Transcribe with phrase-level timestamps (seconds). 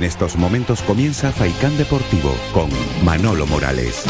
[0.00, 2.70] En estos momentos comienza Faikán Deportivo con
[3.04, 4.06] Manolo Morales.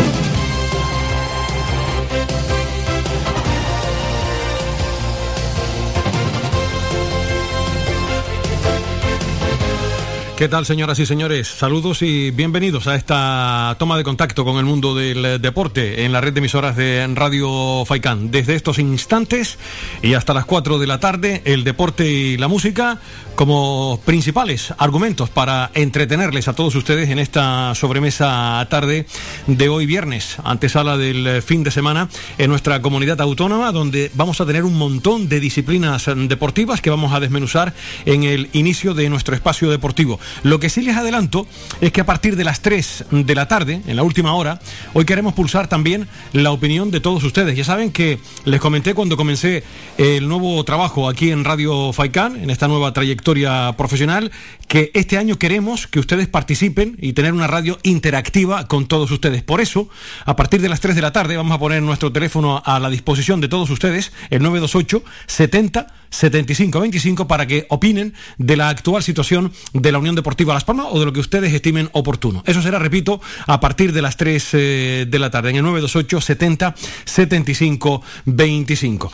[10.40, 11.48] ¿Qué tal, señoras y señores?
[11.48, 16.22] Saludos y bienvenidos a esta toma de contacto con el mundo del deporte en la
[16.22, 18.30] red de emisoras de Radio Faicán.
[18.30, 19.58] Desde estos instantes
[20.00, 22.98] y hasta las 4 de la tarde, el deporte y la música
[23.34, 29.04] como principales argumentos para entretenerles a todos ustedes en esta sobremesa tarde
[29.46, 34.46] de hoy viernes, antesala del fin de semana en nuestra comunidad autónoma, donde vamos a
[34.46, 37.74] tener un montón de disciplinas deportivas que vamos a desmenuzar
[38.06, 40.18] en el inicio de nuestro espacio deportivo.
[40.42, 41.46] Lo que sí les adelanto
[41.80, 44.60] es que a partir de las 3 de la tarde, en la última hora,
[44.92, 47.56] hoy queremos pulsar también la opinión de todos ustedes.
[47.56, 49.64] Ya saben que les comenté cuando comencé
[49.98, 54.30] el nuevo trabajo aquí en Radio Faicán, en esta nueva trayectoria profesional,
[54.68, 59.42] que este año queremos que ustedes participen y tener una radio interactiva con todos ustedes.
[59.42, 59.88] Por eso,
[60.24, 62.90] a partir de las 3 de la tarde, vamos a poner nuestro teléfono a la
[62.90, 69.02] disposición de todos ustedes, el 928 70 75 25, para que opinen de la actual
[69.02, 72.42] situación de la Unión Deportiva Las Palmas o de lo que ustedes estimen oportuno.
[72.46, 76.20] Eso será, repito, a partir de las 3 eh, de la tarde en el 928
[76.20, 79.12] 70 75 25.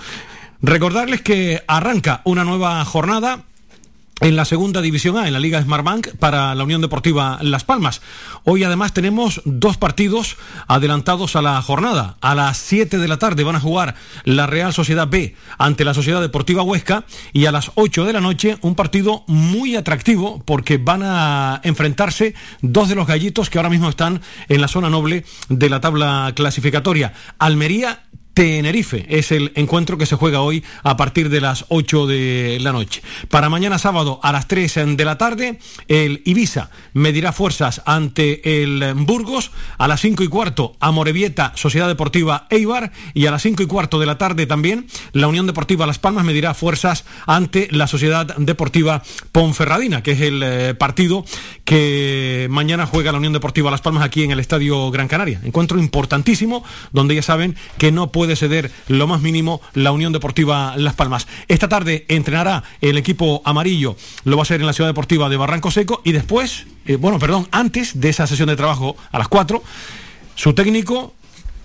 [0.63, 3.45] Recordarles que arranca una nueva jornada
[4.21, 8.01] en la segunda división A, en la Liga Smartbank, para la Unión Deportiva Las Palmas.
[8.45, 10.37] Hoy además tenemos dos partidos
[10.69, 12.17] adelantados a la jornada.
[12.21, 13.95] A las 7 de la tarde van a jugar
[14.25, 18.21] la Real Sociedad B ante la Sociedad Deportiva Huesca y a las 8 de la
[18.21, 23.71] noche un partido muy atractivo porque van a enfrentarse dos de los gallitos que ahora
[23.71, 27.13] mismo están en la zona noble de la tabla clasificatoria.
[27.39, 28.06] Almería
[28.37, 29.07] Tenerife.
[29.09, 33.01] Es el encuentro que se juega hoy a partir de las 8 de la noche.
[33.31, 35.59] Para mañana sábado a las 3 de la tarde,
[35.89, 39.53] el Ibiza medirá fuerzas ante el Burgos.
[39.79, 42.93] A las 5 y cuarto, Amorebieta, Sociedad Deportiva Eibar.
[43.15, 46.27] Y a las 5 y cuarto de la tarde también, la Unión Deportiva Las Palmas
[46.27, 49.03] medirá fuerzas ante la Sociedad Deportiva
[49.33, 51.25] Ponferradina, que es el eh, partido
[51.65, 55.41] que mañana juega la Unión Deportiva Las Palmas aquí en el Estadio Gran Canaria.
[55.43, 60.13] Encuentro importantísimo, donde ya saben que no puede puede ceder lo más mínimo la Unión
[60.13, 61.29] Deportiva Las Palmas.
[61.47, 63.95] Esta tarde entrenará el equipo amarillo,
[64.25, 67.21] lo va a hacer en la Ciudad Deportiva de Barranco Seco y después, eh, bueno,
[67.21, 69.63] perdón, antes de esa sesión de trabajo a las 4,
[70.35, 71.15] su técnico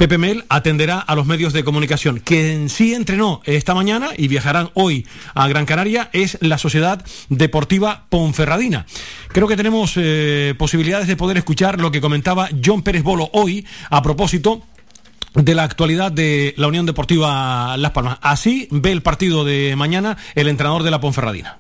[0.01, 2.19] Pepe Mel atenderá a los medios de comunicación.
[2.23, 8.05] Quien sí entrenó esta mañana y viajarán hoy a Gran Canaria es la Sociedad Deportiva
[8.09, 8.87] Ponferradina.
[9.29, 13.65] Creo que tenemos eh, posibilidades de poder escuchar lo que comentaba John Pérez Bolo hoy
[13.91, 14.63] a propósito
[15.33, 18.17] de la actualidad de la Unión Deportiva Las Palmas.
[18.21, 21.57] Así ve el partido de mañana el entrenador de la Ponferradina.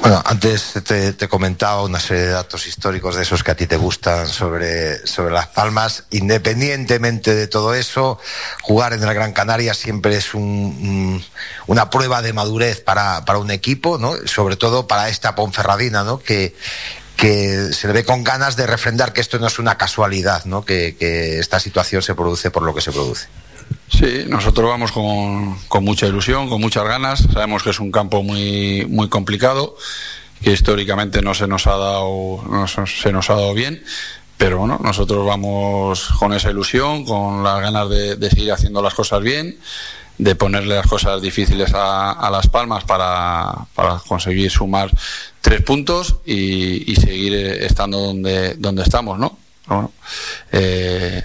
[0.00, 3.66] Bueno, antes te, te, comentaba una serie de datos históricos de esos que a ti
[3.66, 6.04] te gustan sobre, sobre Las Palmas.
[6.10, 8.20] Independientemente de todo eso,
[8.62, 11.24] jugar en el Gran Canaria siempre es un,
[11.66, 14.14] una prueba de madurez para, para un equipo, ¿no?
[14.26, 16.20] Sobre todo para esta Ponferradina, ¿no?
[16.20, 16.54] Que,
[17.16, 20.64] que se le ve con ganas de refrendar que esto no es una casualidad, ¿no?
[20.64, 20.94] que,
[21.38, 23.26] esta situación se produce por lo que se produce.
[23.90, 27.26] Sí, nosotros vamos con, con, mucha ilusión, con muchas ganas.
[27.32, 29.76] Sabemos que es un campo muy, muy complicado,
[30.42, 33.82] que históricamente no se nos ha dado, no se nos ha dado bien.
[34.36, 38.92] Pero bueno, nosotros vamos con esa ilusión, con las ganas de, de seguir haciendo las
[38.92, 39.56] cosas bien,
[40.18, 44.90] de ponerle las cosas difíciles a, Las Palmas para, para conseguir sumar
[45.40, 49.38] tres puntos y, seguir estando donde, donde estamos, ¿no?
[50.52, 51.22] Eh,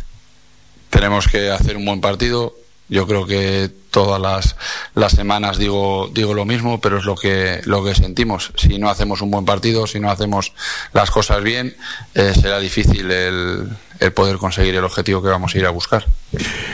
[0.89, 2.55] tenemos que hacer un buen partido.
[2.89, 4.57] Yo creo que todas las,
[4.95, 8.51] las semanas digo, digo lo mismo, pero es lo que, lo que sentimos.
[8.57, 10.53] Si no hacemos un buen partido, si no hacemos
[10.91, 11.75] las cosas bien,
[12.13, 13.69] eh, será difícil el,
[13.99, 16.05] el poder conseguir el objetivo que vamos a ir a buscar.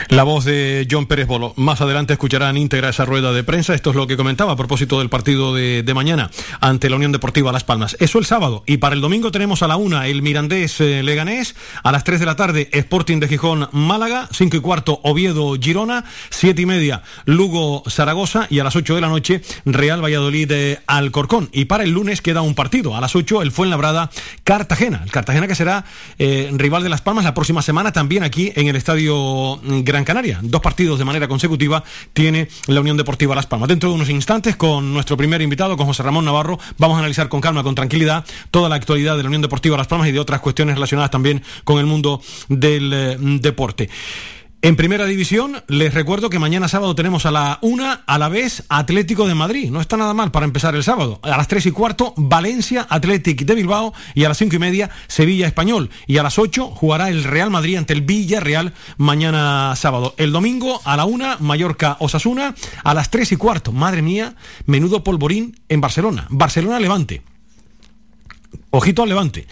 [0.08, 1.52] La voz de John Pérez Bolo.
[1.56, 3.74] Más adelante escucharán íntegra esa rueda de prensa.
[3.74, 7.52] Esto es lo que comentaba a propósito del partido de, mañana ante la Unión Deportiva
[7.52, 7.96] Las Palmas.
[8.00, 8.62] Eso el sábado.
[8.66, 11.56] Y para el domingo tenemos a la una el Mirandés eh, Leganés.
[11.82, 14.28] A las 3 de la tarde Sporting de Gijón Málaga.
[14.32, 16.04] 5 y cuarto Oviedo Girona.
[16.30, 18.46] 7 y media Lugo Zaragoza.
[18.50, 21.48] Y a las 8 de la noche Real Valladolid de Alcorcón.
[21.52, 22.96] Y para el lunes queda un partido.
[22.96, 24.10] A las 8 el Fuenlabrada
[24.44, 25.02] Cartagena.
[25.04, 25.84] El Cartagena que será
[26.18, 30.40] eh, rival de Las Palmas la próxima semana también aquí en el Estadio Gran Canaria.
[30.42, 33.68] Dos partidos de manera consecutiva tiene la Unión Deportiva Las Palmas.
[33.68, 37.28] Dentro de unos instantes, con nuestro primer invitado, con José Ramón Navarro, vamos a analizar
[37.28, 40.20] con calma, con tranquilidad, toda la actualidad de la Unión Deportiva Las Palmas y de
[40.20, 43.88] otras cuestiones relacionadas también con el mundo del eh, deporte.
[44.60, 48.64] En primera división, les recuerdo que mañana sábado tenemos a la una, a la vez,
[48.68, 49.70] Atlético de Madrid.
[49.70, 51.20] No está nada mal para empezar el sábado.
[51.22, 53.94] A las tres y cuarto, Valencia, Atlético de Bilbao.
[54.16, 55.90] Y a las cinco y media, Sevilla Español.
[56.08, 60.14] Y a las ocho, jugará el Real Madrid ante el Villarreal mañana sábado.
[60.16, 62.56] El domingo, a la una, Mallorca Osasuna.
[62.82, 64.34] A las tres y cuarto, madre mía,
[64.66, 66.26] menudo polvorín en Barcelona.
[66.30, 67.22] Barcelona Levante.
[68.70, 69.46] Ojito al Levante.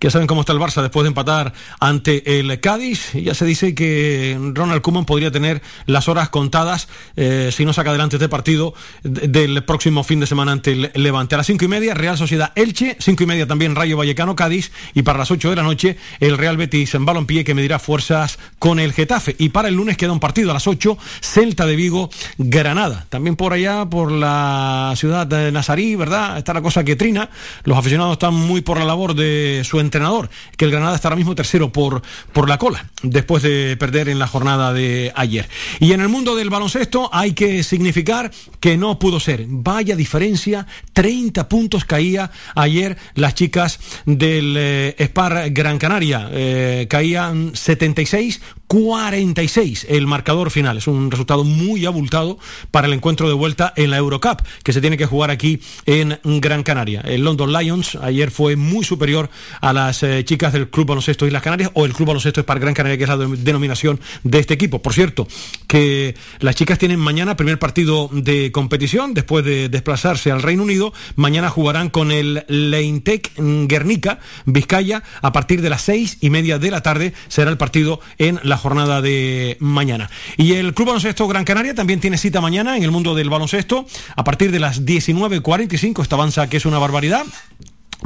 [0.00, 3.12] Ya saben cómo está el Barça después de empatar ante el Cádiz.
[3.14, 7.88] Ya se dice que Ronald Koeman podría tener las horas contadas eh, si no saca
[7.88, 11.36] adelante este partido del próximo fin de semana ante el Levante.
[11.36, 12.96] A las cinco y media, Real Sociedad Elche.
[13.00, 14.72] Cinco y media también Rayo Vallecano Cádiz.
[14.92, 18.38] Y para las ocho de la noche, el Real Betis en balompié que medirá fuerzas
[18.58, 19.36] con el Getafe.
[19.38, 23.06] Y para el lunes queda un partido a las ocho, Celta de Vigo, Granada.
[23.08, 26.36] También por allá, por la ciudad de Nazarí, ¿verdad?
[26.36, 27.30] Está la cosa que trina.
[27.64, 31.16] Los aficionados están muy por la labor de su entrenador, que el Granada está ahora
[31.16, 32.02] mismo tercero por,
[32.32, 35.48] por la cola, después de perder en la jornada de ayer.
[35.80, 39.44] Y en el mundo del baloncesto hay que significar que no pudo ser.
[39.48, 46.28] Vaya diferencia, 30 puntos caía ayer las chicas del eh, Spar Gran Canaria.
[46.32, 50.78] Eh, caían 76 46 el marcador final.
[50.78, 52.38] Es un resultado muy abultado
[52.70, 56.18] para el encuentro de vuelta en la Eurocup, que se tiene que jugar aquí en
[56.24, 57.00] Gran Canaria.
[57.02, 59.30] El London Lions ayer fue muy superior
[59.60, 62.74] a las eh, chicas del Club Baloncesto Islas Canarias o el Club Baloncesto para Gran
[62.74, 64.82] Canaria, que es la denominación de este equipo.
[64.82, 65.28] Por cierto,
[65.66, 70.92] que las chicas tienen mañana primer partido de competición después de desplazarse al Reino Unido.
[71.16, 76.70] Mañana jugarán con el Leintec Guernica, Vizcaya, a partir de las seis y media de
[76.70, 80.10] la tarde será el partido en la jornada de mañana.
[80.36, 83.86] Y el Club Baloncesto Gran Canaria también tiene cita mañana en el mundo del baloncesto
[84.16, 86.02] a partir de las 19.45.
[86.02, 87.24] Esta avanza que es una barbaridad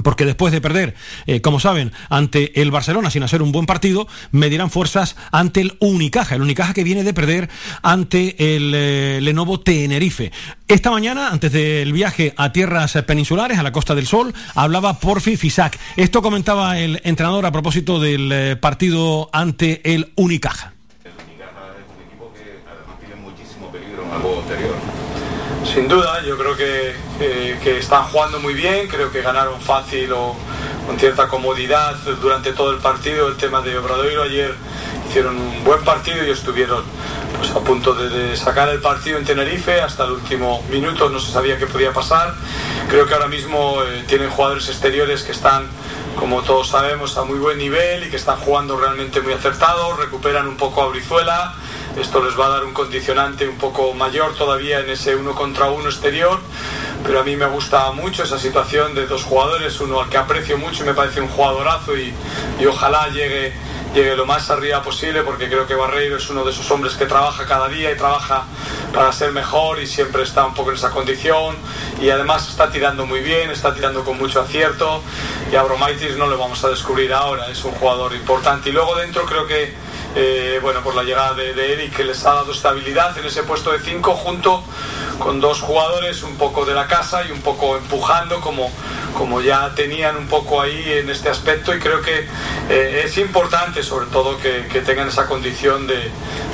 [0.02, 0.94] porque después de perder,
[1.26, 5.76] eh, como saben, ante el Barcelona sin hacer un buen partido, medirán fuerzas ante el
[5.80, 7.48] Unicaja, el Unicaja que viene de perder
[7.82, 10.32] ante el eh, Lenovo Tenerife.
[10.66, 15.36] Esta mañana, antes del viaje a tierras peninsulares, a la Costa del Sol, hablaba Porfi
[15.36, 15.78] Fisac.
[15.96, 20.74] Esto comentaba el entrenador a propósito del eh, partido ante el Unicaja.
[21.04, 24.44] El Unicaja es un equipo que además tiene muchísimo peligro en el juego
[25.72, 30.36] sin duda, yo creo que, están jugando muy bien, creo que ganaron fácil o
[30.86, 33.28] con cierta comodidad durante todo el partido.
[33.28, 34.54] El tema de Obradoiro ayer
[35.08, 36.82] hicieron un buen partido y estuvieron
[37.38, 41.32] pues, a punto de, sacar el partido en Tenerife hasta el último minuto, no se
[41.32, 42.34] sabía qué podía pasar.
[42.88, 45.66] Creo que ahora mismo eh, tienen jugadores exteriores que están,
[46.18, 50.48] como todos sabemos, a muy buen nivel y que están jugando realmente muy acertados, recuperan
[50.48, 51.54] un poco a Brizuela
[52.00, 55.70] esto les va a dar un condicionante un poco mayor todavía en ese uno contra
[55.70, 56.38] uno exterior,
[57.04, 60.58] pero a mí me gusta mucho esa situación de dos jugadores, uno al que aprecio
[60.58, 62.12] mucho y me parece un jugadorazo y,
[62.60, 63.52] y ojalá llegue
[63.94, 67.06] llegue lo más arriba posible porque creo que Barreiro es uno de esos hombres que
[67.06, 68.44] trabaja cada día y trabaja
[68.92, 71.56] para ser mejor y siempre está un poco en esa condición
[72.00, 75.02] y además está tirando muy bien, está tirando con mucho acierto
[75.50, 78.68] y a Bromaitis no lo vamos a descubrir ahora, es un jugador importante.
[78.68, 79.74] Y luego dentro creo que
[80.14, 83.72] eh, bueno, por la llegada de, Eric que les ha dado estabilidad en ese puesto
[83.72, 84.64] de 5 junto
[85.18, 88.70] con dos jugadores un poco de la casa y un poco empujando como,
[89.14, 92.26] como ya tenían un poco ahí en este aspecto y creo que
[92.70, 96.10] eh, es importante sobre todo que, tengan esa condición de,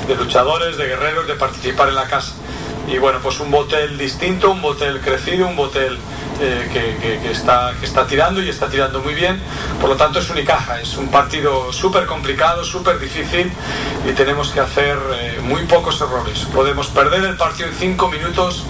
[0.07, 2.33] de, luchadores, de guerreros, de participar en la casa.
[2.87, 5.97] Y bueno, pues un botel distinto, un botel crecido, un botel
[6.41, 6.69] eh,
[7.21, 9.39] que, está, que está tirando y está tirando muy bien.
[9.79, 13.51] Por lo tanto, es Unicaja, es un partido súper complicado, súper difícil
[14.07, 16.45] y tenemos que hacer eh, muy pocos errores.
[16.53, 18.65] Podemos perder el partido en cinco minutos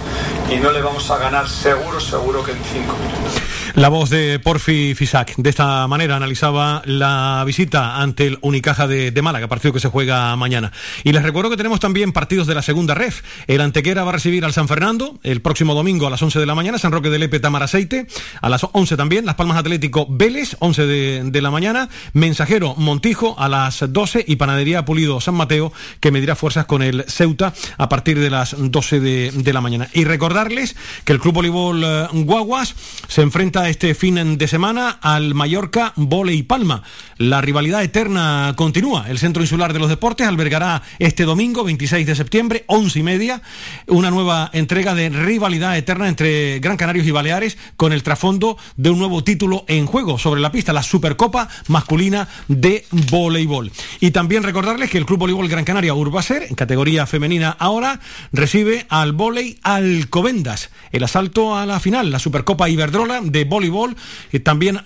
[0.50, 3.45] y no le vamos a ganar seguro, seguro que en cinco minutos.
[3.76, 5.34] La voz de Porfi Fisac.
[5.36, 10.34] De esta manera analizaba la visita ante el Unicaja de, Málaga, partido que se juega
[10.34, 10.72] mañana.
[11.04, 13.20] Y les recuerdo que tenemos también partidos de la segunda ref.
[13.46, 16.46] El Antequera va a recibir al San Fernando el próximo domingo a las 11 de
[16.46, 18.06] la mañana, San Roque de Lepe, Tamaraceite,
[18.40, 23.50] a las 11 también, Las Palmas Atlético Vélez, 11 de, la mañana, Mensajero Montijo a
[23.50, 28.18] las 12 y Panadería Pulido San Mateo, que medirá fuerzas con el Ceuta a partir
[28.20, 29.88] de las 12 de, la mañana.
[29.92, 32.74] Y recordarles que el Club Voleibol eh, Guaguas
[33.06, 36.82] se enfrenta este fin de semana al Mallorca y Palma.
[37.18, 39.06] La rivalidad eterna continúa.
[39.08, 43.42] El Centro Insular de los Deportes albergará este domingo, 26 de septiembre, 11 y media,
[43.88, 48.90] una nueva entrega de rivalidad eterna entre Gran Canarios y Baleares con el trasfondo de
[48.90, 53.72] un nuevo título en juego sobre la pista, la Supercopa masculina de voleibol.
[54.00, 58.00] Y también recordarles que el Club Voleibol Gran Canaria Urbaser, en categoría femenina ahora,
[58.32, 63.96] recibe al volei Alcobendas, el asalto a la final, la Supercopa Iberdrola de voleibol voleibol
[64.42, 64.80] también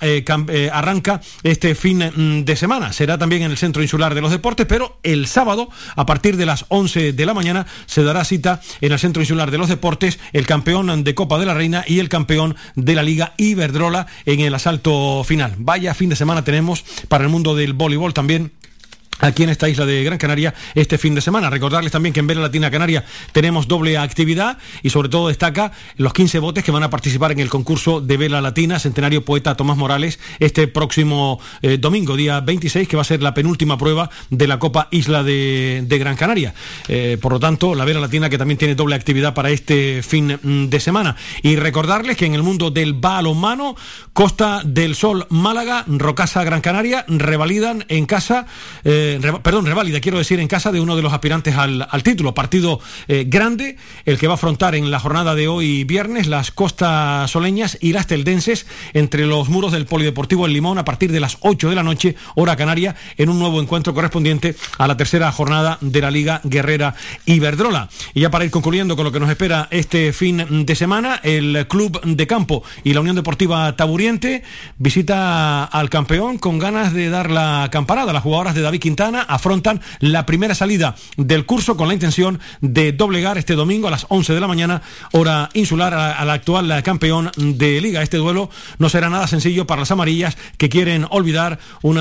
[0.72, 2.92] arranca este fin mm, de semana.
[2.92, 6.46] Será también en el Centro Insular de los Deportes, pero el sábado, a partir de
[6.46, 10.18] las 11 de la mañana, se dará cita en el Centro Insular de los Deportes
[10.32, 14.40] el campeón de Copa de la Reina y el campeón de la Liga Iberdrola en
[14.40, 15.54] el asalto final.
[15.58, 18.52] Vaya fin de semana tenemos para el mundo del voleibol también
[19.20, 21.50] aquí en esta isla de Gran Canaria este fin de semana.
[21.50, 26.12] Recordarles también que en Vela Latina Canaria tenemos doble actividad y sobre todo destaca los
[26.12, 29.76] 15 botes que van a participar en el concurso de Vela Latina Centenario Poeta Tomás
[29.76, 34.46] Morales este próximo eh, domingo, día 26, que va a ser la penúltima prueba de
[34.46, 36.54] la Copa Isla de, Gran Canaria.
[36.88, 40.38] Eh, por lo tanto, la Vela Latina que también tiene doble actividad para este fin
[40.42, 41.16] mm, de semana.
[41.42, 43.76] Y recordarles que en el mundo del balonmano,
[44.14, 48.46] Costa del Sol Málaga, Rocasa Gran Canaria, revalidan en casa...
[48.84, 49.09] Eh,
[49.42, 52.34] perdón, reválida, quiero decir, en casa de uno de los aspirantes al, título.
[52.34, 56.50] Partido eh, grande, el que va a afrontar en la jornada de hoy viernes las
[56.50, 61.20] costas soleñas y las teldenses entre los muros del Polideportivo El Limón a partir de
[61.20, 65.30] las 8 de la noche, hora canaria, en un nuevo encuentro correspondiente a la tercera
[65.32, 66.94] jornada de la Liga Guerrera
[67.26, 67.88] Iberdrola.
[68.14, 71.66] Y ya para ir concluyendo con lo que nos espera este fin de semana, el
[71.68, 74.42] Club de Campo y la Unión Deportiva Taburiente
[74.78, 78.12] visita al campeón con ganas de dar la campanada.
[78.12, 82.92] Las jugadoras de David Quintana afrontan la primera salida del curso con la intención de
[82.92, 87.80] doblegar este domingo a las 11 de la mañana, hora insular, al actual campeón de
[87.80, 88.02] liga.
[88.02, 91.96] Este duelo no será nada sencillo para las amarillas que quieren olvidar un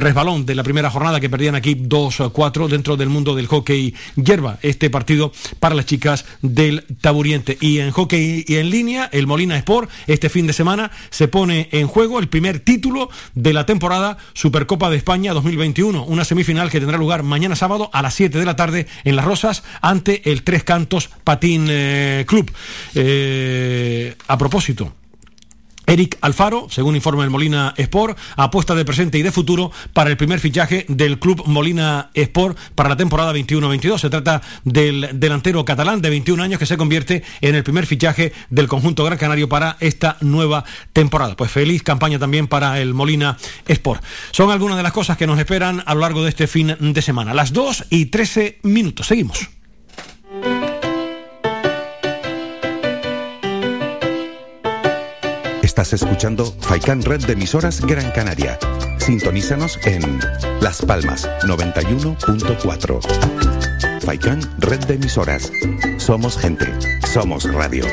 [0.00, 4.58] resbalón de la primera jornada que perdían aquí 2-4 dentro del mundo del hockey hierba.
[4.62, 7.58] Este partido para las chicas del Taburiente.
[7.60, 11.68] Y en hockey y en línea, el Molina Sport, este fin de semana se pone
[11.72, 16.80] en juego el primer título de la temporada Supercopa de España 2021, una semifinal que
[16.80, 20.42] tendrá lugar mañana sábado a las 7 de la tarde en Las Rosas ante el
[20.42, 22.52] Tres Cantos Patín eh, Club.
[22.94, 24.92] Eh, a propósito,
[25.86, 30.16] Eric Alfaro, según informa el Molina Sport, apuesta de presente y de futuro para el
[30.16, 33.98] primer fichaje del club Molina Sport para la temporada 21-22.
[33.98, 38.32] Se trata del delantero catalán de 21 años que se convierte en el primer fichaje
[38.50, 41.36] del conjunto Gran Canario para esta nueva temporada.
[41.36, 43.36] Pues feliz campaña también para el Molina
[43.66, 44.02] Sport.
[44.30, 47.02] Son algunas de las cosas que nos esperan a lo largo de este fin de
[47.02, 47.34] semana.
[47.34, 49.06] Las 2 y 13 minutos.
[49.06, 49.48] Seguimos.
[55.76, 58.56] Estás escuchando Faikan Red de emisoras Gran Canaria.
[58.98, 60.20] Sintonízanos en
[60.60, 64.00] Las Palmas 91.4.
[64.02, 65.50] Faikan Red de emisoras.
[65.96, 66.72] Somos gente.
[67.12, 67.84] Somos radio.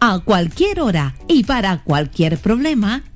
[0.00, 3.02] A cualquier hora y para cualquier problema,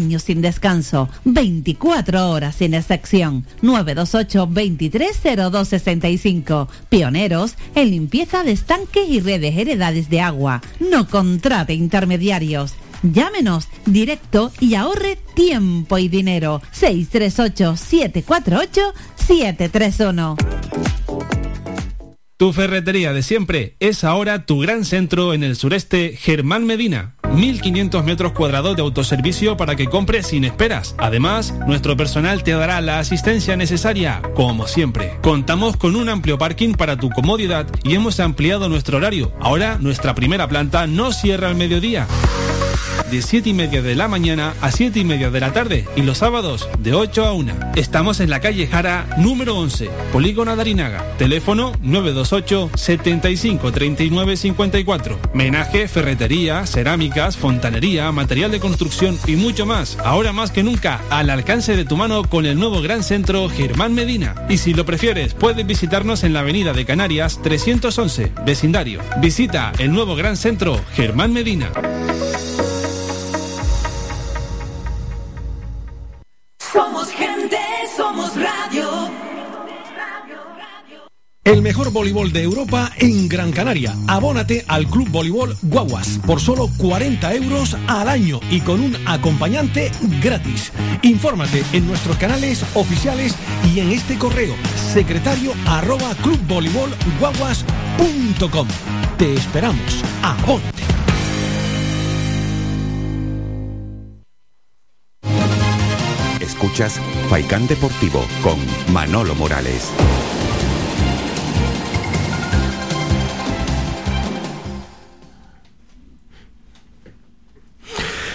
[0.00, 3.44] años sin descanso, 24 horas sin excepción.
[3.62, 6.68] 928 230265.
[6.88, 10.62] Pioneros en limpieza de estanques y redes heredades de agua.
[10.78, 12.74] No contrate intermediarios.
[13.02, 16.62] Llámenos directo y ahorre tiempo y dinero.
[16.72, 20.36] 638 748 731.
[22.36, 27.16] Tu ferretería de siempre es ahora tu gran centro en el sureste Germán Medina.
[27.34, 30.94] 1500 metros cuadrados de autoservicio para que compres sin esperas.
[30.98, 35.18] Además, nuestro personal te dará la asistencia necesaria, como siempre.
[35.22, 39.32] Contamos con un amplio parking para tu comodidad y hemos ampliado nuestro horario.
[39.40, 42.06] Ahora nuestra primera planta no cierra al mediodía
[43.10, 46.02] de 7 y media de la mañana a 7 y media de la tarde y
[46.02, 47.72] los sábados de 8 a 1.
[47.74, 51.04] Estamos en la calle Jara número 11, Polígono Darinaga.
[51.18, 55.18] Teléfono 928 75 39 54.
[55.34, 59.98] Menaje, ferretería, cerámicas, fontanería, material de construcción y mucho más.
[60.04, 63.92] Ahora más que nunca al alcance de tu mano con el nuevo gran centro Germán
[63.92, 64.34] Medina.
[64.48, 69.00] Y si lo prefieres, puedes visitarnos en la avenida de Canarias 311, vecindario.
[69.20, 71.70] Visita el nuevo gran centro Germán Medina.
[81.44, 83.94] El mejor voleibol de Europa en Gran Canaria.
[84.06, 89.90] Abónate al Club Voleibol Guaguas por solo 40 euros al año y con un acompañante
[90.22, 90.72] gratis.
[91.02, 93.34] Infórmate en nuestros canales oficiales
[93.74, 94.54] y en este correo
[94.92, 98.68] secretario arroba clubvoleibolguaguas.com.
[99.18, 100.04] Te esperamos.
[100.22, 100.82] Abónate.
[106.40, 108.58] Escuchas Faikán Deportivo con
[108.92, 109.90] Manolo Morales.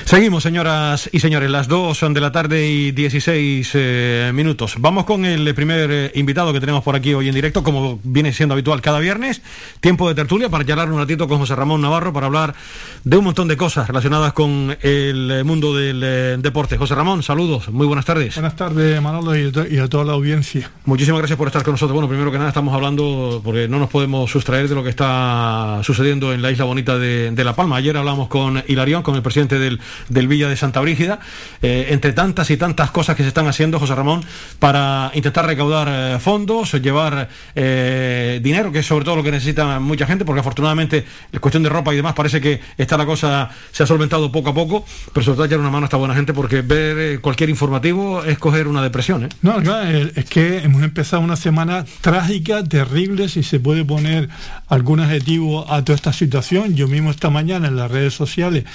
[0.05, 4.75] Seguimos, señoras y señores, las dos son de la tarde y 16 eh, minutos.
[4.77, 8.31] Vamos con el primer eh, invitado que tenemos por aquí hoy en directo, como viene
[8.31, 9.41] siendo habitual cada viernes.
[9.79, 12.53] Tiempo de tertulia para charlar un ratito con José Ramón Navarro para hablar
[13.03, 16.77] de un montón de cosas relacionadas con el mundo del eh, deporte.
[16.77, 18.35] José Ramón, saludos, muy buenas tardes.
[18.35, 20.69] Buenas tardes, Manolo, y, y a toda la audiencia.
[20.85, 21.95] Muchísimas gracias por estar con nosotros.
[21.95, 25.79] Bueno, primero que nada estamos hablando, porque no nos podemos sustraer de lo que está
[25.81, 27.77] sucediendo en la isla bonita de, de La Palma.
[27.77, 31.19] Ayer hablamos con Hilarión, con el presidente del del Villa de Santa Brígida,
[31.61, 34.23] eh, entre tantas y tantas cosas que se están haciendo, José Ramón,
[34.59, 39.79] para intentar recaudar eh, fondos, llevar eh, dinero, que es sobre todo lo que necesita
[39.79, 43.49] mucha gente, porque afortunadamente en cuestión de ropa y demás parece que está la cosa,
[43.71, 46.15] se ha solventado poco a poco, pero sobre todo echar una mano a esta buena
[46.15, 49.29] gente, porque ver cualquier informativo es coger una depresión.
[49.41, 54.29] No, es que hemos empezado una semana trágica, terrible, si se puede poner
[54.67, 56.75] algún adjetivo a toda esta situación.
[56.75, 58.65] Yo mismo esta mañana en las redes sociales,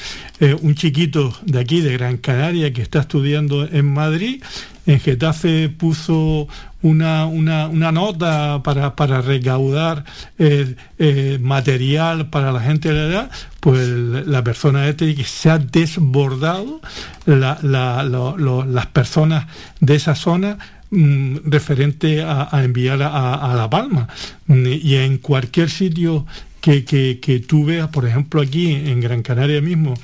[0.63, 4.43] un chiquito de aquí, de Gran Canaria, que está estudiando en Madrid,
[4.87, 6.49] en Getafe puso
[6.83, 10.05] una, una, nota para, para recaudar
[10.39, 15.51] eh, eh, material para la gente de la edad, pues la persona este que se
[15.51, 16.81] ha desbordado
[17.27, 19.47] las personas
[19.81, 20.59] de esa zona
[20.91, 24.09] mm, referente a, enviar a, La Palma.
[24.49, 26.27] Y en cualquier sitio
[26.61, 29.95] que, que, que, tú veas, por ejemplo aquí en Gran Canaria mismo,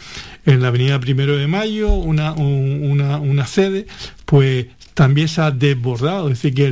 [0.46, 3.86] en la avenida Primero de Mayo, una, una, sede,
[4.24, 6.28] pues también se ha desbordado.
[6.30, 6.66] Es decir, que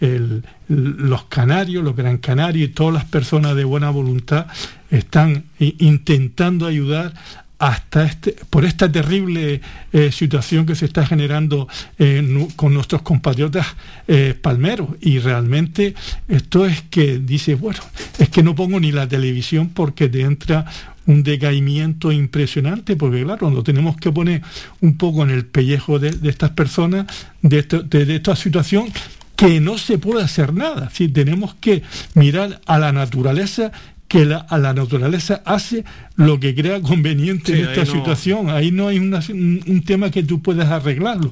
[0.00, 4.46] el, los canarios, los gran canarios y todas las personas de buena voluntad
[4.90, 7.14] están intentando ayudar
[7.60, 9.60] hasta este, por esta terrible
[9.92, 11.68] eh, situación que se está generando
[11.98, 13.66] eh, con nuestros compatriotas
[14.08, 14.88] eh, palmeros.
[15.02, 15.94] Y realmente
[16.26, 17.80] esto es que dice, bueno,
[18.18, 20.64] es que no pongo ni la televisión porque te entra
[21.04, 24.40] un decaimiento impresionante, porque claro, cuando tenemos que poner
[24.80, 27.06] un poco en el pellejo de, estas personas,
[27.42, 28.86] de, de, esta situación,
[29.36, 30.88] que no se puede hacer nada.
[30.90, 31.82] Si tenemos que
[32.14, 33.70] mirar a la naturaleza
[34.10, 35.84] que la, a la naturaleza hace
[36.16, 38.50] lo que crea conveniente en esta situación.
[38.50, 41.30] Ahí no hay un, tema que tú puedas arreglarlo.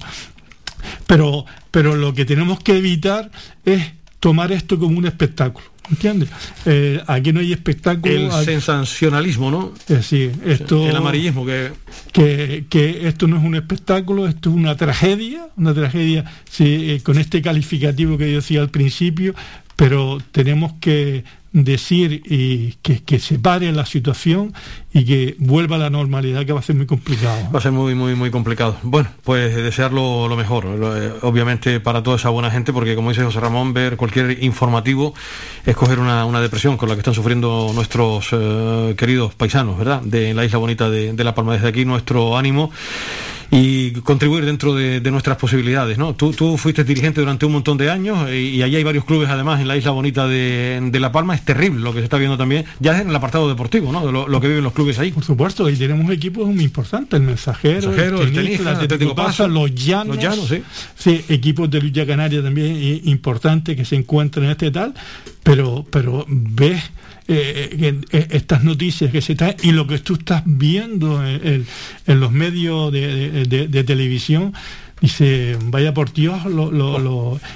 [1.09, 3.33] Pero, pero lo que tenemos que evitar
[3.64, 3.85] es
[4.21, 5.67] tomar esto como un espectáculo.
[5.91, 6.29] ¿Entiendes?
[6.67, 8.38] Eh, aquí no hay espectáculo.
[8.38, 9.73] El sensacionalismo, ¿no?
[9.88, 10.88] Eh, sí, esto.
[10.88, 11.73] El amarillismo que...
[12.12, 13.09] que...
[13.09, 16.25] esto no es un espectáculo, esto es una tragedia, una tragedia
[16.61, 19.35] eh, con este calificativo que yo decía al principio,
[19.79, 24.53] pero tenemos que decir y que, se pare la situación
[24.93, 27.49] y que vuelva a la normalidad que va a ser muy complicado.
[27.55, 28.77] Va a ser muy, muy, muy complicado.
[28.83, 33.23] Bueno, pues desearlo lo mejor, eh, obviamente para toda esa buena gente, porque como dice
[33.23, 35.14] José Ramón, ver cualquier informativo
[35.64, 40.03] es coger una, una depresión con la que están sufriendo nuestros eh, queridos paisanos, ¿verdad?
[40.03, 41.53] De la isla bonita de La Palma.
[41.53, 42.73] Desde aquí nuestro ánimo
[43.51, 45.97] y contribuir dentro de, nuestras posibilidades.
[45.97, 46.15] ¿no?
[46.15, 49.31] Tú, tú, fuiste dirigente durante un montón de años y, y, allí hay varios clubes
[49.31, 51.35] además en la isla bonita de, de, La Palma.
[51.35, 54.05] Es terrible lo que se está viendo también, ya en el apartado deportivo, ¿no?
[54.05, 55.13] de lo, que viven los clubes ahí.
[55.13, 59.75] Por supuesto, y tenemos equipos muy importantes, el mensajero, el, tenis, el, Atlético Pasa, los
[59.75, 60.63] llanos, los llanos sí.
[60.97, 61.25] sí.
[61.29, 64.95] equipos de lucha canaria también eh, importantes que se encuentran en este tal,
[65.43, 66.83] pero, pero ves
[67.31, 71.67] eh, eh, estas noticias que se traen y lo que tú estás viendo en,
[72.07, 74.55] los medios de, televisión
[75.01, 76.41] dice, vaya por Dios,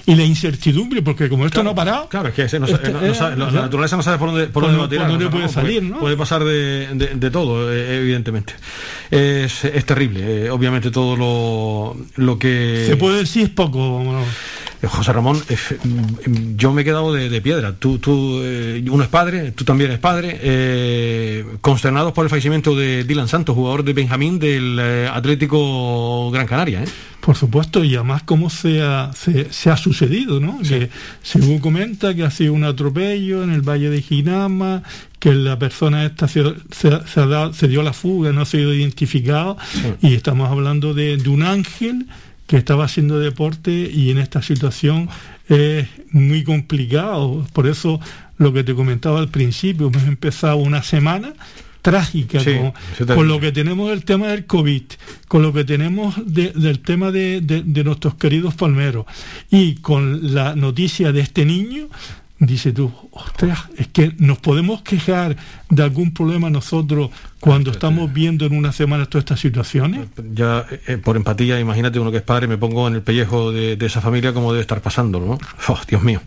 [0.06, 2.08] y la incertidumbre, porque como esto no ha parado.
[2.08, 6.00] Claro, es que este, la naturaleza no sabe por dónde, por, dónde, puede salir, ¿no?
[6.00, 8.52] Puede pasar de, todo, eh, evidentemente.
[9.10, 12.84] Es, es terrible, obviamente todo lo, lo que.
[12.86, 14.22] Se puede decir es poco.
[14.82, 17.74] Eh, José Ramón, eh, mm, yo me he quedado de, piedra.
[17.76, 21.44] Tú, tú eh, uno es padre, tú también eres padre.
[21.60, 26.84] consternados por el fallecimiento de Dylan Santos, jugador de Benjamín del Atlético Gran Canaria.
[27.20, 30.58] Por supuesto, y además cómo se ha, se, ha sucedido, ¿no?
[30.60, 30.90] Que
[31.22, 34.82] según comenta que ha sido un atropello en el Valle de Ginama,
[35.20, 36.42] que la persona esta se,
[36.72, 39.56] se, dio la fuga, no ha sido identificado,
[40.00, 42.08] y estamos hablando de, de un ángel
[42.52, 45.08] que estaba haciendo deporte y en esta situación
[45.48, 47.46] es muy complicado.
[47.54, 47.98] Por eso
[48.36, 51.32] lo que te comentaba al principio, hemos empezado una semana
[51.80, 52.40] trágica
[53.06, 54.82] con, lo que tenemos del tema del COVID,
[55.28, 59.06] con lo que tenemos del tema de, de, nuestros queridos palmeros
[59.50, 61.88] y con la noticia de este niño,
[62.46, 65.36] dice tú, ostras, es que nos podemos quejar
[65.70, 70.08] de algún problema nosotros cuando estamos viendo en una semana todas estas situaciones.
[70.34, 73.78] Ya, eh, por empatía, imagínate uno que es padre, me pongo en el pellejo de,
[73.80, 75.38] esa familia como debe estar pasando, ¿no?
[75.68, 76.20] Oh, Dios mío.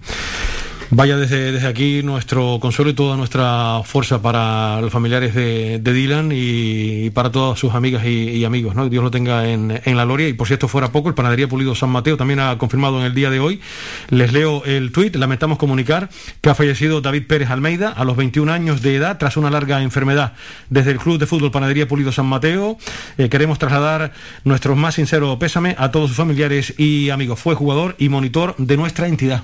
[0.92, 6.32] Vaya desde, desde aquí nuestro consuelo y toda nuestra fuerza para los familiares de, Dylan
[6.32, 8.76] y, para todas sus amigas y, amigos.
[8.76, 8.88] ¿no?
[8.88, 10.28] Dios lo tenga en, en, la gloria.
[10.28, 13.06] Y por si esto fuera poco, el Panadería Pulido San Mateo también ha confirmado en
[13.06, 13.62] el día de hoy.
[14.10, 15.16] Les leo el tuit.
[15.16, 16.10] Lamentamos comunicar
[16.42, 19.82] que ha fallecido David Pérez Almeida a los 21 años de edad tras una larga
[19.82, 20.34] enfermedad.
[20.70, 22.78] Desde el Club de Fútbol Panadería Pulido San Mateo
[23.18, 27.40] eh, queremos trasladar nuestro más sincero pésame a todos sus familiares y amigos.
[27.40, 29.44] Fue jugador y monitor de nuestra entidad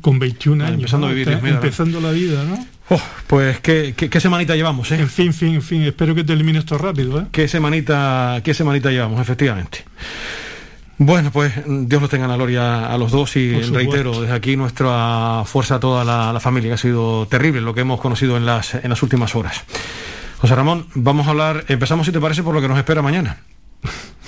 [0.00, 0.75] con 21 años.
[0.76, 2.66] Empezando a vivir, Empezando la vida, ¿no?
[2.88, 5.00] Oh, pues ¿qué, qué, semanita llevamos, ¿eh?
[5.00, 7.26] En fin, fin, en fin, espero que termine esto rápido, ¿eh?
[7.32, 9.84] ¿Qué semanita, qué semanita llevamos, efectivamente?
[10.98, 14.56] Bueno, pues Dios los tenga en la gloria a los dos y reitero desde aquí
[14.56, 18.36] nuestra fuerza a toda la, la, familia, que ha sido terrible lo que hemos conocido
[18.36, 19.64] en las, en las últimas horas.
[20.38, 23.38] José Ramón, vamos a hablar, empezamos si te parece por lo que nos espera mañana.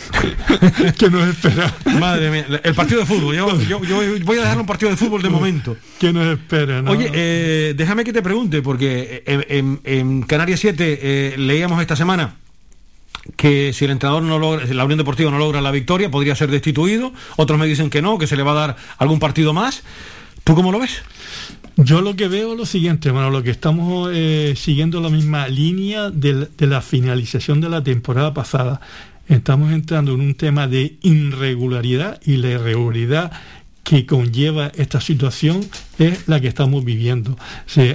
[0.98, 1.72] ¿Qué nos espera?
[1.98, 3.34] Madre mía, el partido de fútbol.
[3.34, 3.80] Yo,
[4.24, 5.76] voy a dejar un partido de fútbol de momento.
[5.98, 6.82] ¿Qué nos espera?
[6.87, 12.37] Oye, eh, déjame que te pregunte, porque en, Canarias 7 eh, leíamos esta semana
[13.37, 16.50] que si el entrenador no logra, la Unión Deportiva no logra la victoria, podría ser
[16.50, 17.12] destituido.
[17.37, 19.82] Otros me dicen que no, que se le va a dar algún partido más.
[20.44, 21.02] ¿Tú cómo lo ves?
[21.76, 25.46] Yo lo que veo es lo siguiente, bueno, lo que estamos eh, siguiendo la misma
[25.46, 28.80] línea de la finalización de la temporada pasada
[29.28, 33.32] estamos entrando en un tema de irregularidad y la irregularidad
[33.84, 35.60] que conlleva esta situación
[35.98, 37.38] es la que estamos viviendo.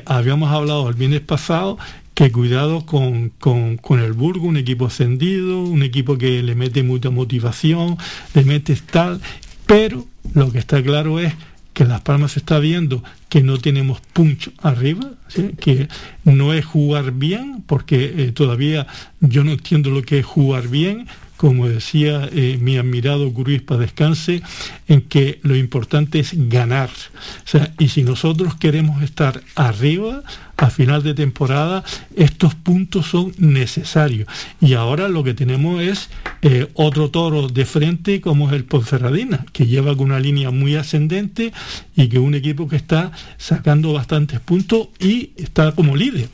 [0.06, 1.78] habíamos hablado el viernes pasado
[2.13, 7.10] que cuidado con, con, el Burgo, un equipo ascendido, un equipo que le mete mucha
[7.10, 7.98] motivación,
[8.34, 9.19] le mete tal,
[9.65, 11.34] pero lo que está claro es
[11.74, 15.12] que Las Palmas está viendo que no tenemos punch arriba,
[15.60, 15.88] que
[16.24, 18.86] no es jugar bien, porque eh, todavía
[19.19, 21.08] yo no entiendo lo que es jugar bien,
[21.44, 23.30] como decía eh, mi admirado
[23.66, 24.42] para descanse,
[24.88, 26.90] en que lo importante es ganar.
[26.90, 30.24] O sea, y si nosotros queremos estar arriba,
[30.56, 31.84] a final de temporada,
[32.16, 34.26] estos puntos son necesarios.
[34.62, 36.10] Y ahora lo que tenemos es
[36.44, 40.78] eh, otro toro de frente como es el Ponferradina, que lleva con una línea muy
[40.78, 41.52] ascendente
[41.98, 46.30] y que un equipo que está sacando bastantes puntos y está como líder.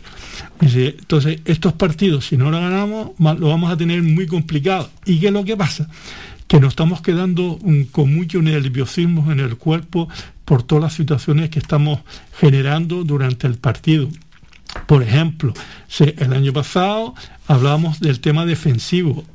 [0.61, 4.89] Entonces, estos partidos, si no lo ganamos, lo vamos a tener muy complicado.
[5.05, 5.89] ¿Y qué es lo que pasa?
[6.47, 7.59] Que nos estamos quedando
[7.91, 10.09] con mucho nerviosismo en el cuerpo
[10.45, 11.99] por todas las situaciones que estamos
[12.39, 14.09] generando durante el partido.
[14.87, 15.53] Por ejemplo,
[15.99, 17.15] el año pasado
[17.47, 19.25] hablábamos del tema defensivo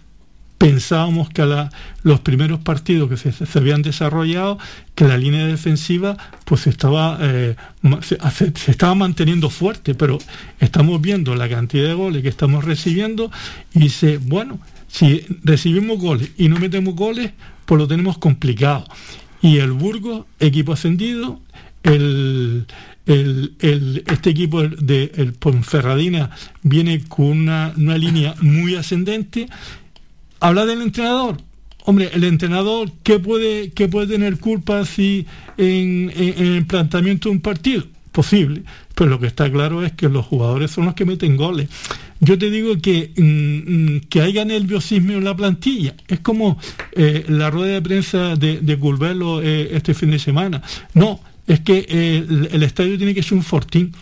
[0.59, 1.71] pensábamos que a
[2.03, 4.59] los primeros partidos que se, habían desarrollado,
[4.95, 7.57] que la línea defensiva pues estaba, eh,
[8.03, 10.19] se, estaba manteniendo fuerte, pero
[10.61, 13.31] estamos viendo la cantidad de goles que estamos recibiendo
[13.75, 17.33] y dice, bueno, si recibimos goles y no metemos goles,
[17.67, 18.87] pues lo tenemos complicado.
[19.43, 21.41] Y el Burgos, equipo ascendido,
[21.83, 22.67] el,
[23.07, 26.31] este equipo de el Ponferradina
[26.63, 29.49] viene con una, una línea muy ascendente
[30.45, 31.39] Habla del entrenador.
[31.87, 35.25] Hombre, el entrenador, ¿qué puede, qué puede tener culpa si
[35.57, 37.85] en, el planteamiento de un partido?
[38.13, 38.63] Posible,
[38.95, 41.71] pero lo que está claro es que los jugadores son los que meten goles.
[42.21, 45.95] Yo te digo que, mm, mm, que haya nerviosismo en la plantilla.
[46.09, 46.59] Es como
[46.93, 48.79] eh, la rueda de prensa de, de
[49.43, 50.63] eh, este fin de semana.
[50.93, 53.95] No, es que eh, el, estadio tiene que ser un fortín.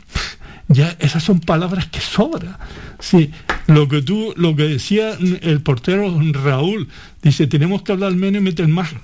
[0.73, 2.57] Ya esas son palabras que sobran.
[2.99, 3.31] Sí,
[3.67, 6.89] lo que tú, lo que decía el portero Raúl,
[7.23, 8.95] dice, tenemos que hablar menos y meter más.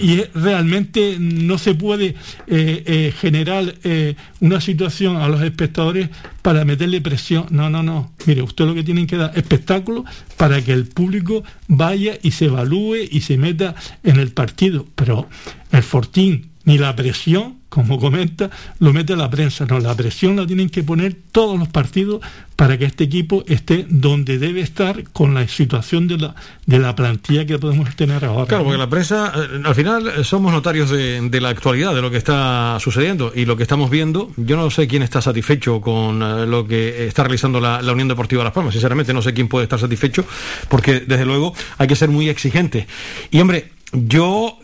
[0.00, 2.14] Y, realmente no se puede
[2.46, 6.08] eh, eh, generar eh, una situación a los espectadores
[6.42, 7.46] para meterle presión.
[7.50, 8.12] No, no, no.
[8.26, 10.04] Mire, usted lo que tiene que dar espectáculo
[10.36, 14.86] para que el público vaya y se evalúe y se meta en el partido.
[14.94, 15.28] Pero
[15.70, 19.64] el Fortín ni la presión como comenta, lo mete la prensa.
[19.64, 22.20] No, la presión la tienen que poner todos los partidos
[22.56, 26.34] para que este equipo esté donde debe estar con la situación de la,
[26.66, 28.46] de la plantilla que podemos tener ahora.
[28.46, 32.10] Claro, porque la prensa, eh, al final eh, somos notarios de, la actualidad, de lo
[32.10, 34.30] que está sucediendo y lo que estamos viendo.
[34.36, 38.08] Yo no sé quién está satisfecho con eh, lo que está realizando la, la Unión
[38.08, 38.74] Deportiva Las Palmas.
[38.74, 40.26] Sinceramente, no sé quién puede estar satisfecho
[40.68, 42.88] porque, desde luego, hay que ser muy exigente.
[43.30, 44.58] Y, hombre, yo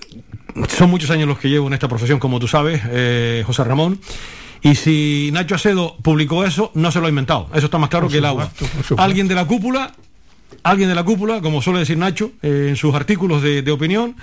[0.68, 4.00] son muchos años los que llevo en esta profesión, como tú sabes, eh, José Ramón.
[4.62, 7.48] Y si Nacho Acedo publicó eso, no se lo ha inventado.
[7.54, 8.50] Eso está más claro que el agua.
[8.96, 9.92] Alguien de la cúpula,
[10.62, 14.16] alguien de la cúpula, como suele decir Nacho eh, en sus artículos de opinión,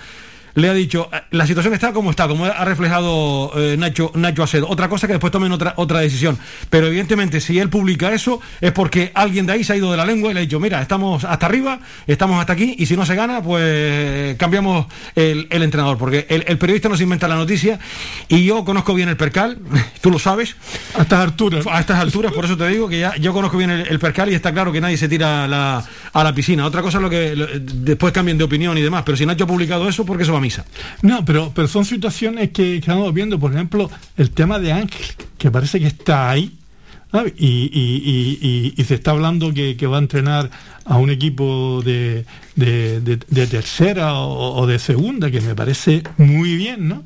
[0.56, 4.44] le ha dicho, eh, la situación está como está, como ha reflejado eh, Nacho, Nacho
[4.44, 4.70] Acedo.
[4.70, 6.38] Otra cosa que después tomen otra, otra decisión.
[6.70, 9.98] Pero evidentemente, si él publica eso, es porque alguien de ahí se ha ido de
[9.98, 12.96] la lengua y le ha dicho, mira, estamos hasta arriba, estamos hasta aquí, y si
[12.96, 15.98] no se gana, pues cambiamos el, entrenador.
[15.98, 17.80] Porque el, periodista nos inventa la noticia,
[18.28, 19.58] y yo conozco bien el percal,
[20.02, 20.56] tú lo sabes.
[20.98, 21.66] A estas alturas.
[21.68, 24.36] A estas alturas, por eso te digo que ya yo conozco bien el, percal y
[24.36, 26.66] está claro que nadie se tira a la, a la piscina.
[26.66, 27.36] Otra cosa es lo que
[27.74, 29.04] después cambien de opinión y demás.
[29.06, 30.43] Pero si Nacho ha publicado eso, porque eso va
[31.02, 35.06] No, pero, pero son situaciones que, estamos viendo, por ejemplo, el tema de Ángel,
[35.38, 36.58] que parece que está ahí,
[37.38, 40.50] y, y, se está hablando que, va a entrenar
[40.86, 42.26] a un equipo de,
[43.50, 47.04] tercera o, de segunda, que me parece muy bien, ¿no?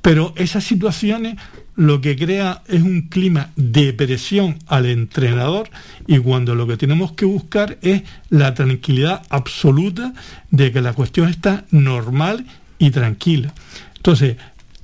[0.00, 1.36] Pero esas situaciones
[1.76, 5.70] lo que crea es un clima de presión al entrenador
[6.06, 10.12] y cuando lo que tenemos que buscar es la tranquilidad absoluta
[10.50, 12.44] de que la cuestión está normal
[12.82, 13.54] y tranquila.
[13.96, 14.36] Entonces,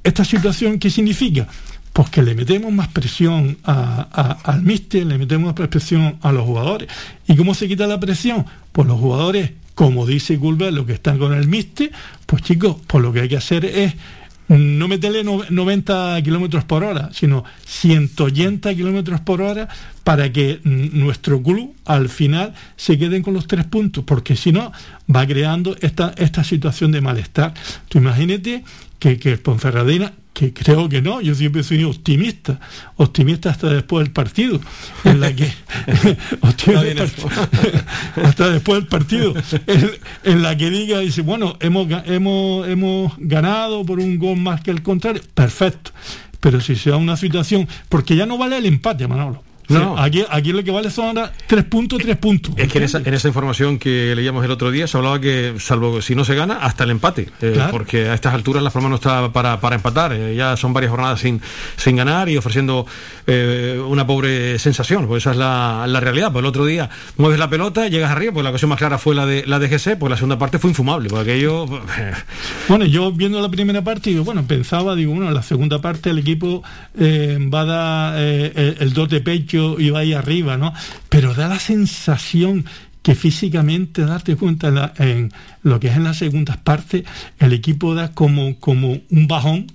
[0.05, 1.49] ¿esta situación qué significa?
[1.93, 6.89] Pues que le metemos más presión al míster, le metemos más presión a los jugadores.
[7.27, 8.47] ¿Y cómo se quita la presión?
[8.71, 11.91] Pues los jugadores, como dice Gulbert, los que están con el míster,
[12.25, 13.95] pues chicos, pues lo que hay que hacer es
[14.49, 19.69] no meterle 90 kilómetros por hora, sino 180 kilómetros por hora
[20.05, 24.73] para que nuestro club al final se queden con los tres puntos, porque si no
[25.15, 27.53] va creando esta, esta situación de malestar.
[27.89, 28.65] Tú imagínate
[28.99, 32.61] que, que Ponferradina que creo que no, yo siempre soy optimista,
[32.95, 34.61] optimista hasta después del partido,
[35.03, 35.51] en la que
[38.23, 39.35] hasta después del partido,
[40.23, 44.71] en, la que diga, dice, bueno, hemos, hemos, hemos ganado por un gol más que
[44.71, 45.91] el contrario, perfecto.
[46.39, 49.43] Pero si se da una situación, porque ya no vale el empate, Manolo.
[49.69, 52.55] No, aquí, aquí lo que vale son ahora tres puntos, tres puntos.
[52.57, 56.15] Es que en esa, información que leíamos el otro día se hablaba que, salvo si
[56.15, 57.29] no se gana, hasta el empate.
[57.43, 60.13] Eh, porque a estas alturas la forma no está para, para empatar.
[60.15, 61.41] Eh, ya son varias jornadas sin,
[61.77, 62.87] sin ganar y ofreciendo
[63.27, 65.07] eh, una pobre sensación.
[65.07, 66.33] Pues esa es la, la, realidad.
[66.33, 69.15] Pues el otro día mueves la pelota, llegas arriba, pues la ocasión más clara fue
[69.15, 71.11] la de la de GC, pues la segunda parte fue infumable.
[71.11, 71.67] Porque aquello.
[72.69, 76.19] bueno, yo viendo la primera parte, digo, bueno, pensaba, digo, bueno, la segunda parte el
[76.19, 76.63] equipo
[76.99, 80.73] va a dar el, el dos de pecho iba ahí arriba, ¿no?
[81.09, 82.65] Pero da la sensación
[83.03, 87.05] que físicamente, darte cuenta en, lo que es en las segundas partes,
[87.39, 89.67] el equipo da como, como un bajón,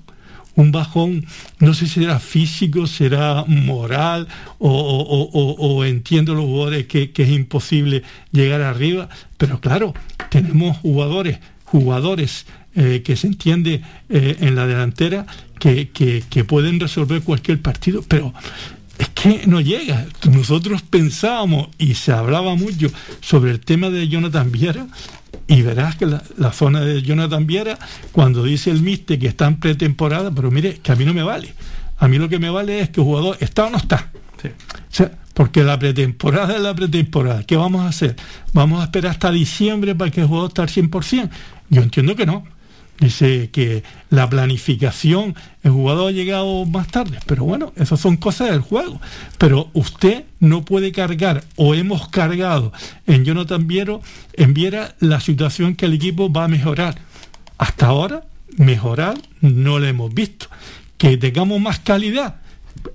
[0.55, 1.25] un bajón,
[1.59, 4.27] no sé si será físico, será moral,
[4.59, 9.93] o, entiendo los jugadores que, es imposible llegar arriba, pero claro,
[10.29, 15.25] tenemos jugadores, jugadores eh, que se entiende eh, en la delantera
[15.59, 18.33] que, que, pueden resolver cualquier partido, pero
[18.97, 20.05] es que no llega.
[20.29, 22.87] Nosotros pensábamos y se hablaba mucho
[23.21, 24.87] sobre el tema de Jonathan Viera
[25.47, 27.77] y verás que la, zona de Jonathan Viera,
[28.11, 31.23] cuando dice el Miste que está en pretemporada, pero mire, que a mí no me
[31.23, 31.53] vale.
[31.97, 34.11] A mí lo que me vale es que el jugador está o no está.
[35.33, 37.43] porque la pretemporada es la pretemporada.
[37.43, 38.15] ¿Qué vamos a hacer?
[38.53, 41.29] ¿Vamos a esperar hasta diciembre para que el jugador esté al 100%?
[41.69, 42.45] Yo entiendo que no.
[42.99, 48.51] Dice que la planificación, el jugador ha llegado más tarde, pero bueno, esas son cosas
[48.51, 49.01] del juego.
[49.37, 52.71] Pero usted no puede cargar, o hemos cargado
[53.07, 54.01] en Jonathan Viero,
[54.33, 56.95] en Viera la situación que el equipo va a mejorar.
[57.57, 58.23] Hasta ahora,
[58.57, 60.47] mejorar no lo hemos visto.
[60.97, 62.35] Que tengamos más calidad,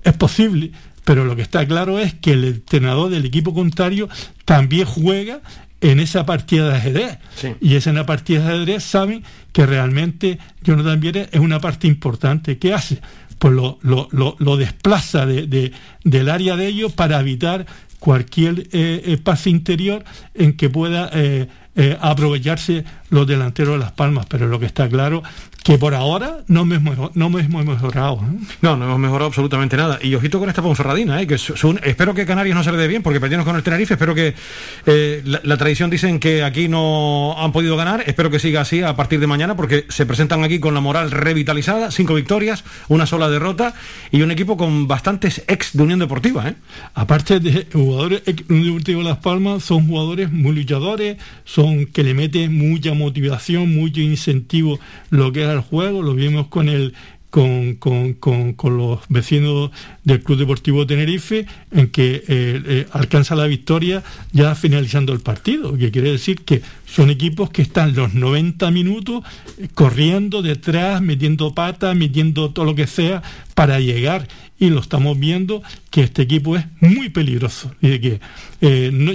[0.03, 0.71] es posible,
[1.03, 4.09] pero lo que está claro es que el entrenador del equipo contrario
[4.45, 5.41] también juega
[5.81, 7.17] en esa partida de ajedrez.
[7.61, 11.87] Y es en la partida de ajedrez saben que realmente Jonathan Viera es una parte
[11.87, 12.57] importante.
[12.57, 13.01] ¿Qué hace?
[13.37, 15.71] Pues lo, lo, lo, desplaza de,
[16.03, 17.65] del área de ellos para evitar
[17.99, 24.25] cualquier eh, espacio interior en que pueda eh, eh, aprovecharse los delanteros de Las Palmas.
[24.27, 25.23] Pero lo que está claro
[25.63, 28.21] que por ahora no me, no hemos mejorado.
[28.61, 29.99] No, no hemos mejorado absolutamente nada.
[30.01, 31.27] Y ojito con esta Ponferradina, ¿eh?
[31.27, 34.15] que espero que Canarias no se le dé bien, porque perdimos con el Tenerife, espero
[34.15, 34.33] que
[34.85, 38.95] eh, la, tradición dicen que aquí no han podido ganar, espero que siga así a
[38.95, 43.29] partir de mañana, porque se presentan aquí con la moral revitalizada, cinco victorias, una sola
[43.29, 43.73] derrota
[44.11, 46.47] y un equipo con bastantes ex de Unión Deportiva.
[46.47, 46.55] ¿eh?
[46.93, 52.03] Aparte de jugadores ex de Unión Deportiva Las Palmas, son jugadores muy luchadores, son que
[52.03, 56.93] le meten mucha motivación, mucho incentivo lo que es el juego, lo vimos con el
[57.29, 59.71] con, con, con, los vecinos
[60.03, 65.77] del Club Deportivo Tenerife en que eh, eh, alcanza la victoria ya finalizando el partido,
[65.77, 69.23] que quiere decir que son equipos que están los 90 minutos
[69.59, 73.21] eh, corriendo detrás, metiendo patas, metiendo todo lo que sea
[73.53, 74.27] para llegar.
[74.61, 77.71] Y lo estamos viendo que este equipo es muy peligroso.
[77.81, 78.19] Y que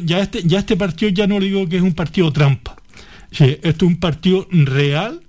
[0.04, 2.76] ya este ya este partido ya no digo que es un partido trampa.
[3.30, 5.20] Esto es un partido real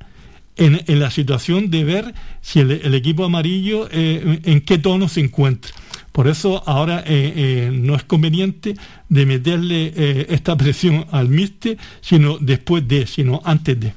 [0.57, 5.71] en, la situación de ver si el, equipo amarillo eh, en qué tono se encuentra.
[6.11, 8.75] Por eso ahora eh, eh, no es conveniente
[9.09, 13.93] de meterle esta presión al Miste, sino después de, sino antes de.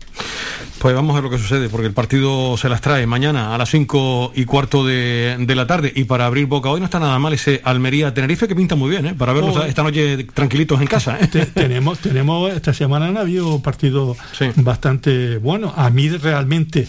[0.79, 3.59] Pues vamos a ver lo que sucede, porque el partido se las trae mañana a
[3.59, 5.93] las 5 y cuarto de, la tarde.
[5.95, 9.17] Y para abrir boca hoy no está nada mal ese Almería-Tenerife que pinta muy bien,
[9.17, 9.65] para verlos oh.
[9.65, 11.19] esta noche tranquilitos en casa.
[11.55, 14.17] tenemos, tenemos, esta semana han habido partidos
[14.57, 15.73] bastante buenos.
[15.77, 16.87] A mí realmente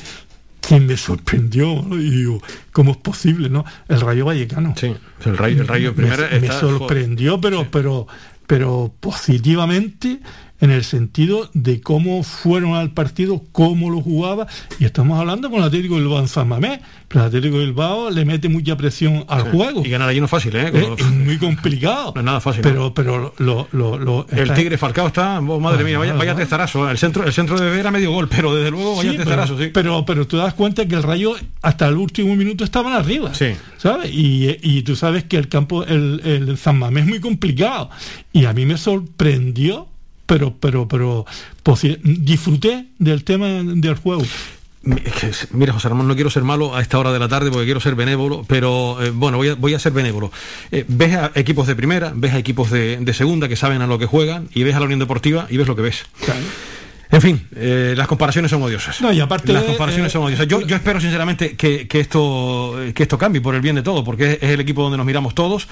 [0.61, 3.49] que me sorprendió y digo, ¿cómo es posible?
[3.49, 4.75] no El Rayo Vallecano.
[4.77, 8.07] Sí, el Rayo, el rayo primero me, me sorprendió, pero, pero,
[8.45, 10.19] pero positivamente
[10.61, 14.47] en el sentido de cómo fueron al partido, cómo lo jugaba,
[14.79, 18.25] y estamos hablando con el Atlético Bilbao en San Mamés, pero el Atlético Bilbao le
[18.25, 19.83] mete mucha presión al juego.
[19.85, 20.71] Y ganar allí no es fácil, ¿eh?
[20.97, 22.13] Es, muy complicado.
[22.19, 22.61] No es nada fácil.
[22.61, 26.89] Pero, pero lo, lo, El Tigre Falcao está, oh, madre mía, vaya, vaya testarazo.
[26.89, 29.69] El centro, el centro de a medio gol, pero desde luego vaya testarazo, sí.
[29.73, 33.33] Pero, pero tú das cuenta que el Rayo hasta el último minuto estaban arriba.
[33.33, 33.53] Sí.
[33.77, 34.11] ¿Sabes?
[34.11, 37.89] Y, y tú sabes que el campo, el, el San Mamés es muy complicado.
[38.33, 39.87] Y a mí me sorprendió
[40.29, 41.25] pero, pero, pero
[42.03, 44.21] disfruté del tema del juego.
[45.51, 47.79] Mira, José Ramón, no quiero ser malo a esta hora de la tarde porque quiero
[47.79, 50.31] ser benévolo, pero eh, bueno, voy a, voy a ser benévolo.
[50.71, 53.87] Eh, ves a equipos de primera, ves a equipos de, de, segunda que saben a
[53.87, 56.05] lo que juegan y ves a la Unión Deportiva y ves lo que ves.
[57.11, 59.01] En fin, eh, las comparaciones son odiosas.
[59.01, 60.47] No, y aparte las comparaciones son odiosas.
[60.47, 64.05] Yo, yo espero sinceramente que, que, esto que esto cambie por el bien de todos,
[64.05, 65.67] porque es, el equipo donde nos miramos todos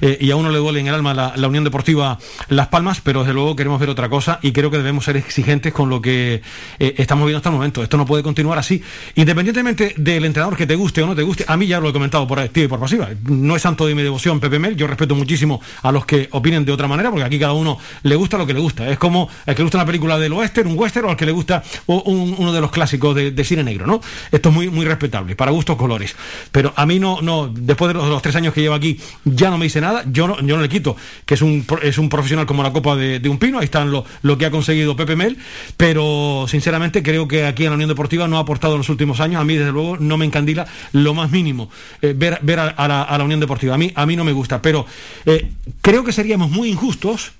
[0.00, 3.20] eh, y a uno le duele en el alma la, Unión Deportiva Las Palmas, pero
[3.20, 6.40] desde luego queremos ver otra cosa y creo que debemos ser exigentes con lo que
[6.78, 7.82] eh, estamos viendo hasta el momento.
[7.82, 8.82] Esto no puede continuar así,
[9.14, 11.44] independientemente del entrenador que te guste o no te guste.
[11.48, 13.08] A mí ya lo he comentado por activa y por pasiva.
[13.24, 14.74] No es santo de mi devoción Pepe Mel.
[14.74, 18.16] Yo respeto muchísimo a los que opinen de otra manera, porque aquí cada uno le
[18.16, 18.88] gusta lo que le gusta.
[18.88, 21.26] Es como el que le gusta una película del oeste, un western o al que
[21.26, 24.00] le gusta uno de los clásicos de, cine negro, ¿no?
[24.30, 26.14] Esto es muy, muy respetable, para gustos colores.
[26.52, 29.58] Pero a mí no, no después de los, tres años que llevo aquí, ya no
[29.58, 32.46] me dice nada, yo no, yo no le quito que es un, es un profesional
[32.46, 35.38] como la copa de, un pino, ahí están lo, lo, que ha conseguido Pepe Mel,
[35.76, 39.20] pero sinceramente creo que aquí en la Unión Deportiva no ha aportado en los últimos
[39.20, 41.70] años, a mí desde luego no me encandila lo más mínimo
[42.02, 44.86] eh, ver, ver a, la, Unión Deportiva, a mí, a mí no me gusta, pero
[45.26, 45.50] eh,
[45.82, 47.32] creo que seríamos muy injustos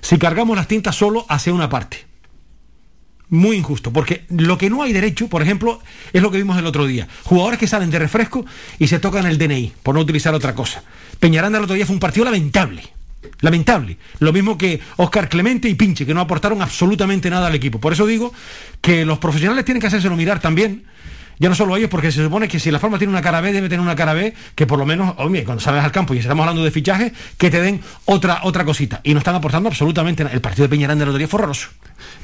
[0.00, 2.09] si cargamos las tintas solo hacia una parte
[3.30, 5.80] muy injusto, porque lo que no hay derecho, por ejemplo,
[6.12, 7.08] es lo que vimos el otro día.
[7.24, 8.44] Jugadores que salen de refresco
[8.78, 10.82] y se tocan el DNI, por no utilizar otra cosa.
[11.18, 12.82] Peñaranda el otro día fue un partido lamentable.
[13.40, 13.98] Lamentable.
[14.18, 17.80] Lo mismo que Oscar Clemente y Pinche, que no aportaron absolutamente nada al equipo.
[17.80, 18.32] Por eso digo
[18.80, 20.84] que los profesionales tienen que hacérselo mirar también
[21.40, 23.50] ya no solo ellos, porque se supone que si la forma tiene una cara B,
[23.50, 26.18] debe tener una cara B que por lo menos, oye, cuando sales al campo y
[26.18, 29.00] estamos hablando de fichajes, que te den otra, otra cosita.
[29.04, 30.34] Y no están aportando absolutamente nada.
[30.34, 31.28] El partido de Peñaranda el otro día.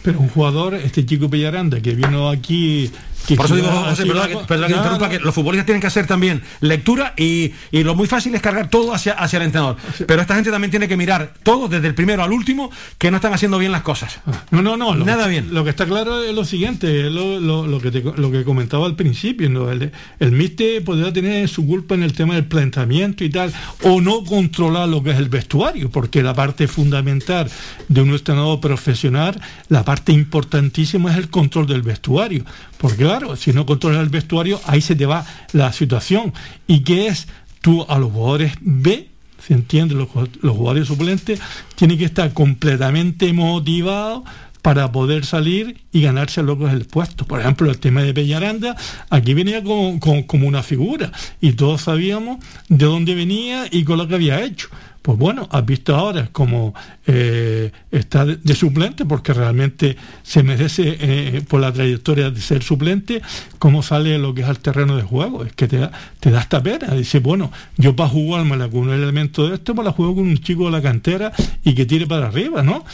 [0.03, 2.93] Pero un jugador, este chico Peñaranda, que vino aquí
[3.35, 7.95] por eso digo, José, que, que los futbolistas tienen que hacer también lectura y, lo
[7.95, 9.77] muy fácil es cargar todo hacia, hacia el entrenador.
[10.07, 13.17] Pero esta gente también tiene que mirar todo, desde el primero al último, que no
[13.17, 14.21] están haciendo bien las cosas.
[14.27, 14.95] Ah, no, no, no.
[14.95, 15.55] Nada bien.
[15.55, 19.49] Lo que está claro es lo siguiente, lo, lo, que, lo que comentaba al principio.
[19.49, 19.71] ¿no?
[19.71, 24.01] El, el MISTE podría tener su culpa en el tema del planteamiento y tal, o
[24.01, 27.51] no controlar lo que es el vestuario, porque la parte fundamental
[27.89, 32.45] de un entrenador profesional, la parte importantísima es el control del vestuario.
[32.79, 36.33] Porque claro, si no controlas el vestuario, ahí se te va la situación.
[36.67, 37.27] ¿Y qué es?
[37.61, 39.09] Tú a los jugadores B,
[39.45, 39.95] ¿se entiende?
[39.95, 41.41] Los, jugadores suplentes
[41.75, 44.23] tienen que estar completamente motivados
[44.63, 47.25] para poder salir y ganarse lo que es el puesto.
[47.25, 48.77] Por ejemplo, el tema de Peñaranda,
[49.11, 54.09] aquí venía como, como una figura y todos sabíamos de dónde venía y con lo
[54.09, 54.69] que había hecho
[55.07, 56.75] pues bueno, has visto ahora como
[57.07, 63.23] eh, está de, suplente, porque realmente se merece eh, por la trayectoria de ser suplente,
[63.61, 65.45] cómo sale lo que es al terreno de juego.
[65.45, 66.93] Es que te da, te da esta pena.
[66.93, 70.39] Dice, bueno, yo para jugarme con un elemento de esto, pues la juego con un
[70.39, 72.85] chico de la cantera y que tire para arriba, ¿no?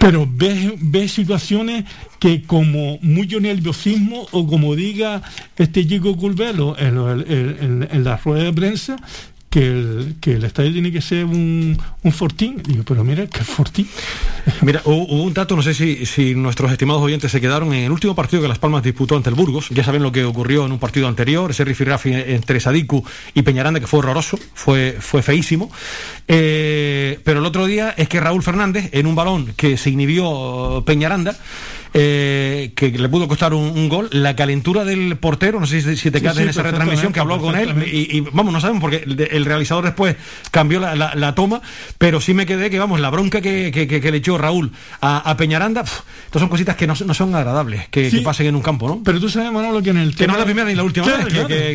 [0.00, 1.84] Pero ves, ves situaciones
[2.18, 5.22] que como mucho nerviosismo o como diga
[5.56, 8.96] este chico Culvelo en la rueda de prensa,
[9.50, 12.62] que el, que el estadio tiene que ser un, un fortín.
[12.62, 13.88] Digo, pero mira, que fortín.
[14.62, 17.92] Mira, hubo, un dato, no sé si, si, nuestros estimados oyentes se quedaron en el
[17.92, 19.68] último partido que Las Palmas disputó ante el Burgos.
[19.70, 23.80] Ya saben lo que ocurrió en un partido anterior, ese rifirrafi entre Sadiku y Peñaranda,
[23.80, 25.70] que fue horroroso, fue, fue feísimo.
[26.26, 30.82] Eh, pero el otro día es que Raúl Fernández, en un balón que se inhibió
[30.86, 31.36] Peñaranda,
[31.94, 36.20] eh, que le pudo costar un, gol, la calentura del portero, no sé si, te
[36.20, 39.84] quedas en esa retransmisión que habló con él, y, vamos, no sabemos porque el, realizador
[39.84, 40.16] después
[40.50, 41.62] cambió la, toma,
[41.98, 43.70] pero sí me quedé que, vamos, la bronca que,
[44.10, 48.56] le echó Raúl a, Peñaranda, estas son cositas que no, son agradables que, pasen en
[48.56, 49.00] un campo, ¿no?
[49.04, 51.06] Pero tú sabes, Manolo, que en el Que no es la primera ni la última
[51.06, 51.26] vez,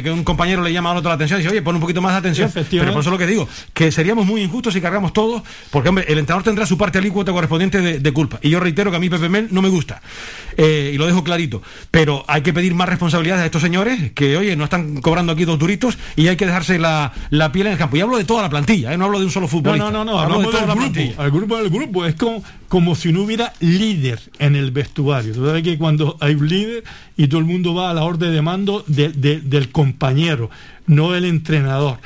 [0.03, 2.01] Que, un compañero le llama a otro la atención y dice, oye, pon un poquito
[2.01, 2.51] más de atención.
[2.53, 5.41] Pero por eso lo que digo, que seríamos muy injustos si cargamos todos,
[5.71, 8.39] porque, hombre, el entrenador tendrá su parte alícuota correspondiente de, de culpa.
[8.41, 10.02] Y yo reitero que a mí Pepe Mel no me gusta.
[10.57, 11.61] Eh, y lo dejo clarito.
[11.91, 15.45] Pero hay que pedir más responsabilidades a estos señores que, oye, no están cobrando aquí
[15.45, 17.11] dos duritos y hay que dejarse la,
[17.51, 17.97] piel en el campo.
[17.97, 18.97] Y hablo de toda la plantilla, ¿eh?
[18.97, 19.91] no hablo de un solo futbolista.
[19.91, 21.23] No, no, no, hablo de toda la plantilla.
[21.23, 25.33] El grupo del grupo es como, como si no hubiera líder en el vestuario.
[25.33, 26.83] Tú sabes que cuando hay un líder
[27.17, 30.49] y todo el mundo va a la orden de mando del compañero,
[30.85, 31.99] no el entrenador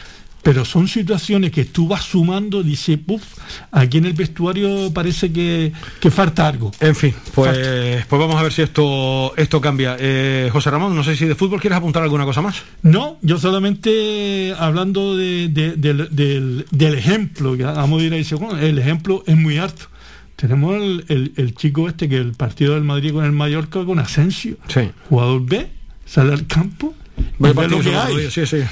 [0.48, 3.22] pero son situaciones que tú vas sumando, dice, puff,
[3.70, 5.74] aquí en el vestuario parece que,
[6.10, 6.72] falta algo.
[6.80, 9.98] En fin, pues, pues vamos a ver si esto, esto cambia.
[10.00, 12.64] Eh, José Ramón, no sé si de fútbol quieres apuntar alguna cosa más.
[12.82, 18.26] No, yo solamente hablando de, del, ejemplo, vamos a ir ahí,
[18.62, 19.88] el ejemplo es muy alto.
[20.38, 20.78] Tenemos
[21.10, 24.56] el, chico este que el partido del Madrid con el Mallorca con Asensio,
[25.10, 25.68] jugador B,
[26.06, 26.96] sale al campo.
[28.30, 28.64] Sí, sí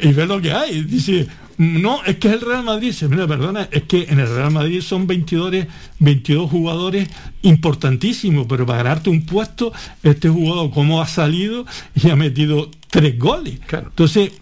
[0.00, 0.82] y ve lo que hay.
[0.84, 1.26] Dice,
[1.58, 2.88] no, es que es el Real Madrid.
[2.88, 5.66] Dice, mira, perdona, es que en el Real Madrid son 22,
[5.98, 7.08] 22 jugadores
[7.42, 9.72] importantísimos, pero para ganarte un puesto,
[10.02, 13.58] este jugador, ¿cómo ha salido y ha metido tres goles?
[13.72, 14.32] Entonces,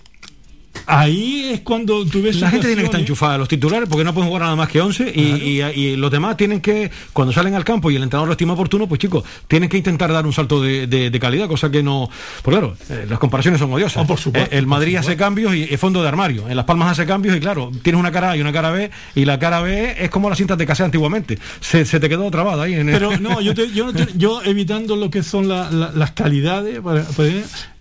[0.91, 2.41] Ahí es cuando tú ves.
[2.41, 4.81] La gente tiene que estar enchufada, los titulares, porque no pueden jugar nada más que
[4.81, 8.55] 11 y, los demás tienen que, cuando salen al campo y el entrenador lo estima
[8.55, 12.09] oportuno, pues chicos, tienen que intentar dar un salto de, calidad, cosa que no.
[12.43, 14.03] Pues claro, eh, las comparaciones son odiosas.
[14.03, 16.49] Oh, por supuesto, eh, el Madrid hace cambios y es fondo de armario.
[16.49, 18.91] En Las Palmas hace cambios y claro, tienes una cara A y una cara B
[19.15, 21.39] y la cara B es como las cintas de casea antiguamente.
[21.61, 22.73] Se, te quedó trabada ahí.
[22.75, 23.53] En Pero no, yo,
[24.17, 26.81] yo, evitando lo que son las calidades,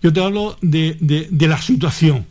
[0.02, 2.26] yo te hablo de, de la situación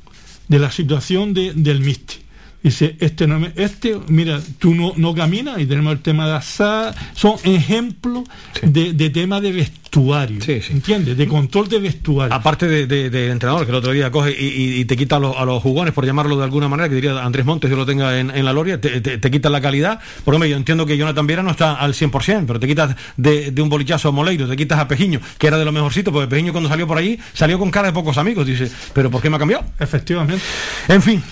[0.47, 2.26] de la situación de, del MISTI.
[2.67, 6.35] Dice, este no me, este, mira, tú no, no caminas y tenemos el tema de
[6.35, 8.25] asada, son ejemplos
[8.61, 11.15] de, de tema de vestuario, sí, ¿entiendes?
[11.15, 12.35] De control de vestuario.
[12.35, 15.45] Aparte de, de, entrenador, que el otro día coge y, te quita a los, a
[15.45, 18.43] los, jugones, por llamarlo de alguna manera, que diría Andrés Montes, yo lo tenga en,
[18.43, 21.75] la Loria, te, te, quita la calidad, porque yo entiendo que Jonathan Viera no está
[21.75, 25.47] al 100%, pero te quitas de, un bolichazo a Moleiro, te quitas a Pejiño, que
[25.47, 28.17] era de lo mejorcito, porque Pejiño cuando salió por allí salió con cara de pocos
[28.17, 29.63] amigos, dice, pero ¿por qué me ha cambiado?
[29.79, 30.43] Efectivamente.
[30.89, 31.23] En fin,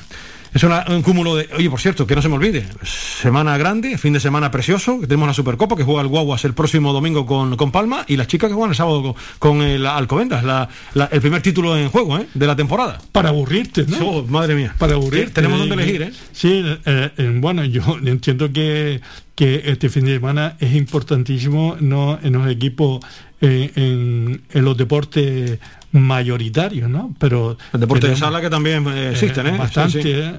[0.55, 1.49] es un cúmulo de.
[1.57, 2.65] Oye, por cierto, que no se me olvide.
[2.81, 5.01] Semana grande, fin de semana precioso.
[5.01, 8.15] Que tenemos la Supercopa que juega el Guaguas el próximo domingo con, con Palma y
[8.15, 10.45] las chicas que juegan el sábado con, el Alcobendas.
[10.45, 10.69] La,
[11.11, 12.27] el primer título en juego ¿eh?
[12.33, 13.01] de la temporada.
[13.11, 13.97] Para aburrirte, ¿no?
[14.07, 14.73] Oh, madre mía.
[14.77, 15.33] Para aburrirte.
[15.33, 16.13] Tenemos donde elegir, ¿eh?
[16.31, 19.01] Sí, eh, eh, bueno, yo entiendo que,
[19.35, 23.01] que este fin de semana es importantísimo no en los equipos
[23.45, 25.59] en, los deportes
[25.91, 27.13] mayoritarios, ¿no?
[27.19, 29.57] Pero el deporte de sala que también eh, existen, ¿eh?
[29.57, 30.33] Bastante, ¿eh?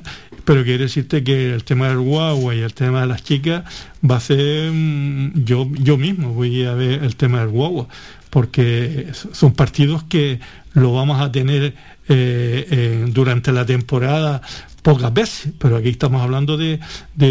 [0.45, 3.65] Pero quiere decirte que el tema del guagua y el tema de las chicas
[4.09, 7.89] va a ser mm, yo yo mismo voy a ver el tema del guagua
[8.31, 10.41] porque son partidos que
[10.75, 11.75] lo vamos a tener
[12.09, 14.43] eh, durante la temporada
[14.87, 16.79] pocas veces, pero aquí estamos hablando de,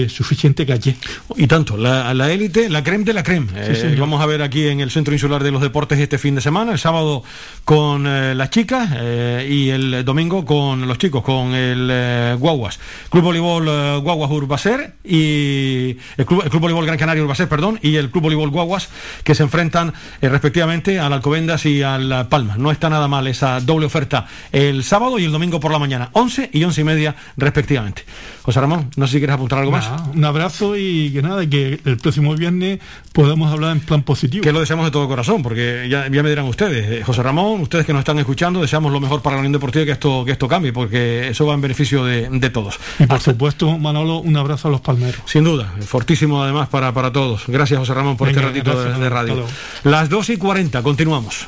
[0.09, 0.97] suficiente calle.
[1.37, 3.47] Y tanto, la, élite, la creme de la creme.
[3.55, 6.41] Eh, vamos a ver aquí en el Centro Insular de los Deportes este fin de
[6.41, 7.23] semana, el sábado
[7.63, 12.77] con eh, las chicas eh, y el domingo con los chicos, con el Guaguas.
[13.09, 17.95] Club Voleibol Guaguas Urbacer y el Club, el Club Voleibol Gran Canaria Urbacer, perdón, y
[17.95, 18.89] el Club Voleibol Guaguas
[19.23, 22.57] que se enfrentan respectivamente al Alcobendas y al Palma.
[22.57, 26.09] No está nada mal esa doble oferta el sábado y el domingo por la mañana,
[26.11, 27.15] 11 y 11 y media
[27.45, 28.03] respectivamente.
[28.41, 29.89] José Ramón, no sé si quieres apuntar algo más.
[30.13, 32.79] Un abrazo y que nada, que el próximo viernes
[33.13, 34.43] podamos hablar en plan positivo.
[34.43, 37.85] Que lo deseamos de todo corazón, porque ya, me dirán ustedes, eh, José Ramón, ustedes
[37.85, 40.47] que nos están escuchando, deseamos lo mejor para la Unión Deportiva que esto, que esto
[40.47, 42.79] cambie, porque eso va en beneficio de, todos.
[42.99, 45.21] Y por supuesto, Manolo, un abrazo a los palmeros.
[45.25, 47.43] Sin duda, fortísimo además para, para todos.
[47.47, 49.45] Gracias, José Ramón, por este ratito de, de, radio.
[49.83, 51.47] Las 2 y 40, continuamos.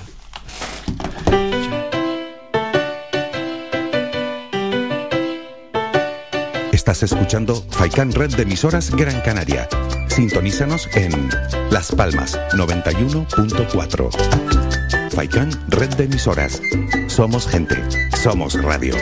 [6.88, 9.68] Estás escuchando Faikan Red de emisoras Gran Canaria.
[10.08, 11.12] Sintonízanos en
[11.70, 15.12] Las Palmas 91.4.
[15.12, 16.62] Faikan Red de emisoras.
[17.08, 17.76] Somos gente.
[18.16, 18.96] Somos radio.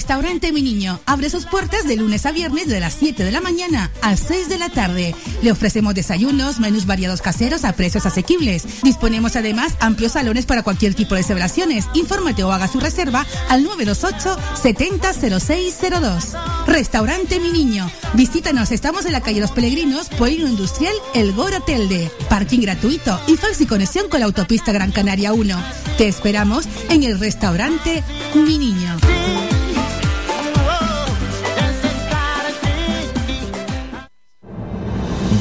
[0.00, 3.42] Restaurante Mi Niño abre sus puertas de lunes a viernes de las 7 de la
[3.42, 5.14] mañana a 6 de la tarde.
[5.42, 8.64] Le ofrecemos desayunos, menús variados caseros a precios asequibles.
[8.82, 11.84] Disponemos además amplios salones para cualquier tipo de celebraciones.
[11.92, 16.34] Infórmate o haga su reserva al 928 700602.
[16.66, 17.90] Restaurante Mi Niño.
[18.14, 22.10] Visítanos, estamos en la calle Los Peregrinos, Polino Industrial, El Goro Telde.
[22.30, 25.62] Parking gratuito y fácil conexión con la autopista Gran Canaria 1.
[25.98, 28.02] Te esperamos en el restaurante
[28.34, 29.09] Mi Niño.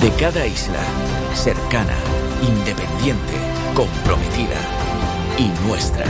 [0.01, 0.79] De cada isla,
[1.33, 1.97] cercana,
[2.41, 3.33] independiente,
[3.73, 4.55] comprometida
[5.37, 6.05] y nuestra.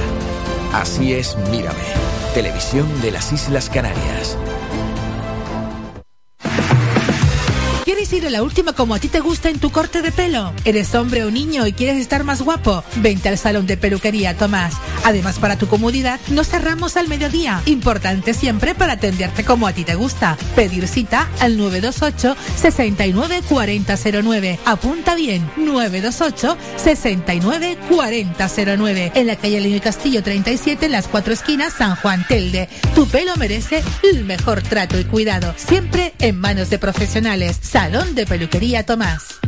[0.74, 1.80] Así es Mírame,
[2.36, 4.38] televisión de las Islas Canarias.
[7.90, 10.54] ¿Quieres ir a la última como a ti te gusta en tu corte de pelo?
[10.64, 12.84] ¿Eres hombre o niño y quieres estar más guapo?
[12.98, 14.76] Vente al salón de peluquería Tomás.
[15.06, 17.64] Además, para tu comodidad, nos cerramos al mediodía.
[17.66, 20.38] Importante siempre para atenderte como a ti te gusta.
[20.56, 24.60] Pedir cita al 928 69 4009.
[24.66, 29.14] Apunta bien, 928 69 4009.
[29.16, 32.70] En la calle Leño Castillo 37, en las cuatro esquinas, San Juan Telde.
[32.94, 35.56] Tu pelo merece el mejor trato y cuidado.
[35.58, 37.58] Siempre en manos de profesionales.
[37.80, 39.39] Salón de Peluquería Tomás.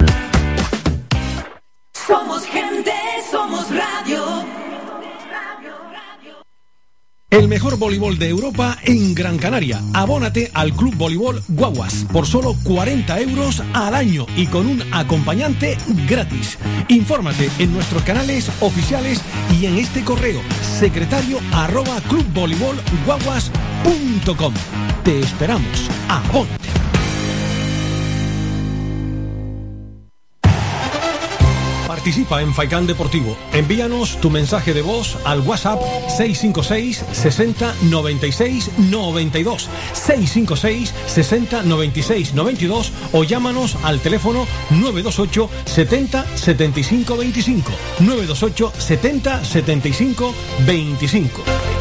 [2.08, 2.94] Somos gente,
[3.30, 4.24] somos radio.
[7.30, 9.82] El mejor voleibol de Europa en Gran Canaria.
[9.94, 15.78] Abónate al Club Voleibol Guaguas por solo 40 euros al año y con un acompañante
[16.08, 16.58] gratis.
[16.88, 19.22] Infórmate en nuestros canales oficiales
[19.60, 20.40] y en este correo
[20.80, 24.54] secretario arroba clubvoleibolguaguas.com.
[25.04, 25.90] Te esperamos.
[26.08, 26.91] Abónate.
[32.02, 33.38] Participa en Faicán Deportivo.
[33.54, 42.92] Envíanos tu mensaje de voz al WhatsApp 656 60 96 92 656 60 96 92
[43.12, 50.34] o llámanos al teléfono 928 70 75 25 928 70 75
[50.66, 51.81] 25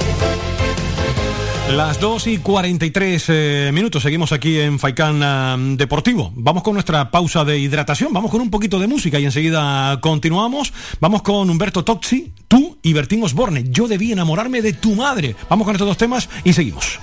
[1.76, 6.32] las 2 y 43 eh, minutos, seguimos aquí en Faicán eh, Deportivo.
[6.34, 10.72] Vamos con nuestra pausa de hidratación, vamos con un poquito de música y enseguida continuamos.
[11.00, 13.64] Vamos con Humberto Toxi, tú y Bertín Osborne.
[13.68, 15.36] Yo debí enamorarme de tu madre.
[15.48, 16.98] Vamos con estos dos temas y seguimos.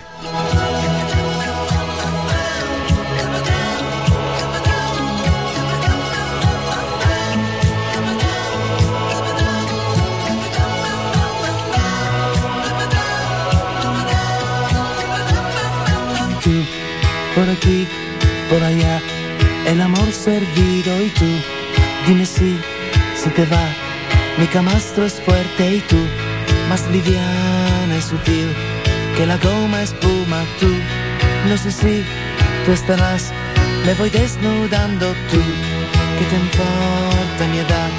[17.38, 17.88] Por aquí,
[18.49, 18.99] por allá,
[19.67, 20.91] el amor servido.
[21.05, 21.29] Y tú,
[22.07, 22.57] dime si,
[23.21, 23.65] si te va,
[24.39, 25.99] mi camastro es fuerte y tú,
[26.67, 28.49] más liviana y sutil,
[29.15, 30.39] que la goma espuma.
[30.59, 30.71] Tú,
[31.47, 32.03] no sé si
[32.65, 33.31] tú estarás,
[33.85, 35.05] me voy desnudando.
[35.31, 35.41] Tú,
[36.17, 37.91] ¿qué te importa mi edad?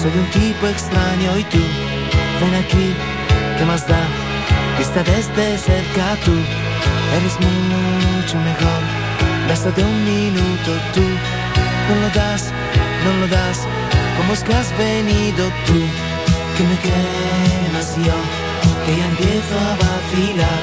[0.00, 1.62] Soy un tipo extraño y tú,
[2.40, 2.86] ven aquí,
[3.56, 4.02] ¿qué más da?
[4.78, 6.34] Vista desde cerca tú
[7.12, 8.80] Eres mucho mejor,
[9.48, 11.02] basta de un minuto tú.
[11.88, 12.52] No lo das,
[13.04, 13.60] no lo das,
[14.16, 15.80] como es que has venido tú.
[16.56, 18.16] Que me quemas yo,
[18.84, 20.60] que ya empiezo a vacilar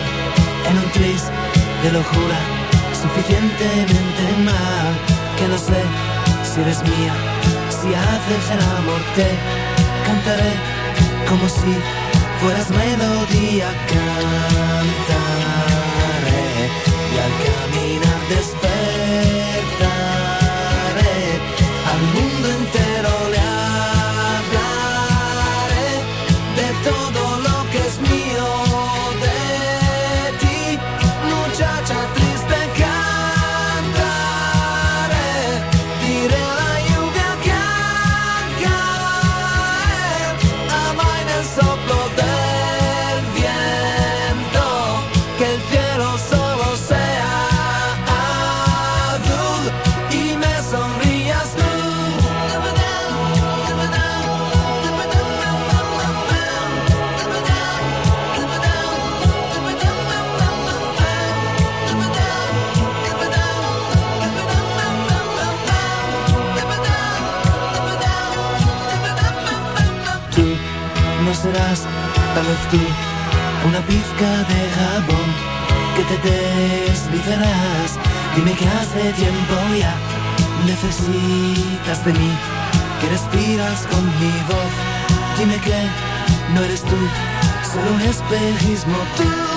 [0.69, 1.23] en un tris
[1.83, 2.39] de locura,
[3.01, 4.91] suficientemente mal.
[5.37, 5.81] Que no sé
[6.43, 7.13] si eres mía,
[7.69, 9.29] si haces el amor te
[10.05, 10.53] cantaré
[11.27, 11.73] como si
[12.41, 15.20] fueras melodía cantar
[17.13, 20.20] y al caminar despertaré
[72.33, 72.79] tal vez tú,
[73.67, 75.29] una pizca de jabón
[75.95, 77.99] que te deslizarás.
[78.35, 79.93] Dime que hace tiempo ya
[80.65, 82.31] necesitas de mí,
[82.99, 84.73] que respiras con mi voz.
[85.37, 85.79] Dime que
[86.53, 86.97] no eres tú,
[87.71, 89.50] solo un espejismo tú.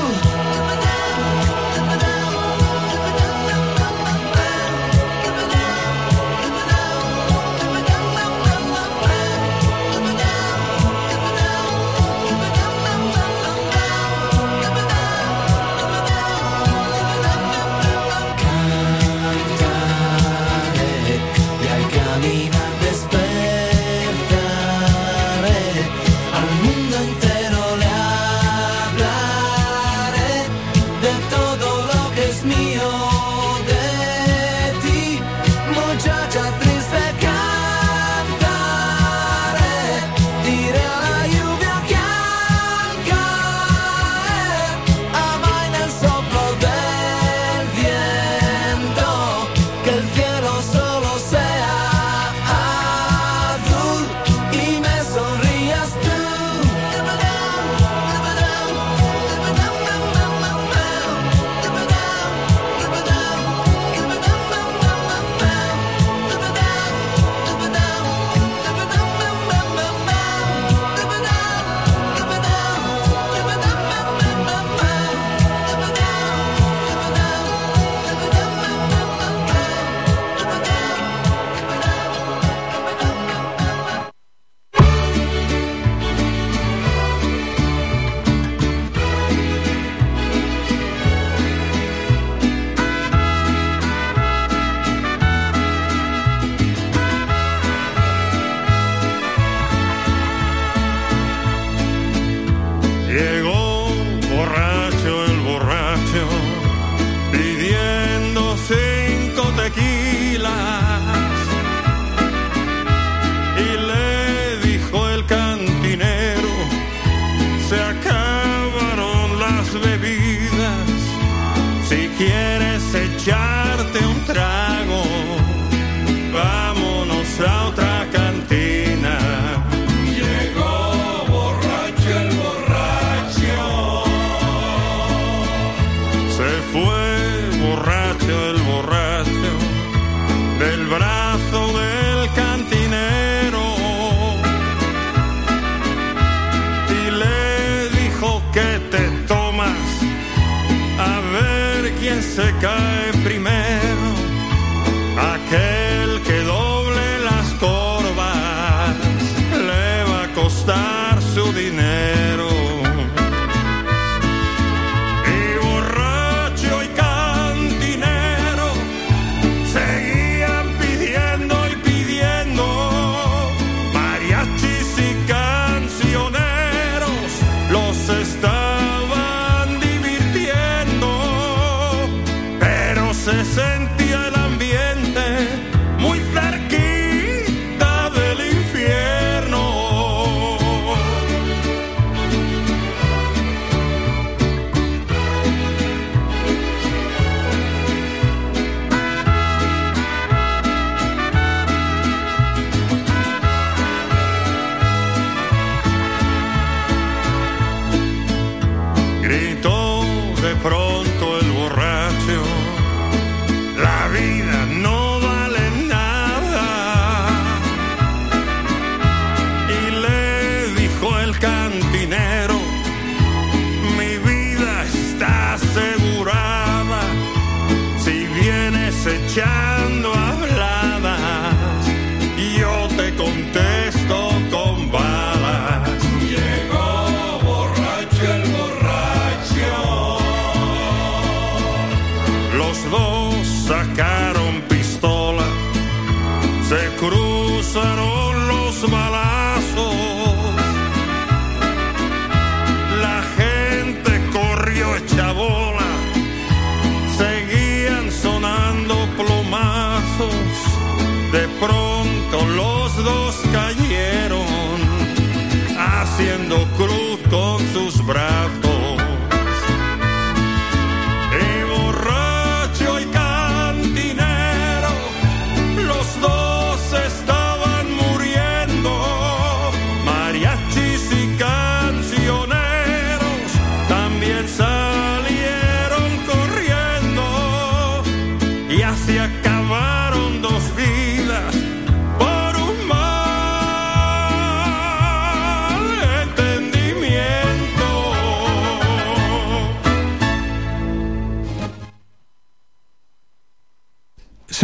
[281.10, 281.53] música.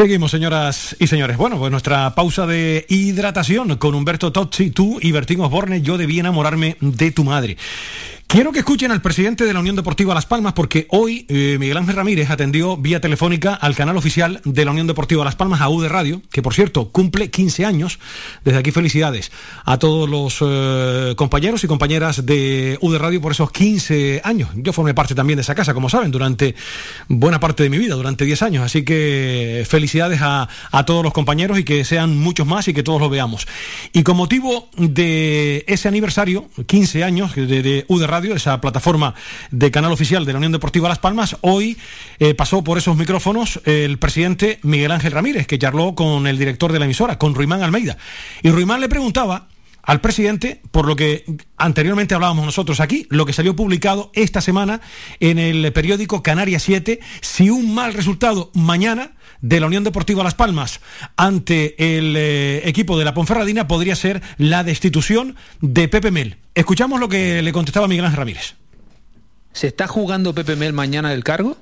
[0.00, 1.36] Seguimos, señoras y señores.
[1.36, 6.18] Bueno, pues nuestra pausa de hidratación con Humberto Tozzi, tú y Bertín Osborne, yo debí
[6.18, 7.58] enamorarme de tu madre.
[8.30, 11.76] Quiero que escuchen al presidente de la Unión Deportiva Las Palmas porque hoy eh, Miguel
[11.78, 15.68] Ángel Ramírez atendió vía telefónica al canal oficial de la Unión Deportiva Las Palmas, a
[15.68, 17.98] UD Radio, que por cierto cumple 15 años.
[18.44, 19.32] Desde aquí felicidades
[19.64, 24.50] a todos los eh, compañeros y compañeras de UD Radio por esos 15 años.
[24.54, 26.54] Yo formé parte también de esa casa, como saben, durante
[27.08, 28.64] buena parte de mi vida, durante 10 años.
[28.64, 32.84] Así que felicidades a, a todos los compañeros y que sean muchos más y que
[32.84, 33.48] todos lo veamos.
[33.92, 39.14] Y con motivo de ese aniversario, 15 años de, de UD Radio, esa plataforma
[39.50, 41.76] de canal oficial de la Unión Deportiva Las Palmas, hoy
[42.18, 46.72] eh, pasó por esos micrófonos el presidente Miguel Ángel Ramírez, que charló con el director
[46.72, 47.96] de la emisora, con Ruimán Almeida.
[48.42, 49.48] Y Ruimán le preguntaba
[49.82, 51.24] al presidente por lo que
[51.56, 54.80] anteriormente hablábamos nosotros aquí, lo que salió publicado esta semana
[55.20, 60.34] en el periódico Canarias 7, si un mal resultado mañana de la Unión Deportiva Las
[60.34, 60.80] Palmas
[61.16, 66.36] ante el eh, equipo de la Ponferradina podría ser la destitución de Pepe Mel.
[66.54, 68.54] Escuchamos lo que le contestaba Miguel Ángel Ramírez.
[69.52, 71.56] ¿Se está jugando Pepe Mel mañana el cargo?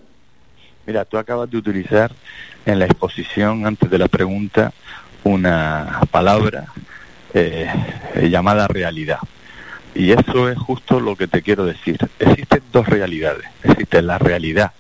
[0.87, 2.13] Mira, tú acabas de utilizar
[2.67, 4.73] en la exposición, antes de la pregunta,
[5.25, 6.73] una palabra
[7.35, 7.69] eh,
[8.31, 9.19] llamada realidad.
[9.95, 11.99] Y eso es justo lo que te quiero decir.
[12.19, 13.47] Existen dos realidades.
[13.65, 14.73] Existe la realidad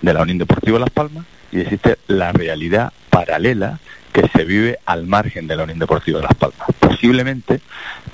[0.00, 3.78] de la Unión Deportiva Las Palmas y existe la realidad paralela
[4.12, 6.68] que se vive al margen de la Unión Deportiva Las Palmas.
[6.78, 7.60] Posiblemente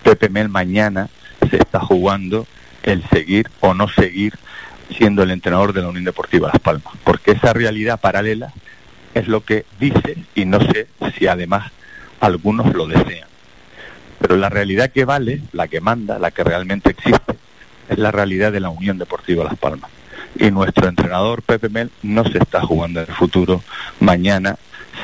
[0.02, 1.08] Pepe Mel mañana
[1.50, 2.46] se está jugando
[2.82, 4.34] el seguir o no seguir
[4.96, 8.52] siendo el entrenador de la Unión Deportiva Las Palmas, porque esa realidad paralela
[9.14, 10.86] es lo que dice y no sé
[11.18, 11.72] si además
[12.20, 13.28] algunos lo desean.
[14.20, 17.34] Pero la realidad que vale, la que manda, la que realmente existe,
[17.88, 19.90] es la realidad de la Unión Deportiva Las Palmas.
[20.36, 23.62] Y nuestro entrenador Pepe Mel no se está jugando el futuro
[24.00, 24.56] mañana,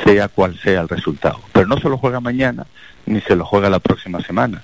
[0.04, 1.40] sea cual sea el resultado.
[1.52, 2.66] Pero no se lo juega mañana,
[3.06, 4.62] ni se lo juega la próxima semana.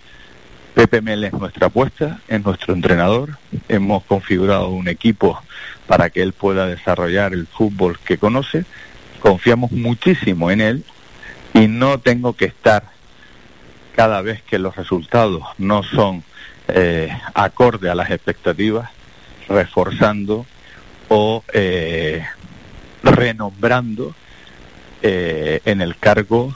[0.74, 3.38] Pepe Mel es nuestra apuesta, es nuestro entrenador.
[3.68, 5.40] Hemos configurado un equipo
[5.86, 8.64] para que él pueda desarrollar el fútbol que conoce.
[9.20, 10.84] Confiamos muchísimo en él
[11.55, 12.84] y no tengo que estar
[13.95, 16.24] cada vez que los resultados no son
[16.68, 18.91] eh, acorde a las expectativas,
[19.49, 20.47] reforzando
[21.09, 22.24] o eh,
[23.03, 24.14] renombrando
[25.03, 26.55] eh, en el cargo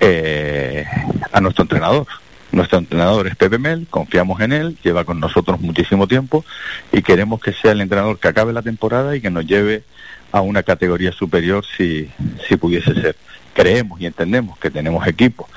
[0.00, 0.86] eh,
[1.32, 2.06] a nuestro entrenador.
[2.52, 6.44] Nuestro entrenador es Pepe Mel, confiamos en él, lleva con nosotros muchísimo tiempo
[6.92, 9.84] y queremos que sea el entrenador que acabe la temporada y que nos lleve
[10.32, 12.10] a una categoría superior si,
[12.46, 13.16] si pudiese ser.
[13.54, 15.48] Creemos y entendemos que tenemos equipo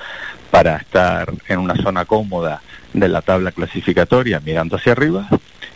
[0.51, 2.61] para estar en una zona cómoda
[2.93, 5.27] de la tabla clasificatoria mirando hacia arriba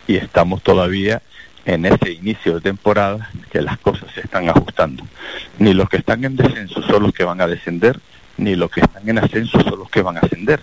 [0.06, 1.22] y estamos todavía
[1.64, 5.04] en ese inicio de temporada que las cosas se están ajustando.
[5.58, 8.00] Ni los que están en descenso son los que van a descender,
[8.38, 10.60] ni los que están en ascenso son los que van a ascender.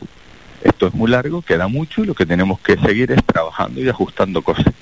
[0.64, 3.88] Esto es muy largo, queda mucho y lo que tenemos que seguir es trabajando y
[3.88, 4.74] ajustando cosas.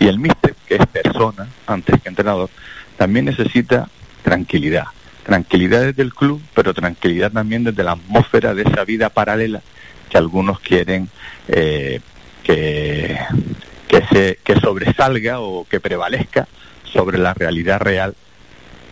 [0.00, 2.48] Y el míster, que es persona antes que entrenador,
[2.96, 3.88] también necesita
[4.22, 4.86] tranquilidad.
[5.24, 9.62] Tranquilidad desde el club, pero tranquilidad también desde la atmósfera de esa vida paralela
[10.10, 11.08] que algunos quieren
[11.48, 12.00] eh,
[12.42, 13.18] que,
[13.88, 16.46] que, se, que sobresalga o que prevalezca
[16.84, 18.14] sobre la realidad real,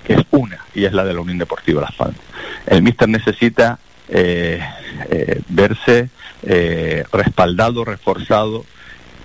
[0.06, 2.20] que es una, y es la de la Unión Deportiva Las Palmas.
[2.66, 3.78] El míster necesita
[4.08, 4.60] eh,
[5.10, 6.08] eh, verse
[6.42, 8.64] eh, respaldado, reforzado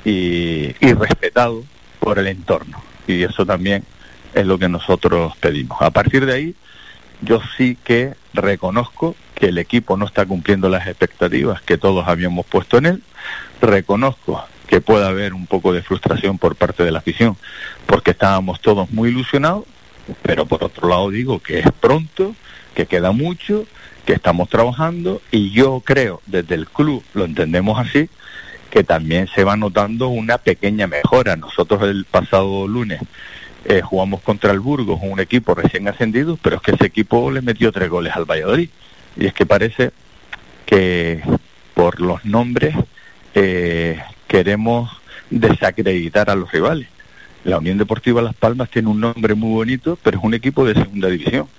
[0.05, 1.63] y, y respetado
[1.99, 2.83] por el entorno.
[3.07, 3.83] Y eso también
[4.33, 5.81] es lo que nosotros pedimos.
[5.81, 6.55] A partir de ahí,
[7.21, 12.45] yo sí que reconozco que el equipo no está cumpliendo las expectativas que todos habíamos
[12.45, 13.03] puesto en él.
[13.61, 17.37] Reconozco que puede haber un poco de frustración por parte de la afición,
[17.85, 19.63] porque estábamos todos muy ilusionados,
[20.21, 22.35] pero por otro lado digo que es pronto,
[22.75, 23.65] que queda mucho,
[24.05, 28.09] que estamos trabajando y yo creo, desde el club lo entendemos así,
[28.69, 31.35] que también se va notando una pequeña mejora.
[31.35, 33.01] Nosotros el pasado lunes
[33.69, 37.41] eh, jugamos contra el Burgos, un equipo recién ascendido, pero es que ese equipo le
[37.41, 38.69] metió tres goles al Valladolid.
[39.17, 39.91] Y es que parece
[40.65, 41.21] que
[41.73, 42.75] por los nombres
[43.35, 44.89] eh, queremos
[45.29, 46.87] desacreditar a los rivales.
[47.43, 50.73] La Unión Deportiva Las Palmas tiene un nombre muy bonito, pero es un equipo de
[50.73, 51.49] segunda división.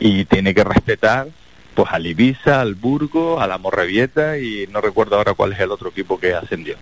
[0.00, 1.28] Y tiene que respetar
[1.74, 5.70] pues al Ibiza, al Burgo, a la Morrevieta y no recuerdo ahora cuál es el
[5.70, 6.74] otro equipo que ascendió.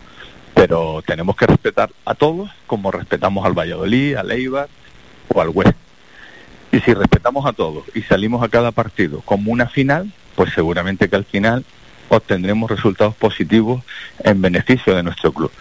[0.58, 4.68] Pero tenemos que respetar a todos como respetamos al Valladolid, al Eibar
[5.32, 5.76] o al West.
[6.72, 11.08] Y si respetamos a todos y salimos a cada partido como una final, pues seguramente
[11.08, 11.64] que al final
[12.08, 13.84] obtendremos resultados positivos
[14.24, 15.52] en beneficio de nuestro club.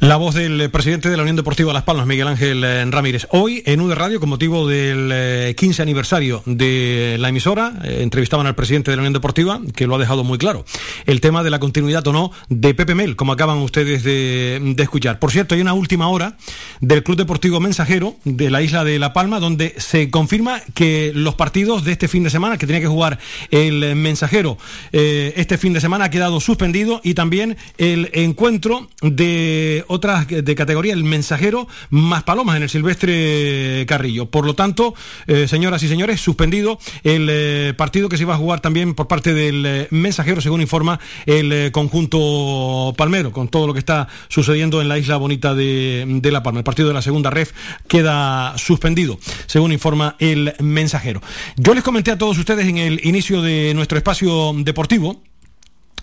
[0.00, 3.26] La voz del presidente de la Unión Deportiva Las Palmas, Miguel Ángel eh, Ramírez.
[3.30, 8.46] Hoy en UD Radio, con motivo del 15 eh, aniversario de la emisora, eh, entrevistaban
[8.46, 10.64] al presidente de la Unión Deportiva, que lo ha dejado muy claro.
[11.06, 14.82] El tema de la continuidad o no de Pepe Mel, como acaban ustedes de, de
[14.82, 15.18] escuchar.
[15.18, 16.36] Por cierto, hay una última hora
[16.80, 21.36] del Club Deportivo Mensajero de la isla de La Palma, donde se confirma que los
[21.36, 23.18] partidos de este fin de semana, que tenía que jugar
[23.50, 24.58] el Mensajero
[24.92, 29.51] este fin de semana, ha quedado suspendido y también el encuentro de
[29.88, 34.26] otras de categoría, el mensajero más palomas en el Silvestre Carrillo.
[34.26, 34.94] Por lo tanto,
[35.26, 39.08] eh, señoras y señores, suspendido el eh, partido que se iba a jugar también por
[39.08, 44.80] parte del eh, mensajero, según informa el conjunto palmero, con todo lo que está sucediendo
[44.80, 46.60] en la isla bonita de, de La Palma.
[46.60, 47.52] El partido de la segunda ref
[47.88, 51.22] queda suspendido, según informa el mensajero.
[51.56, 55.22] Yo les comenté a todos ustedes en el inicio de nuestro espacio deportivo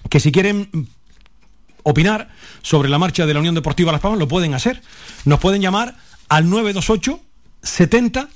[0.09, 0.69] que si quieren
[1.83, 2.29] opinar
[2.61, 4.81] sobre la marcha de la Unión Deportiva Las Palmas, lo pueden hacer.
[5.25, 5.95] Nos pueden llamar
[6.27, 7.19] al 928
[7.61, 8.29] 70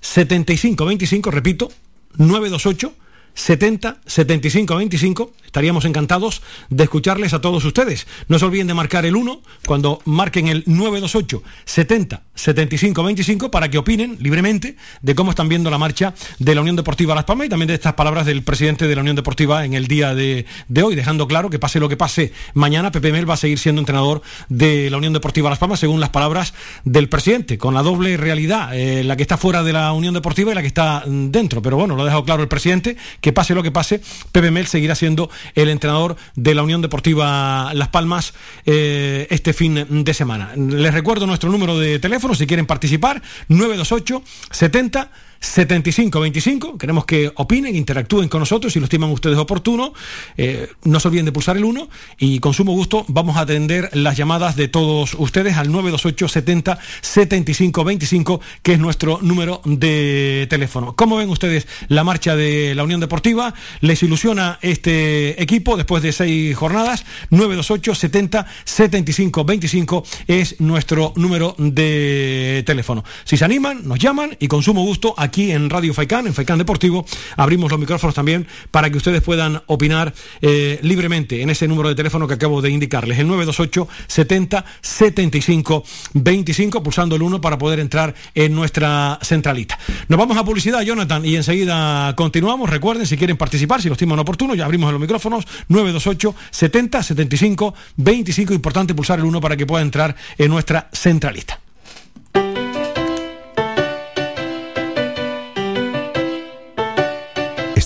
[0.00, 1.70] 75 25, repito,
[2.16, 2.94] 928
[3.34, 5.32] 70 75 25.
[5.46, 8.06] Estaríamos encantados de escucharles a todos ustedes.
[8.28, 13.68] No se olviden de marcar el 1 cuando marquen el 928 70 75 25 para
[13.68, 17.46] que opinen libremente de cómo están viendo la marcha de la Unión Deportiva Las Palmas
[17.46, 20.46] y también de estas palabras del presidente de la Unión Deportiva en el día de,
[20.82, 23.80] hoy, dejando claro que pase lo que pase mañana, Pepe Mel va a seguir siendo
[23.80, 26.54] entrenador de la Unión Deportiva Las Palmas según las palabras
[26.84, 30.52] del presidente, con la doble realidad, eh, la que está fuera de la Unión Deportiva
[30.52, 31.60] y la que está dentro.
[31.62, 34.00] Pero bueno, lo ha dejado claro el presidente, que pase lo que pase,
[34.32, 38.34] Pepe Mel seguirá siendo el entrenador de la Unión Deportiva Las Palmas
[38.66, 40.52] eh, este fin de semana.
[40.56, 45.10] Les recuerdo nuestro número de teléfono si quieren participar, 928 70
[45.40, 46.76] 7525.
[46.76, 49.94] Queremos que opinen, interactúen con nosotros si lo estiman ustedes oportuno.
[50.36, 51.88] Eh, no se olviden de pulsar el 1
[52.18, 56.78] y con sumo gusto vamos a atender las llamadas de todos ustedes al 928 70
[57.00, 60.94] 7525, que es nuestro número de teléfono.
[60.94, 63.54] ¿Cómo ven ustedes la marcha de la Unión Deportiva?
[63.80, 67.06] ¿Les ilusiona este equipo después de seis jornadas?
[67.30, 73.04] 928 70 7525 es nuestro número de teléfono.
[73.24, 76.34] Si se animan, nos llaman y con sumo gusto aquí aquí en Radio Faicán, en
[76.34, 77.06] Faicán Deportivo,
[77.36, 80.12] abrimos los micrófonos también para que ustedes puedan opinar
[80.42, 85.84] eh, libremente en ese número de teléfono que acabo de indicarles, el 928 70 75
[86.14, 89.78] 25, pulsando el 1 para poder entrar en nuestra centralita.
[90.08, 92.68] Nos vamos a publicidad, Jonathan, y enseguida continuamos.
[92.68, 97.74] Recuerden, si quieren participar, si lo estiman oportuno, ya abrimos los micrófonos, 928 70 75
[97.96, 101.60] 25, importante pulsar el 1 para que pueda entrar en nuestra centralita.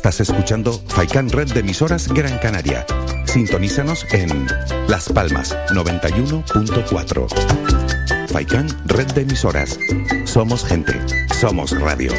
[0.05, 2.85] Estás escuchando Faikan Red de emisoras Gran Canaria.
[3.25, 4.47] Sintonízanos en
[4.87, 8.29] Las Palmas 91.4.
[8.29, 9.79] Faikan Red de emisoras.
[10.27, 11.01] Somos gente.
[11.41, 12.13] Somos radio.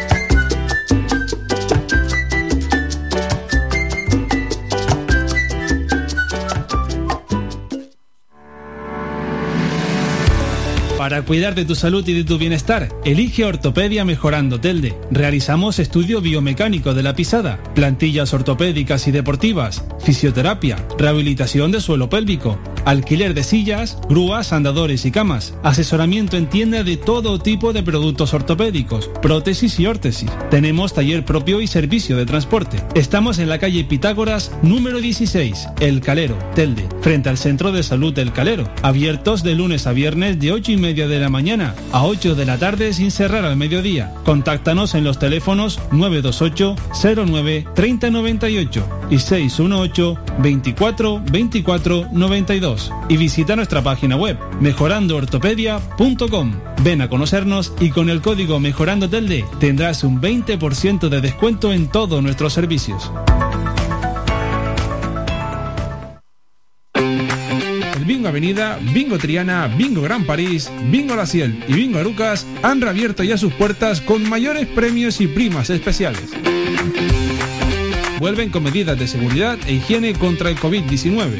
[11.06, 14.97] Para cuidar de tu salud y de tu bienestar, elige Ortopedia Mejorando Telde.
[15.12, 22.58] Realizamos estudio biomecánico de la pisada, plantillas ortopédicas y deportivas, fisioterapia, rehabilitación de suelo pélvico,
[22.86, 28.34] alquiler de sillas, grúas, andadores y camas, asesoramiento en tienda de todo tipo de productos
[28.34, 30.32] ortopédicos, prótesis y órtesis.
[30.49, 32.82] Tenemos taller propio y servicio de transporte.
[32.95, 38.18] Estamos en la calle Pitágoras, número 16, El Calero, Telde, frente al Centro de Salud
[38.18, 42.05] El Calero, abiertos de lunes a viernes de 8 y media de la mañana a
[42.05, 44.13] 8 de la tarde sin cerrar al mediodía.
[44.23, 46.75] Contáctanos en los teléfonos 928
[47.25, 56.53] 09 3098 y 618 24 24 92 y visita nuestra página web mejorandoortopedia.com.
[56.83, 61.87] Ven a conocernos y con el código Mejorando Telde tendrás un 20% de descuento en
[61.89, 63.11] todos nuestros servicios.
[68.36, 73.38] Avenida, Bingo Triana, Bingo Gran París, Bingo La Ciel y Bingo Arucas han reabierto ya
[73.38, 76.31] sus puertas con mayores premios y primas especiales.
[78.19, 81.31] Vuelven con medidas de seguridad e higiene contra el COVID-19.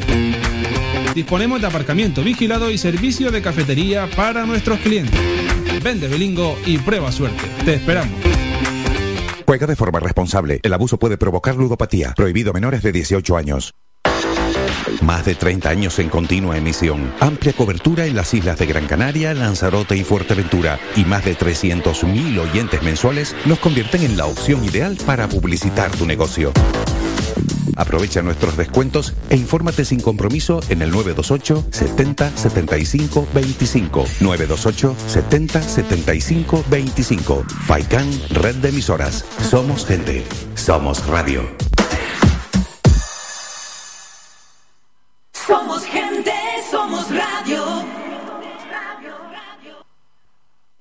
[1.14, 5.20] Disponemos de aparcamiento vigilado y servicio de cafetería para nuestros clientes.
[5.82, 7.44] Vende Belingo y prueba suerte.
[7.66, 8.18] Te esperamos.
[9.44, 10.60] Juega de forma responsable.
[10.62, 12.14] El abuso puede provocar ludopatía.
[12.16, 13.74] Prohibido a menores de 18 años.
[15.02, 17.12] Más de 30 años en continua emisión.
[17.20, 20.78] Amplia cobertura en las islas de Gran Canaria, Lanzarote y Fuerteventura.
[20.96, 26.06] Y más de 300.000 oyentes mensuales nos convierten en la opción ideal para publicitar tu
[26.06, 26.52] negocio.
[27.76, 34.04] Aprovecha nuestros descuentos e infórmate sin compromiso en el 928 70 75 25.
[34.20, 37.44] 928 70 75 25.
[37.66, 39.24] Faikan, red de emisoras.
[39.42, 40.24] Somos gente.
[40.54, 41.65] Somos radio.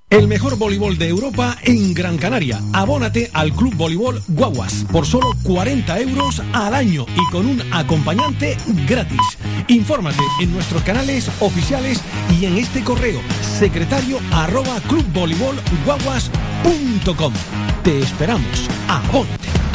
[0.09, 2.61] El mejor voleibol de Europa en Gran Canaria.
[2.73, 8.55] Abónate al Club Voleibol Guaguas por solo 40 euros al año y con un acompañante
[8.87, 9.19] gratis.
[9.67, 12.01] Infórmate en nuestros canales oficiales
[12.39, 17.33] y en este correo secretario arroba clubvoleibolguaguas.com.
[17.83, 18.69] Te esperamos.
[18.87, 19.74] Abónate.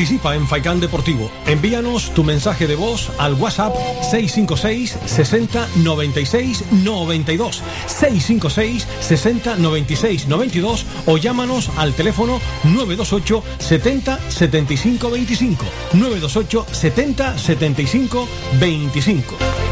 [0.00, 1.30] Participa en Faicán Deportivo.
[1.44, 10.86] Envíanos tu mensaje de voz al WhatsApp 656 60 96 92 656 60 96 92
[11.04, 18.28] o llámanos al teléfono 928 70 75 25 928 70 75
[18.58, 19.69] 25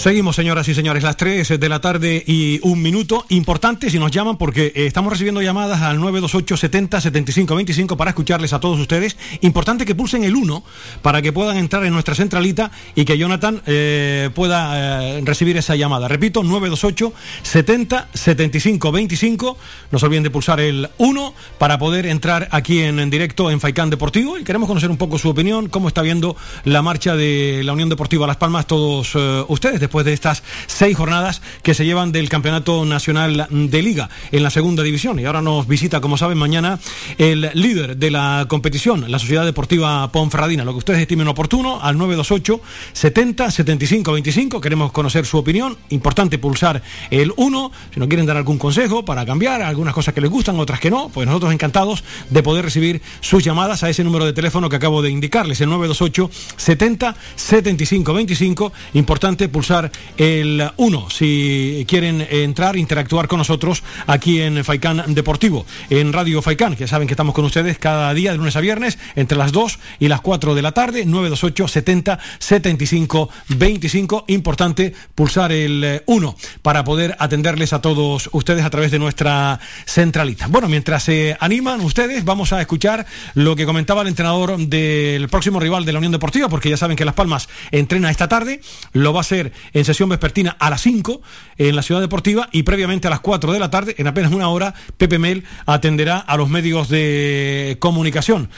[0.00, 3.26] Seguimos, señoras y señores, las 3 de la tarde y un minuto.
[3.28, 8.12] Importante si nos llaman porque eh, estamos recibiendo llamadas al 928 70 75 25 para
[8.12, 9.18] escucharles a todos ustedes.
[9.42, 10.64] Importante que pulsen el 1
[11.02, 15.76] para que puedan entrar en nuestra centralita y que Jonathan eh, pueda eh, recibir esa
[15.76, 16.08] llamada.
[16.08, 19.58] Repito, 928 70 75 25.
[19.90, 23.60] No se olviden de pulsar el 1 para poder entrar aquí en, en directo en
[23.60, 27.60] Faicán Deportivo y queremos conocer un poco su opinión, cómo está viendo la marcha de
[27.64, 29.14] la Unión Deportiva Las Palmas todos
[29.48, 34.44] ustedes después de estas seis jornadas que se llevan del Campeonato Nacional de Liga en
[34.44, 35.18] la segunda división.
[35.18, 36.78] Y ahora nos visita, como saben, mañana
[37.18, 40.64] el líder de la competición, la Sociedad Deportiva Ponferradina.
[40.64, 42.60] Lo que ustedes estimen oportuno, al 928
[42.92, 44.60] 70 75 25.
[44.60, 45.76] Queremos conocer su opinión.
[45.88, 46.80] Importante pulsar
[47.10, 47.72] el 1.
[47.92, 50.92] Si nos quieren dar algún consejo para cambiar, algunas cosas que les gustan, otras que
[50.92, 54.76] no, pues nosotros encantados de poder recibir sus llamadas a ese número de teléfono que
[54.76, 58.72] acabo de indicarles, el 928 70 75 25.
[58.94, 59.79] Importante pulsar
[60.16, 66.76] el 1 si quieren entrar, interactuar con nosotros aquí en Faicán Deportivo, en Radio Faicán,
[66.76, 69.78] que saben que estamos con ustedes cada día de lunes a viernes entre las 2
[69.98, 74.24] y las 4 de la tarde, 928 70 75 25.
[74.28, 80.46] Importante pulsar el 1 para poder atenderles a todos ustedes a través de nuestra centralita.
[80.48, 85.60] Bueno, mientras se animan ustedes, vamos a escuchar lo que comentaba el entrenador del próximo
[85.60, 88.60] rival de la Unión Deportiva, porque ya saben que Las Palmas entrena esta tarde,
[88.92, 91.20] lo va a hacer en sesión vespertina a las 5
[91.58, 94.48] en la Ciudad Deportiva y previamente a las 4 de la tarde, en apenas una
[94.48, 98.50] hora, Pepe Mel atenderá a los medios de comunicación.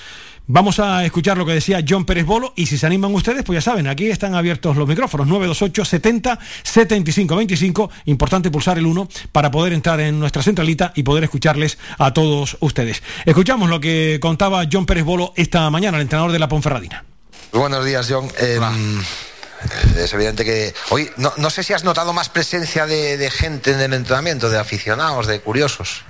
[0.48, 3.56] Vamos a escuchar lo que decía John Pérez Bolo y si se animan ustedes, pues
[3.56, 7.90] ya saben, aquí están abiertos los micrófonos 928 70 75 25.
[8.06, 12.56] Importante pulsar el 1 para poder entrar en nuestra centralita y poder escucharles a todos
[12.60, 13.02] ustedes.
[13.24, 17.04] Escuchamos lo que contaba John Pérez Bolo esta mañana, el entrenador de la Ponferradina.
[17.52, 18.28] Buenos días, John.
[18.40, 18.58] Eh,
[19.96, 23.72] es evidente que hoy no, no, sé si has notado más presencia de, de gente
[23.72, 26.02] en el entrenamiento, de aficionados, de curiosos.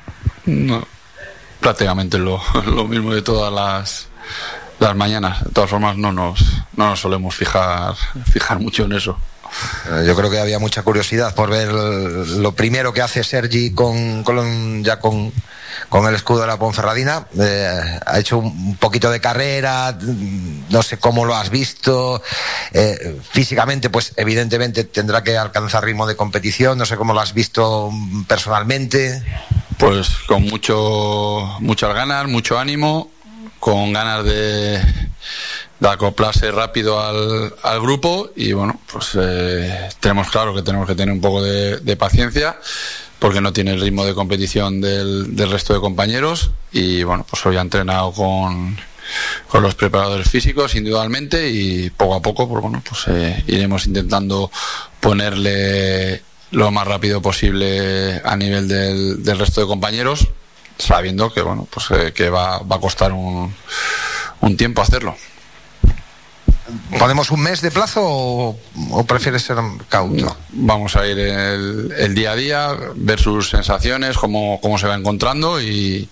[0.47, 0.87] No,
[1.61, 4.09] prácticamente lo, lo mismo de todas las
[4.83, 5.45] las mañanas.
[5.45, 6.41] De todas formas, no nos,
[6.77, 7.95] no nos solemos fijar,
[8.31, 9.17] fijar mucho en eso.
[9.91, 14.25] Eh, Yo creo que había mucha curiosidad por ver lo primero que hace Sergi con,
[14.25, 15.33] con ya con,
[15.89, 17.27] con el escudo de la Ponferradina.
[17.39, 19.97] Eh, ha hecho un poquito de carrera,
[20.71, 22.23] no sé cómo lo has visto.
[22.73, 26.79] Eh, físicamente, pues evidentemente tendrá que alcanzar ritmo de competición.
[26.79, 27.91] No sé cómo lo has visto
[28.27, 29.23] personalmente.
[29.79, 33.11] Pues con mucho, muchas ganas, mucho ánimo
[33.59, 34.81] con ganas de,
[35.83, 41.13] de acoplarse rápido al, grupo y bueno, pues eh, tenemos claro que tenemos que tener
[41.13, 42.57] un poco de, paciencia
[43.23, 47.57] porque no tiene el ritmo de competición del, resto de compañeros y bueno, pues hoy
[47.57, 48.77] ha entrenado con,
[49.53, 54.51] los preparadores físicos individualmente y poco a poco pues bueno, pues eh, iremos intentando
[54.99, 56.21] ponerle
[56.51, 60.27] lo más rápido posible a nivel del, resto de compañeros
[60.79, 63.55] sabiendo que bueno pues eh, que va, a costar un,
[64.57, 65.15] tiempo hacerlo
[66.99, 68.59] ¿Ponemos un mes de plazo o,
[68.91, 69.57] o prefieres ser
[69.89, 70.37] cauto?
[70.51, 75.61] Vamos a ir el, día a día, ver sus sensaciones, cómo, cómo se va encontrando
[75.61, 76.09] y,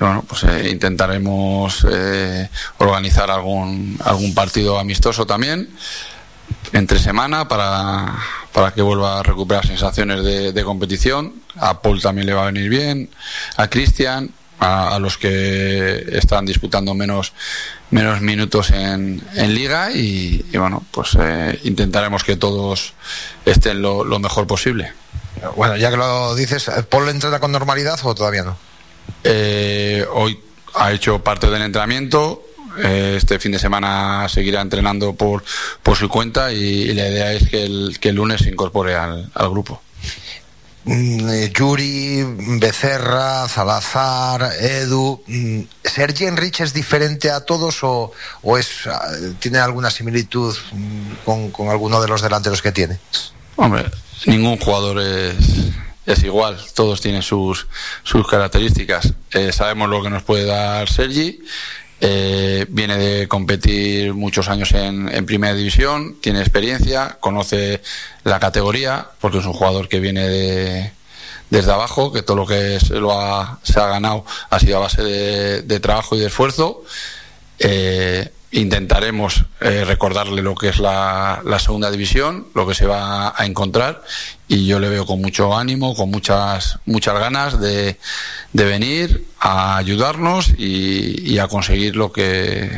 [0.00, 5.68] bueno, pues eh, intentaremos eh, organizar algún, algún partido amistoso también
[6.72, 8.16] entre semana para,
[8.52, 10.24] para que vuelva a recuperar sensaciones
[10.54, 11.34] de, competición.
[11.56, 13.10] A Paul también le va a venir bien,
[13.56, 17.32] a Cristian, a, los que están disputando menos,
[17.92, 22.94] menos minutos en, en liga y, y, bueno, pues eh, intentaremos que todos
[23.44, 24.92] estén lo, lo, mejor posible.
[25.56, 28.56] Bueno, ya que lo dices, ¿Paul entrena con normalidad o todavía no?
[29.22, 30.40] Eh, hoy
[30.74, 32.42] ha hecho parte del entrenamiento,
[32.82, 35.44] este fin de semana seguirá entrenando por,
[35.82, 38.94] por su cuenta y, y la idea es que el, que el lunes se incorpore
[38.94, 39.82] al, al grupo.
[40.84, 42.24] Mm, Yuri,
[42.58, 48.10] Becerra, Salazar, Edu, mm, ¿Sergi Enrich es diferente a todos o,
[48.42, 48.88] o es,
[49.38, 52.98] tiene alguna similitud mm, con, con, alguno de los delanteros que tiene?
[53.54, 53.84] Hombre,
[54.26, 55.36] ningún jugador es,
[56.04, 57.68] es igual, todos tienen sus,
[58.02, 59.12] sus características.
[59.30, 61.38] Eh, sabemos lo que nos puede dar Sergi
[62.04, 67.80] eh, viene de competir muchos años en, en, primera división, tiene experiencia, conoce
[68.24, 70.92] la categoría, porque es un jugador que viene de,
[71.48, 74.80] desde abajo, que todo lo que se, lo ha, se ha ganado ha sido a
[74.80, 76.82] base de, de trabajo y de esfuerzo.
[77.60, 83.34] Eh, intentaremos eh, recordarle lo que es la, la, segunda división, lo que se va
[83.36, 84.02] a encontrar
[84.46, 87.98] y yo le veo con mucho ánimo, con muchas muchas ganas de,
[88.52, 92.70] de venir a ayudarnos y, y, a conseguir lo que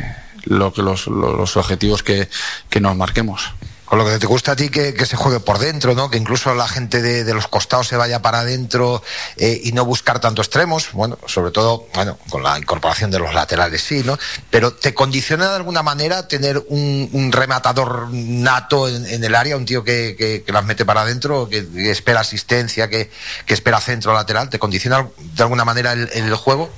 [0.45, 2.29] lo que los, los objetivos que,
[2.69, 3.51] que nos marquemos
[3.85, 6.09] con lo que te gusta a ti que, que, se juegue por dentro, ¿no?
[6.09, 9.03] Que incluso la gente de, de los costados se vaya para adentro
[9.37, 13.33] eh, y no buscar tanto extremos, bueno, sobre todo, bueno, con la incorporación de los
[13.33, 14.17] laterales sí, ¿no?
[14.49, 19.65] Pero te condiciona de alguna manera tener un, rematador nato en, en, el área, un
[19.65, 23.11] tío que, que, que las mete para adentro, que, espera asistencia, que,
[23.47, 26.71] espera centro lateral, ¿te condiciona de alguna manera el, el juego?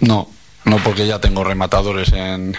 [0.00, 0.28] No,
[0.64, 2.56] no porque ya tengo rematadores en,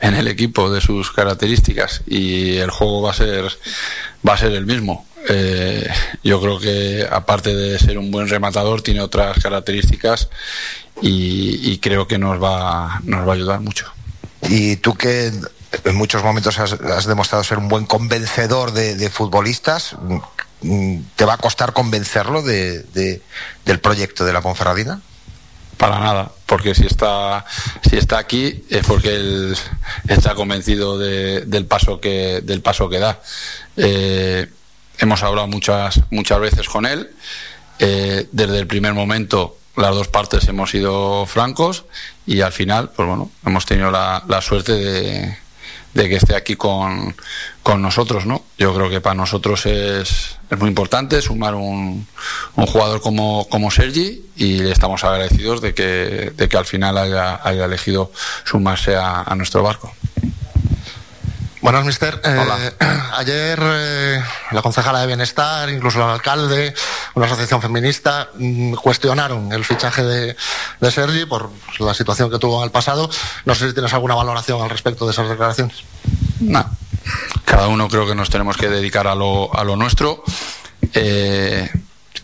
[0.00, 3.52] en, el equipo de sus características y el juego va a ser
[4.26, 5.06] va a ser el mismo.
[5.28, 5.88] Eh,
[6.22, 10.28] yo creo que aparte de ser un buen rematador tiene otras características
[11.02, 13.92] y, creo que nos va nos va a ayudar mucho.
[14.42, 15.32] Y tú que
[15.84, 19.96] en muchos momentos has, has demostrado ser un buen convencedor de, de, futbolistas
[21.16, 22.84] te va a costar convencerlo de,
[23.64, 25.00] del proyecto de la Ponferradina
[25.76, 27.44] para nada, porque si está,
[27.88, 29.56] si está aquí es porque él
[30.08, 33.20] está convencido de, del, paso que, del paso que da.
[33.76, 34.46] Eh,
[34.98, 37.10] hemos hablado muchas, muchas veces con él.
[37.78, 41.84] Eh, desde el primer momento las dos partes hemos sido francos
[42.26, 45.36] y al final, pues bueno, hemos tenido la, la suerte de,
[45.96, 47.14] de, que esté aquí con,
[47.62, 48.42] con, nosotros, ¿no?
[48.58, 52.06] Yo creo que para nosotros es, es muy importante sumar un,
[52.56, 57.40] un, jugador como, como Sergi y estamos agradecidos de que, de que al final haya,
[57.42, 58.12] haya elegido
[58.44, 59.92] sumarse a, a nuestro barco.
[61.66, 62.20] Buenas, mister.
[62.22, 62.72] Eh,
[63.16, 66.72] ayer eh, la concejala de Bienestar, incluso el alcalde,
[67.14, 70.36] una asociación feminista, mmm, cuestionaron el fichaje de,
[70.80, 71.50] de, Sergi por
[71.80, 73.10] la situación que tuvo en el pasado.
[73.46, 75.78] No sé si tienes alguna valoración al respecto de esas declaraciones.
[76.38, 76.64] No.
[77.44, 80.22] Cada uno creo que nos tenemos que dedicar a lo, a lo nuestro.
[80.94, 81.68] Eh,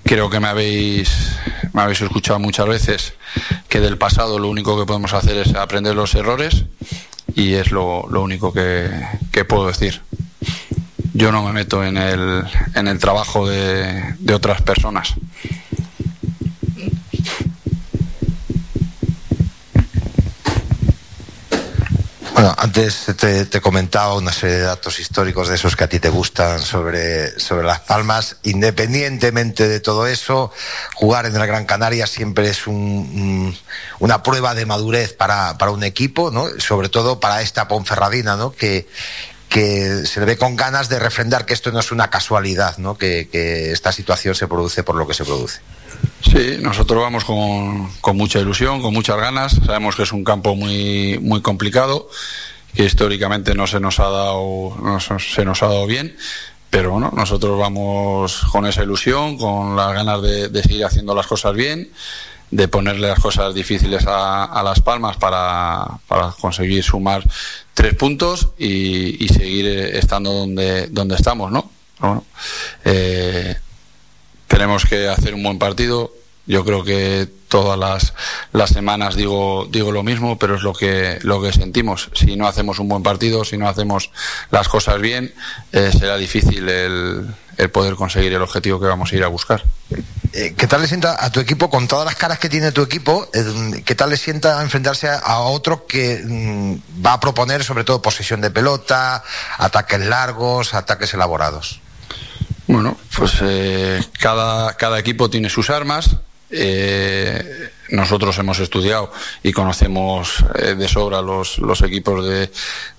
[0.05, 1.33] creo que me habéis,
[1.73, 3.15] me habéis escuchado muchas veces
[3.69, 6.65] que del pasado lo único que podemos hacer es aprender los errores
[7.35, 8.91] y es lo, lo único que,
[9.31, 10.01] que, puedo decir.
[11.15, 12.43] Yo no me meto en el,
[12.75, 15.15] en el trabajo de, de otras personas.
[22.35, 26.01] Bueno, antes te, te, comentaba una serie de datos históricos de esos que a ti
[26.01, 28.37] te gustan sobre, sobre Las Palmas.
[28.43, 30.51] Independientemente de todo eso,
[30.95, 33.57] jugar en el Gran Canaria siempre es un,
[33.99, 36.49] una prueba de madurez para, para un equipo, ¿no?
[36.59, 38.53] sobre todo para esta Ponferradina, ¿no?
[38.53, 38.89] que,
[39.51, 42.97] que se le ve con ganas de refrendar que esto no es una casualidad, ¿no?
[42.97, 45.61] que, que esta situación se produce por lo que se produce.
[46.23, 49.59] Sí, nosotros vamos con, con, mucha ilusión, con muchas ganas.
[49.67, 52.09] Sabemos que es un campo muy, muy complicado,
[52.75, 56.17] que históricamente no se nos ha dado, no se nos ha dado bien.
[56.71, 61.27] Pero bueno, nosotros vamos con esa ilusión, con las ganas de, de seguir haciendo las
[61.27, 61.91] cosas bien,
[62.51, 67.25] de ponerle las cosas difíciles a, a las palmas para, para, conseguir sumar
[67.75, 71.71] tres puntos y, y seguir estando donde, donde estamos, ¿no?
[71.99, 72.25] Bueno,
[72.85, 73.57] eh,
[74.53, 76.13] tenemos que hacer un buen partido.
[76.47, 78.13] Yo creo que todas las,
[78.53, 82.11] las semanas digo, digo lo mismo, pero es lo que, lo que sentimos.
[82.13, 84.11] Si no hacemos un buen partido, si no hacemos
[84.51, 85.33] las cosas bien,
[85.73, 89.63] eh, será difícil el, el, poder conseguir el objetivo que vamos a ir a buscar.
[90.35, 92.83] Eh, ¿Qué tal le sienta a tu equipo, con todas las caras que tiene tu
[92.83, 97.85] equipo, eh, qué tal le sienta enfrentarse a otro que mm, va a proponer sobre
[97.85, 99.25] todo posesión de pelota,
[99.57, 101.81] ataques largos, ataques elaborados?
[102.67, 106.17] Bueno, pues eh, cada, cada equipo tiene sus armas.
[106.51, 109.13] Eh, nosotros hemos estudiado
[109.43, 112.51] y conocemos eh, de sobra los, los equipos de,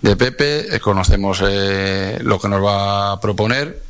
[0.01, 3.81] de Pepe, eh, conocemos eh, lo que nos va a proponer.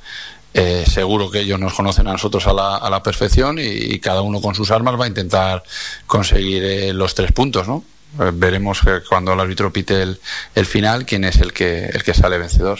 [0.54, 4.40] seguro que ellos nos conocen a nosotros a la, a la perfección y, cada uno
[4.40, 5.64] con sus armas va a intentar
[6.06, 7.84] conseguir los tres puntos, ¿no?
[8.34, 10.20] veremos cuando el árbitro pite el,
[10.54, 12.80] el final quién es el que, el que sale vencedor.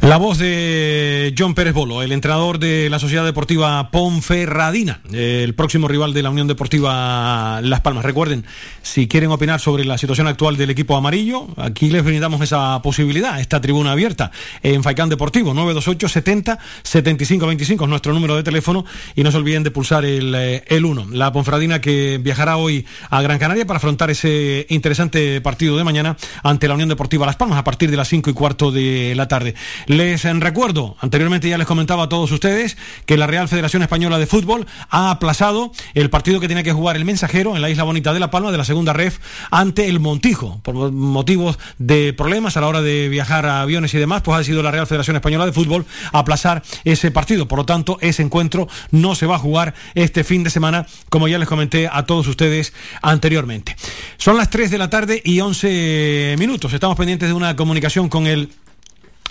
[0.00, 5.88] La voz de John Pérez Bolo, el entrenador de la Sociedad Deportiva Ponferradina, el próximo
[5.88, 8.04] rival de la Unión Deportiva Las Palmas.
[8.04, 8.44] Recuerden,
[8.82, 13.40] si quieren opinar sobre la situación actual del equipo amarillo, aquí les brindamos esa posibilidad,
[13.40, 14.30] esta tribuna abierta
[14.62, 18.84] en Faicán Deportivo, 928 70 75 25 es nuestro número de teléfono
[19.14, 21.06] y no se olviden de pulsar el, el 1.
[21.12, 26.16] La Ponferradina que viajará hoy a Gran Canaria para afrontar ese interesante partido de mañana
[26.42, 29.28] ante la Unión Deportiva Las Palmas a partir de las 5 y cuarto de la
[29.28, 29.54] tarde.
[29.86, 32.76] Les recuerdo, anteriormente ya les comentaba a todos ustedes
[33.06, 36.96] que la Real Federación Española de Fútbol ha aplazado el partido que tenía que jugar
[36.96, 39.18] el mensajero en la Isla Bonita de La Palma de la segunda ref
[39.50, 40.60] ante el Montijo.
[40.62, 44.44] Por motivos de problemas a la hora de viajar a aviones y demás, pues ha
[44.44, 47.48] sido la Real Federación Española de Fútbol aplazar ese partido.
[47.48, 51.28] Por lo tanto, ese encuentro no se va a jugar este fin de semana, como
[51.28, 52.72] ya les comenté a todos ustedes
[53.02, 53.76] anteriormente.
[54.16, 56.72] Son las 3 de la tarde y 11 minutos.
[56.72, 58.50] Estamos pendientes de una comunicación con el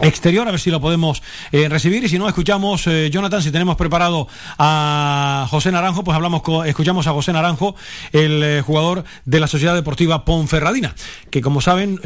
[0.02, 1.22] exterior, a ver si lo podemos
[1.52, 6.16] eh, recibir y si no escuchamos eh, Jonathan, si tenemos preparado a José Naranjo, pues
[6.16, 7.76] hablamos con, escuchamos a José Naranjo,
[8.12, 10.96] el eh, jugador de la Sociedad Deportiva Ponferradina,
[11.30, 12.00] que como saben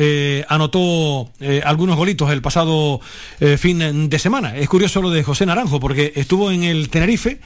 [0.47, 1.29] anotó
[1.63, 2.99] algunos golitos el pasado
[3.57, 4.55] fin de semana.
[4.55, 7.39] Es curioso lo de José Naranjo porque estuvo en el Tenerife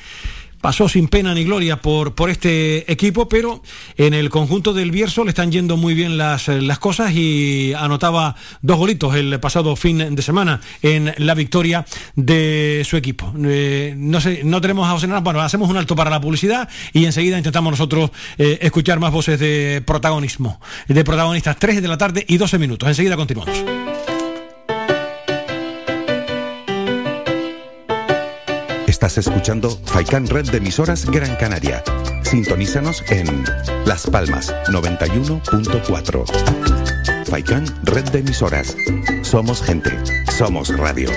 [0.62, 3.62] pasó sin pena ni gloria por, por este equipo, pero
[3.98, 8.36] en el conjunto del Bierzo le están yendo muy bien las, las cosas y anotaba
[8.62, 13.34] dos golitos el pasado fin de semana en la victoria de su equipo.
[13.44, 16.70] Eh, no sé, no tenemos a José Naranjo, bueno, hacemos un alto para la publicidad
[16.94, 21.98] y enseguida intentamos nosotros eh, escuchar más voces de protagonismo, de protagonistas, 3 de la
[21.98, 22.90] tarde y 12 minutos.
[22.90, 23.64] Enseguida continuamos.
[29.00, 31.82] Estás escuchando Faikan Red de emisoras Gran Canaria.
[32.22, 33.46] Sintonízanos en
[33.86, 37.26] Las Palmas 91.4.
[37.26, 38.76] Faikan Red de emisoras.
[39.22, 39.98] Somos gente.
[40.38, 41.10] Somos Radio.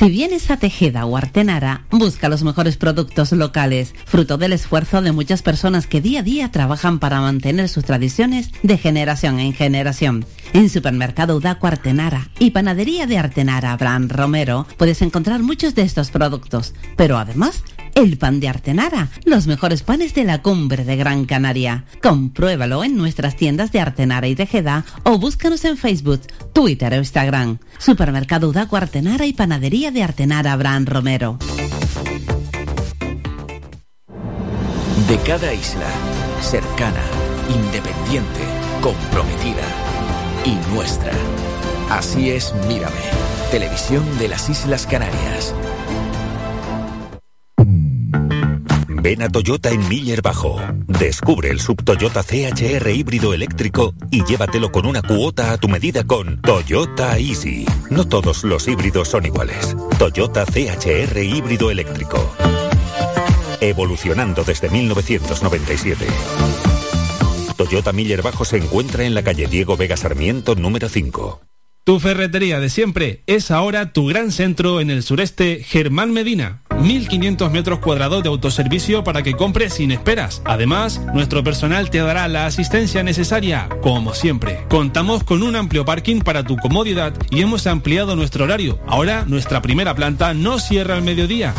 [0.00, 5.12] Si vienes a Tejeda o Artenara, busca los mejores productos locales, fruto del esfuerzo de
[5.12, 10.24] muchas personas que día a día trabajan para mantener sus tradiciones de generación en generación.
[10.54, 16.10] En Supermercado Udaco Artenara y Panadería de Artenara Abraham Romero puedes encontrar muchos de estos
[16.10, 17.62] productos, pero además
[17.94, 21.84] el pan de Artenara, los mejores panes de la cumbre de Gran Canaria.
[22.02, 26.20] Compruébalo en nuestras tiendas de Artenara y Tejeda o búscanos en Facebook,
[26.52, 27.58] Twitter o Instagram.
[27.78, 31.38] Supermercado Udaco Artenara y Panadería de Artenara Abraham Romero.
[35.08, 35.86] De cada isla,
[36.40, 37.02] cercana,
[37.48, 38.40] independiente,
[38.80, 39.64] comprometida
[40.44, 41.12] y nuestra.
[41.90, 42.94] Así es Mírame,
[43.50, 45.54] televisión de las Islas Canarias.
[49.02, 50.60] Ven a Toyota en Miller Bajo.
[50.86, 56.04] Descubre el sub Toyota CHR híbrido eléctrico y llévatelo con una cuota a tu medida
[56.04, 57.64] con Toyota Easy.
[57.88, 59.74] No todos los híbridos son iguales.
[59.98, 62.30] Toyota CHR híbrido eléctrico.
[63.62, 66.04] Evolucionando desde 1997.
[67.56, 71.40] Toyota Miller Bajo se encuentra en la calle Diego Vega Sarmiento número 5.
[71.84, 76.62] Tu ferretería de siempre es ahora tu gran centro en el sureste Germán Medina.
[76.80, 80.42] 1500 metros cuadrados de autoservicio para que compres sin esperas.
[80.44, 84.64] Además, nuestro personal te dará la asistencia necesaria, como siempre.
[84.68, 88.78] Contamos con un amplio parking para tu comodidad y hemos ampliado nuestro horario.
[88.86, 91.54] Ahora, nuestra primera planta no cierra al mediodía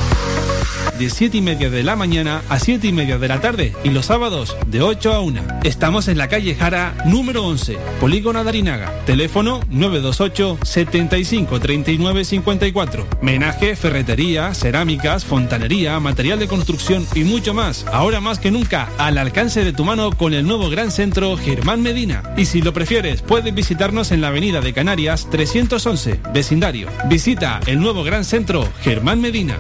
[1.02, 3.90] de 7 y media de la mañana a 7 y media de la tarde y
[3.90, 5.42] los sábados de 8 a 1.
[5.64, 8.94] Estamos en la calle Jara número 11, Polígono Darinaga.
[9.08, 13.08] Teléfono 928 75 39 54.
[13.20, 17.84] Menaje, ferretería, cerámicas, fontanería, material de construcción y mucho más.
[17.92, 21.82] Ahora más que nunca, al alcance de tu mano con el nuevo gran centro Germán
[21.82, 22.22] Medina.
[22.38, 26.90] Y si lo prefieres, puedes visitarnos en la avenida de Canarias 311, vecindario.
[27.10, 29.58] Visita el nuevo gran centro Germán Medina.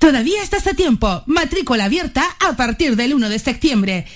[0.00, 1.22] Todavía estás a tiempo.
[1.26, 4.06] Matrícula abierta a partir del 1 de septiembre.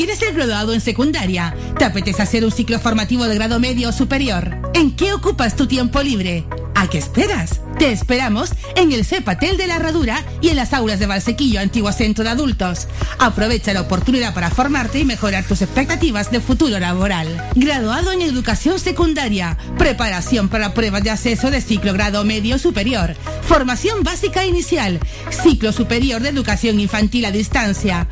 [0.00, 1.54] ¿Quieres ser graduado en secundaria?
[1.78, 4.56] ¿Te apetece hacer un ciclo formativo de grado medio o superior?
[4.72, 6.46] ¿En qué ocupas tu tiempo libre?
[6.74, 7.60] ¿A qué esperas?
[7.78, 11.92] Te esperamos en el CEPATEL de la Herradura y en las aulas de Valsequillo, antiguo
[11.92, 12.88] centro de adultos.
[13.18, 17.50] Aprovecha la oportunidad para formarte y mejorar tus expectativas de futuro laboral.
[17.54, 24.02] Graduado en educación secundaria, preparación para pruebas de acceso de ciclo grado medio superior, formación
[24.02, 24.98] básica inicial,
[25.42, 28.08] ciclo superior de educación infantil a distancia.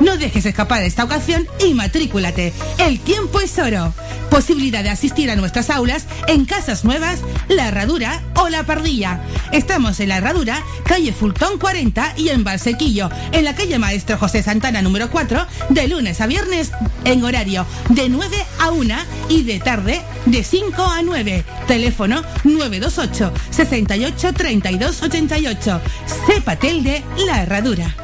[0.00, 1.23] No dejes escapar esta ocasión
[1.58, 2.52] y matrículate.
[2.78, 3.94] El tiempo es oro.
[4.28, 9.22] Posibilidad de asistir a nuestras aulas en Casas Nuevas, La Herradura o La Pardilla.
[9.50, 14.42] Estamos en La Herradura, calle Fultón 40 y en Valsequillo, en la calle Maestro José
[14.42, 16.72] Santana número 4, de lunes a viernes
[17.04, 18.94] en horario de 9 a 1
[19.30, 21.44] y de tarde de 5 a 9.
[21.66, 25.80] Teléfono 928 68 32 88.
[26.26, 27.94] Cepatel de La Herradura.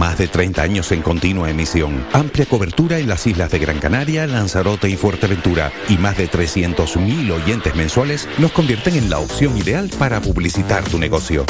[0.00, 4.26] Más de 30 años en continua emisión, amplia cobertura en las islas de Gran Canaria,
[4.26, 9.90] Lanzarote y Fuerteventura y más de 300.000 oyentes mensuales nos convierten en la opción ideal
[9.98, 11.44] para publicitar tu negocio.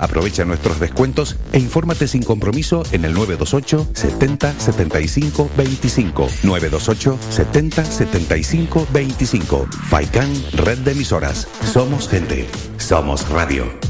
[0.00, 6.28] Aprovecha nuestros descuentos e infórmate sin compromiso en el 928 70 75 25.
[6.42, 9.68] 928 70 75 25.
[9.88, 11.46] Faikan, red de emisoras.
[11.64, 12.48] Somos gente.
[12.78, 13.89] Somos radio.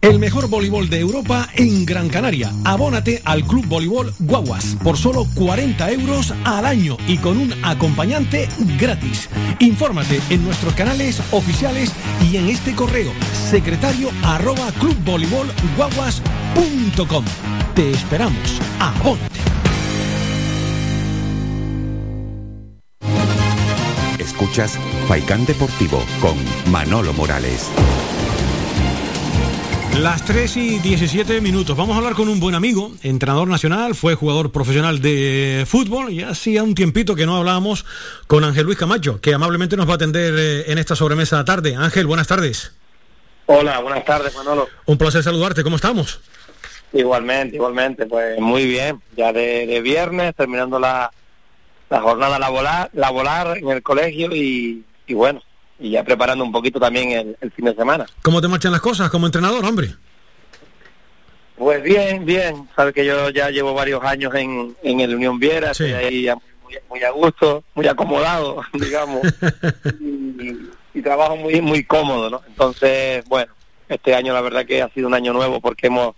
[0.00, 2.52] El mejor voleibol de Europa en Gran Canaria.
[2.64, 8.48] Abónate al Club Voleibol Guaguas por solo 40 euros al año y con un acompañante
[8.78, 9.28] gratis.
[9.58, 11.90] Infórmate en nuestros canales oficiales
[12.30, 13.10] y en este correo
[13.50, 17.24] secretario arroba clubvoleibolguaguas.com.
[17.74, 18.60] Te esperamos.
[18.78, 19.40] Abónate.
[24.20, 26.36] Escuchas Faikán Deportivo con
[26.70, 27.68] Manolo Morales.
[30.00, 31.76] Las 3 y 17 minutos.
[31.76, 36.22] Vamos a hablar con un buen amigo, entrenador nacional, fue jugador profesional de fútbol y
[36.22, 37.84] hacía un tiempito que no hablábamos
[38.28, 41.74] con Ángel Luis Camacho, que amablemente nos va a atender eh, en esta sobremesa tarde.
[41.74, 42.72] Ángel, buenas tardes.
[43.46, 44.68] Hola, buenas tardes, Manolo.
[44.86, 46.20] Un placer saludarte, ¿cómo estamos?
[46.92, 49.02] Igualmente, igualmente, pues muy bien.
[49.16, 51.10] Ya de, de viernes, terminando la,
[51.90, 55.42] la jornada laboral, laboral en el colegio y, y bueno,
[55.78, 58.06] y ya preparando un poquito también el, el fin de semana.
[58.22, 59.94] ¿Cómo te marchan las cosas como entrenador, hombre?
[61.58, 62.68] Pues bien, bien.
[62.76, 66.28] Sabes que yo ya llevo varios años en, en el Unión Viera, estoy ahí
[66.62, 69.22] muy, muy a gusto, muy acomodado, digamos,
[70.00, 72.42] y, y trabajo muy muy cómodo, ¿no?
[72.46, 73.52] Entonces, bueno,
[73.88, 76.14] este año la verdad que ha sido un año nuevo porque hemos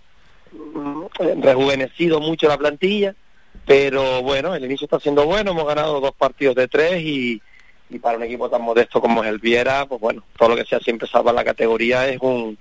[0.51, 3.15] mm, rejuvenecido mucho la plantilla,
[3.65, 7.41] pero bueno, el inicio está siendo bueno, hemos ganado dos partidos de tres y,
[7.91, 10.65] y para un equipo tan modesto como es el Viera, pues bueno, todo lo que
[10.65, 12.57] sea siempre salva la categoría es un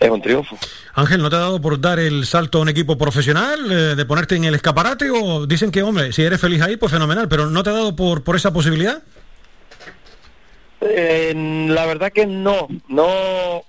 [0.00, 0.56] es un triunfo.
[0.94, 4.06] Ángel, ¿no te ha dado por dar el salto a un equipo profesional, eh, de
[4.06, 5.10] ponerte en el escaparate?
[5.10, 7.96] O dicen que, hombre, si eres feliz ahí, pues fenomenal, pero ¿no te ha dado
[7.96, 9.02] por, por esa posibilidad?
[10.80, 11.34] Eh,
[11.68, 13.64] la verdad que no, no.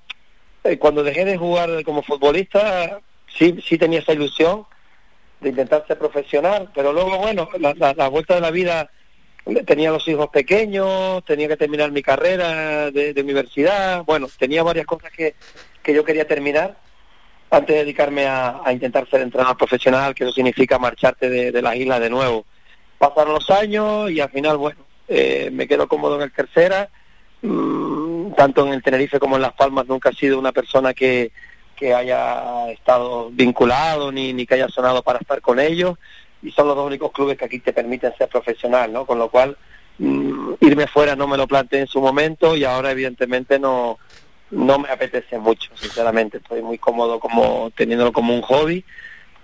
[0.63, 2.99] eh, cuando dejé de jugar como futbolista,
[3.35, 4.65] sí, sí tenía esa ilusión
[5.39, 8.91] de intentar ser profesional, pero luego, bueno, la, la, la vuelta de la vida,
[9.65, 15.11] tenía los hijos pequeños, tenía que terminar mi carrera de, universidad, bueno, tenía varias cosas
[15.11, 15.35] que,
[15.83, 16.77] que yo quería terminar
[17.51, 21.61] antes de dedicarme a, a intentar ser entrenador profesional, que eso significa marcharte de, de
[21.61, 22.45] las islas de nuevo.
[22.97, 26.89] Pasaron los años y al final, bueno, eh, me quedo cómodo en el tercera,
[27.41, 31.31] Mm, tanto en el Tenerife como en Las Palmas nunca he sido una persona que,
[31.75, 35.97] que haya estado vinculado ni, ni que haya sonado para estar con ellos
[36.41, 39.05] y son los dos únicos clubes que aquí te permiten ser profesional, ¿no?
[39.05, 39.57] Con lo cual
[39.97, 43.97] mm, irme fuera no me lo planteé en su momento y ahora evidentemente no
[44.51, 46.37] no me apetece mucho, sinceramente.
[46.37, 48.83] Estoy muy cómodo como teniéndolo como un hobby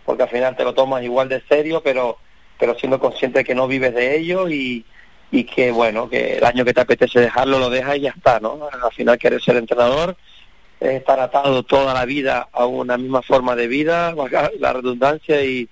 [0.04, 2.18] porque al final te lo tomas igual de serio, pero
[2.58, 4.86] pero siendo consciente de que no vives de ello y
[5.32, 8.40] y que bueno, que el año que te apetece dejarlo lo dejas y ya está,
[8.40, 8.70] ¿no?
[8.72, 10.16] Al final querer ser entrenador
[10.80, 14.14] es estar atado toda la vida a una misma forma de vida,
[14.60, 15.70] la redundancia y,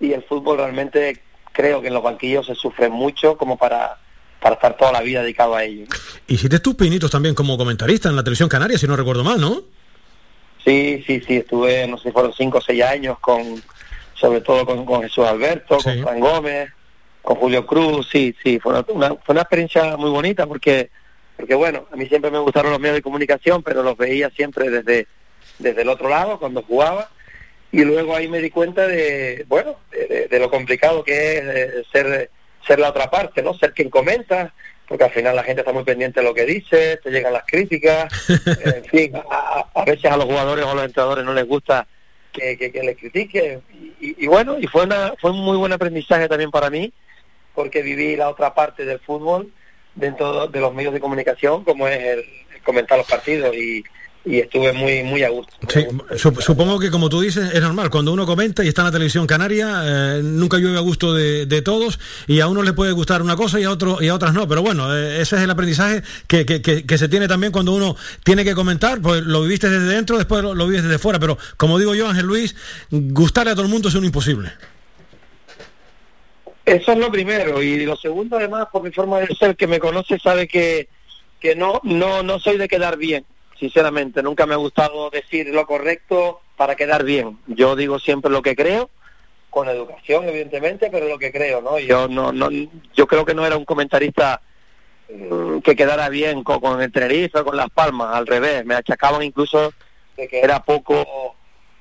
[0.00, 3.98] y el fútbol realmente creo que en los banquillos se sufre mucho como para
[4.40, 5.86] para estar toda la vida dedicado a ello.
[6.28, 9.62] Hiciste tus pinitos también como comentarista en la televisión canaria, si no recuerdo mal, ¿no?
[10.64, 13.62] Sí, sí, sí, estuve, no sé, fueron cinco o seis años con,
[14.14, 16.70] sobre todo con, con Jesús Alberto, con Fran Gómez,
[17.22, 20.90] con Julio Cruz, sí, sí, fue una, una- fue una experiencia muy bonita porque,
[21.36, 24.70] porque bueno, a mí siempre me gustaron los medios de comunicación, pero los veía siempre
[24.70, 25.06] desde,
[25.58, 27.10] desde el otro lado cuando jugaba
[27.72, 31.42] y luego ahí me di cuenta de, bueno, de, de- de lo complicado que es
[31.44, 32.30] eh, ser,
[32.66, 33.54] ser la otra parte, ¿no?
[33.54, 34.54] Ser quien comenta,
[34.88, 37.44] porque al final la gente está muy pendiente de lo que dice, te llegan las
[37.46, 38.06] críticas,
[38.64, 41.86] en fin, a, a- veces a los jugadores o a los entrenadores no les gusta
[42.32, 45.56] que, que, que les critique y, y- y bueno, y fue una fue un muy
[45.56, 46.92] buen aprendizaje también para mí
[47.54, 49.50] porque viví la otra parte del fútbol
[49.94, 52.18] dentro de los medios de comunicación como es el,
[52.54, 53.82] el comentar los partidos y,
[54.28, 55.52] y estuve muy muy a gusto.
[55.68, 55.86] Sí,
[56.16, 58.92] sup- supongo que como tú dices, es normal, cuando uno comenta y está en la
[58.92, 62.90] televisión canaria, eh, nunca llueve a gusto de, de todos y a uno le puede
[62.90, 65.42] gustar una cosa y a otro y a otras no, pero bueno, eh, ese es
[65.42, 69.22] el aprendizaje que, que, que- que se tiene también cuando uno tiene que comentar, pues
[69.22, 72.26] lo viviste desde dentro, después lo, lo vives desde fuera, pero como digo yo, Ángel
[72.26, 72.56] Luis,
[72.90, 74.50] gustarle a todo el mundo es un imposible.
[76.64, 77.62] Eso es lo primero.
[77.62, 80.88] Y lo segundo además por mi forma de ser que me conoce sabe que
[81.38, 83.24] que no no no soy de quedar bien,
[83.58, 87.38] sinceramente, nunca me ha gustado decir lo correcto para quedar bien.
[87.46, 88.90] Yo digo siempre lo que creo
[89.50, 91.78] con educación evidentemente, pero lo que creo, ¿no?
[91.78, 92.50] Yo no no
[92.94, 94.42] yo creo que no era un comentarista
[95.08, 99.22] mm, que quedara bien con, con el Tenerife, con Las Palmas, al revés, me achacaban
[99.22, 99.72] incluso
[100.16, 101.34] de que era poco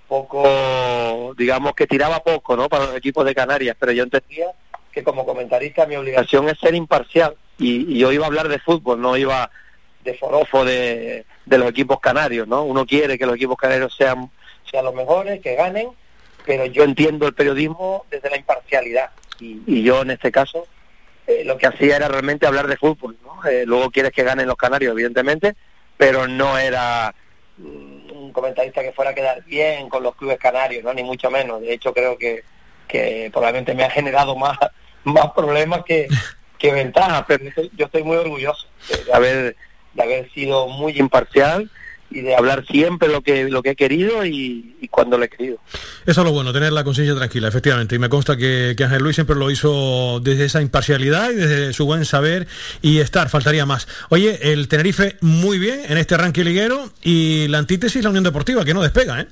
[0.07, 2.69] poco, digamos que tiraba poco, ¿no?
[2.69, 4.47] Para los equipos de Canarias, pero yo entendía
[4.91, 8.60] que como comentarista mi obligación es ser imparcial y, y yo iba a hablar de
[8.60, 9.49] fútbol, no iba
[10.06, 12.64] de forofo de, de los equipos canarios, ¿no?
[12.64, 14.30] Uno quiere que los equipos canarios sean,
[14.69, 15.90] sean los mejores, que ganen,
[16.45, 19.10] pero yo entiendo el periodismo desde la imparcialidad
[19.40, 20.68] y, yo en este caso
[21.27, 23.44] eh, lo que hacía era realmente hablar de fútbol, ¿no?
[23.49, 25.56] Eh, luego quieres que ganen los canarios, evidentemente,
[25.98, 27.14] pero no era
[27.57, 30.94] mm, un comentarista que fuera a quedar bien con los clubes canarios, ¿no?
[30.94, 31.61] Ni mucho menos.
[31.61, 32.44] De hecho, creo que,
[32.88, 34.57] que probablemente me ha generado más,
[35.03, 36.07] más problemas que,
[36.60, 39.56] que ventajas, pero yo estoy muy orgulloso de haber,
[39.95, 41.69] de haber sido muy imparcial
[42.11, 45.30] y de hablar siempre lo que, lo que he querido y, y cuando lo he
[45.30, 45.57] querido.
[46.05, 47.95] Eso es lo bueno, tener la conciencia tranquila, efectivamente.
[47.95, 51.73] Y me consta que, que Ángel Luis siempre lo hizo desde esa imparcialidad y desde
[51.73, 52.47] su buen saber
[52.81, 53.88] y estar, faltaría más.
[54.09, 58.63] Oye, el Tenerife muy bien en este ranking liguero y la antítesis, la Unión Deportiva,
[58.63, 59.27] que no despega, ¿eh?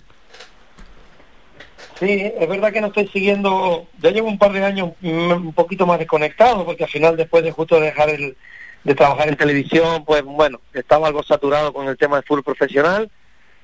[2.00, 5.86] Sí, es verdad que no estoy siguiendo, ya llevo un par de años un poquito
[5.86, 8.36] más desconectado, porque al final después de justo dejar el,
[8.84, 13.10] de trabajar en televisión, pues bueno, estaba algo saturado con el tema del fútbol profesional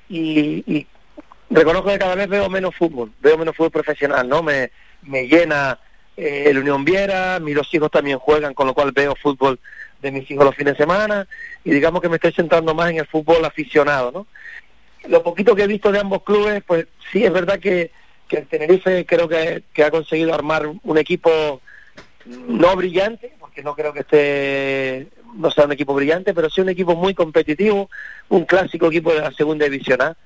[0.08, 0.86] y, y
[1.50, 4.42] reconozco que cada vez veo menos fútbol, veo menos fútbol profesional, ¿no?
[4.42, 4.70] Me,
[5.02, 5.78] me llena
[6.16, 9.58] eh, el Unión Viera, mis dos hijos también juegan, con lo cual veo fútbol
[10.00, 11.26] de mis hijos los fines de semana
[11.64, 14.26] y digamos que me estoy centrando más en el fútbol aficionado, ¿no?
[15.08, 17.90] Lo poquito que he visto de ambos clubes, pues sí es verdad que,
[18.28, 21.60] que el Tenerife creo que, que ha conseguido armar un equipo
[22.26, 26.68] no brillante, porque no creo que esté no sea un equipo brillante, pero sí un
[26.68, 27.88] equipo muy competitivo,
[28.28, 30.16] un clásico equipo de la segunda división A,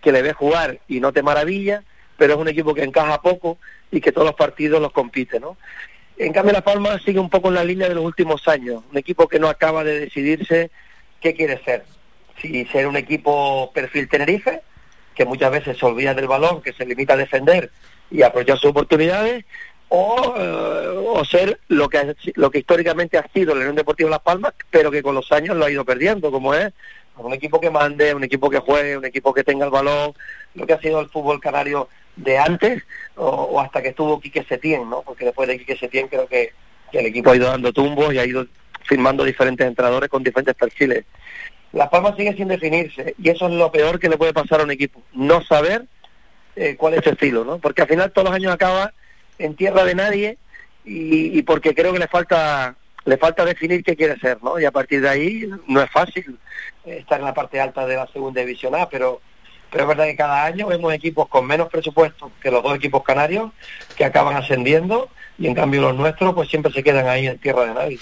[0.00, 1.82] que le ve jugar y no te maravilla,
[2.16, 3.58] pero es un equipo que encaja poco
[3.90, 5.56] y que todos los partidos los compite, ¿no?
[6.16, 8.98] En cambio, La Palma sigue un poco en la línea de los últimos años, un
[8.98, 10.70] equipo que no acaba de decidirse
[11.20, 11.84] qué quiere ser.
[12.40, 14.62] Si ser un equipo perfil Tenerife,
[15.14, 17.70] que muchas veces se olvida del balón, que se limita a defender
[18.10, 19.44] y aprovechar sus oportunidades,
[19.94, 24.90] o, ser lo que, lo que históricamente ha sido el Unión Deportivo Las Palmas, pero
[24.90, 26.72] que con los años lo ha ido perdiendo, como es
[27.16, 30.12] un equipo que mande, un equipo que juegue, un equipo que tenga el balón,
[30.54, 32.82] lo que ha sido el fútbol canario de antes
[33.16, 35.02] o, hasta que estuvo Quique Setién, ¿no?
[35.02, 36.52] Porque después de Quique Setién creo que,
[36.92, 38.46] el equipo ha ido dando tumbos y ha ido
[38.84, 41.04] firmando diferentes entrenadores con diferentes perfiles.
[41.72, 44.62] Las Palmas sigue sin definirse y eso es lo peor que le puede pasar a
[44.64, 45.86] un equipo, no saber
[46.54, 47.58] eh, cuál es su estilo, ¿no?
[47.58, 48.92] Porque al final todos los años acaba
[49.38, 50.38] en tierra de nadie
[50.84, 54.58] y, porque creo que le falta le falta definir qué quiere ser, ¿no?
[54.58, 56.38] Y a partir de ahí no es fácil
[56.86, 59.20] estar en la parte alta de la segunda división A, pero
[59.70, 63.02] pero es verdad que cada año vemos equipos con menos presupuesto que los dos equipos
[63.02, 63.50] canarios
[63.96, 67.66] que acaban ascendiendo y en cambio los nuestros pues siempre se quedan ahí en tierra
[67.66, 67.98] de nadie.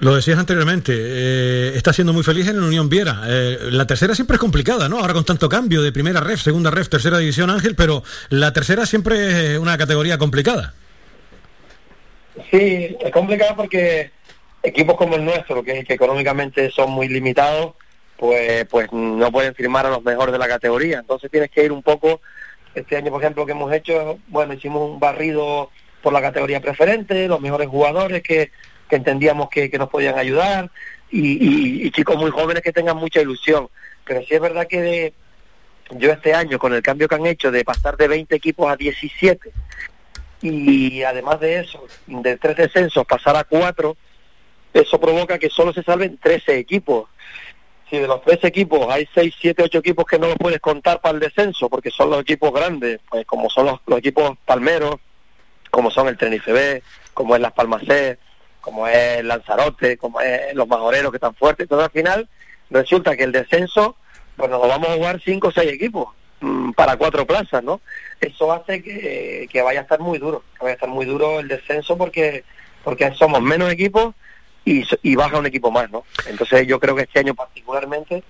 [0.00, 3.22] Lo decías anteriormente, eh, está siendo muy feliz en la Unión Viera.
[3.28, 4.98] Eh, la tercera siempre es complicada, ¿no?
[4.98, 8.86] Ahora con tanto cambio de primera ref, segunda ref, tercera división Ángel, pero la tercera
[8.86, 10.74] siempre es una categoría complicada.
[12.50, 14.10] Sí, es complicado porque
[14.62, 17.74] equipos como el nuestro, que, que económicamente son muy limitados,
[18.16, 21.00] pues, pues no pueden firmar a los mejores de la categoría.
[21.00, 22.20] Entonces tienes que ir un poco,
[22.74, 25.70] este año por ejemplo que hemos hecho, bueno, hicimos un barrido
[26.02, 28.50] por la categoría preferente, los mejores jugadores que,
[28.88, 30.70] que entendíamos que, que, nos podían ayudar
[31.10, 33.68] y, chicos muy jóvenes que tengan mucha ilusión.
[34.04, 35.14] Pero sí es verdad que de,
[35.90, 38.76] yo este año, con el cambio que han hecho de pasar de 20 equipos a
[38.76, 39.50] 17
[40.42, 43.96] y además de eso, de tres descensos pasar a cuatro,
[44.72, 47.08] eso provoca que solo se salven 13 equipos
[47.90, 51.00] si de los tres equipos hay seis, siete, ocho equipos que no los puedes contar
[51.00, 54.96] para el descenso, porque son los equipos grandes, pues como son los, equipos palmeros,
[55.70, 56.82] como son el Tenerife
[57.14, 58.18] como es Las Palmas C,
[58.60, 62.28] como es Lanzarote, como es los Majoreros que están fuertes, entonces al final
[62.70, 63.96] resulta que el descenso,
[64.36, 66.08] pues nos vamos a jugar cinco o seis equipos
[66.40, 67.80] mm, para cuatro plazas, ¿no?
[68.20, 71.40] Eso hace que, que vaya a estar muy duro, que vaya a estar muy duro
[71.40, 72.44] el descenso porque
[72.82, 74.14] porque somos menos equipos
[74.64, 76.04] y, baja un equipo más, ¿no?
[76.26, 78.22] Entonces yo creo que este año particularmente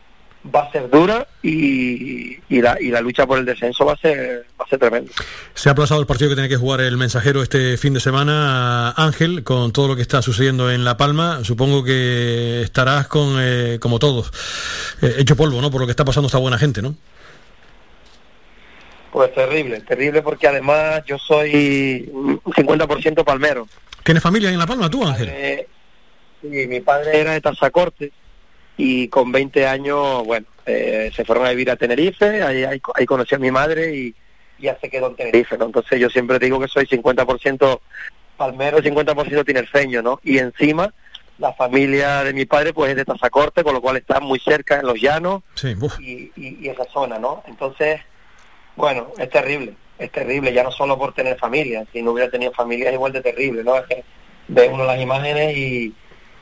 [0.44, 3.96] va a ser dura y, y, la, y la lucha por el descenso va a
[3.96, 5.12] ser va a ser tremenda.
[5.54, 8.90] Se ha aplazado el partido que tiene que jugar el mensajero este fin de semana,
[8.92, 11.44] Ángel, con todo lo que está sucediendo en La Palma.
[11.44, 14.32] Supongo que estarás con, eh, como todos,
[15.02, 15.70] eh, hecho polvo, ¿no?
[15.70, 16.94] Por lo que está pasando esta buena gente, ¿no?
[19.12, 23.68] Pues terrible, terrible porque además yo soy 50% palmero.
[24.04, 25.66] ¿Tienes familia en La Palma tú, Ángel?
[26.40, 28.12] Sí, mi padre era de Tazacorte
[28.76, 33.34] y con 20 años, bueno, eh, se fueron a vivir a Tenerife, ahí, ahí, conocí
[33.34, 34.14] a mi madre y
[34.58, 35.66] ya se quedó en Tenerife, ¿no?
[35.66, 37.80] Entonces yo siempre digo que soy 50%
[38.36, 40.20] palmero, 50% tinerfeño, ¿no?
[40.22, 40.92] Y encima
[41.40, 44.78] la familia de mi padre pues es de Tazacorte, con lo cual está muy cerca
[44.78, 45.42] en los llanos
[45.98, 47.42] y, y, esa zona, ¿no?
[47.46, 48.00] Entonces,
[48.76, 52.52] bueno, es terrible, es terrible, ya no solo por tener familia, si no hubiera tenido
[52.52, 53.76] familia es igual de terrible, ¿no?
[53.76, 54.04] Es que
[54.48, 55.94] ve uno las imágenes y,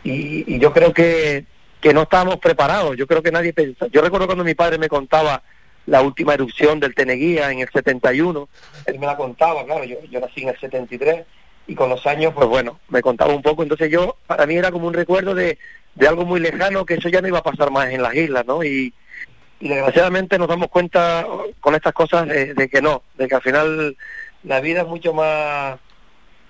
[0.03, 1.45] y, yo creo que,
[1.81, 4.89] que no estábamos preparados, yo creo que nadie pensaba, yo recuerdo cuando mi padre me
[4.89, 5.43] contaba
[5.87, 8.49] la última erupción del Teneguía en el 71,
[8.87, 11.25] él me la contaba, claro, yo, yo nací en el 73
[11.67, 14.73] y con los años, pues bueno, me contaba un poco, entonces yo, para mí era
[14.73, 15.59] como un recuerdo de,
[15.95, 18.47] de algo muy lejano, que eso ya no iba a pasar más en las islas,
[18.47, 18.65] ¿no?
[18.65, 18.93] Y,
[19.61, 21.27] y desgraciadamente nos damos cuenta
[21.61, 23.97] con estas cosas de, que no, de que al final
[24.45, 25.79] la vida es mucho más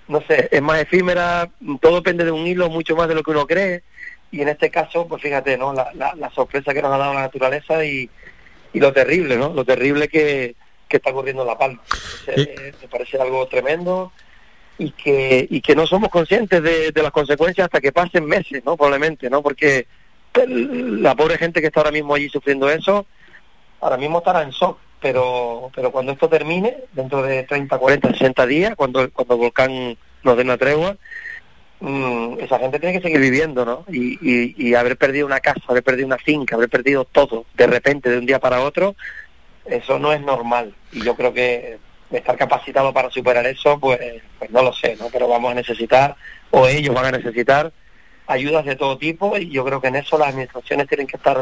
[0.07, 1.51] no sé, es más efímera,
[1.81, 3.83] todo depende de un hilo mucho más de lo que uno cree
[4.31, 5.73] y en este caso, pues fíjate, ¿no?
[5.73, 8.09] La, la, sorpresa que nos ha dado la naturaleza y,
[8.73, 9.49] y lo terrible, ¿no?
[9.53, 10.55] Lo terrible que,
[10.87, 11.81] que está ocurriendo en La Palma.
[12.27, 14.11] me parece algo tremendo
[14.77, 18.63] y que, y que no somos conscientes de, de las consecuencias hasta que pasen meses,
[18.65, 18.77] ¿no?
[18.77, 19.41] Probablemente, ¿no?
[19.41, 19.87] Porque
[20.47, 23.05] la pobre gente que está ahora mismo allí sufriendo eso,
[23.81, 28.45] ahora mismo estará en shock pero pero cuando esto termine, dentro de 30, 40, 60
[28.45, 30.97] días, cuando, cuando el volcán nos dé una tregua,
[31.79, 33.85] mm, esa gente tiene que seguir viviendo, ¿no?
[33.91, 38.09] Y, y, haber perdido una casa, haber perdido una finca, haber perdido todo de repente,
[38.09, 38.95] de un día para otro,
[39.65, 40.73] eso no es normal.
[40.91, 41.77] Y yo creo que
[42.11, 43.99] estar capacitado para superar eso, pues,
[44.37, 45.07] pues no lo sé, ¿no?
[45.11, 46.15] Pero vamos a necesitar,
[46.51, 47.71] o ellos van a necesitar,
[48.29, 51.37] ayudas de todo tipo y yo creo que en eso las administraciones tienen que estar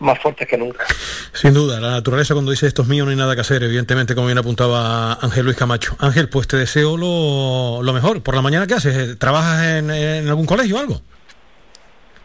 [0.00, 0.84] más fuertes que nunca.
[1.32, 4.14] Sin duda, la naturaleza cuando dice esto es mío no hay nada que hacer, evidentemente,
[4.14, 5.96] como bien apuntaba Ángel Luis Camacho.
[5.98, 8.22] Ángel, pues te deseo lo, lo mejor.
[8.22, 9.18] ¿Por la mañana qué haces?
[9.18, 11.00] ¿Trabajas en, en algún colegio o algo?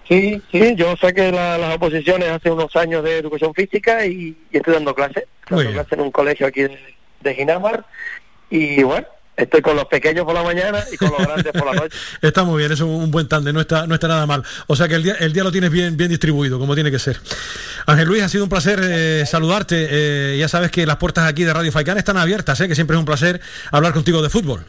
[0.08, 4.58] Sí, sí, yo saqué la- las oposiciones hace unos años de educación física y, y
[4.58, 5.26] estoy dando clases.
[5.50, 6.80] Dando clases en un colegio aquí de,
[7.22, 7.86] de Ginamar
[8.50, 9.06] y bueno,
[9.44, 11.98] estoy con los pequeños por la mañana y con los grandes por la noche.
[12.22, 14.44] Está muy bien, es un, un buen tándem, no está, no está nada mal.
[14.68, 17.00] O sea que el día, el día lo tienes bien, bien distribuido, como tiene que
[17.00, 17.18] ser.
[17.86, 19.88] Ángel Luis, ha sido un placer eh, saludarte.
[19.90, 22.68] Eh, ya sabes que las puertas aquí de Radio Faicán están abiertas, ¿eh?
[22.68, 23.40] que siempre es un placer
[23.72, 24.66] hablar contigo de fútbol.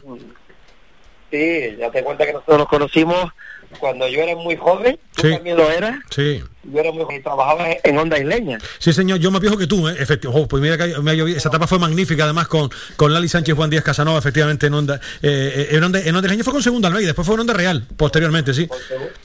[1.29, 3.31] Sí, ya te cuenta que nosotros nos conocimos
[3.79, 5.33] cuando yo era muy joven, tú Sí.
[5.33, 6.43] también lo eras, Sí.
[6.63, 8.57] yo era muy joven y trabajaba en Onda Isleña.
[8.79, 9.95] Sí, señor, yo más viejo que tú, ¿eh?
[9.99, 10.47] Efectivamente.
[10.49, 13.55] pues mira que me ha llovido- esa etapa fue magnífica, además con, con Lali Sánchez
[13.55, 16.63] Juan Díaz Casanova, efectivamente, en Onda, eh, eh, en Onda, en Onda Isleña fue con
[16.63, 18.67] Segundo Almeida, después fue en Onda Real, posteriormente, sí.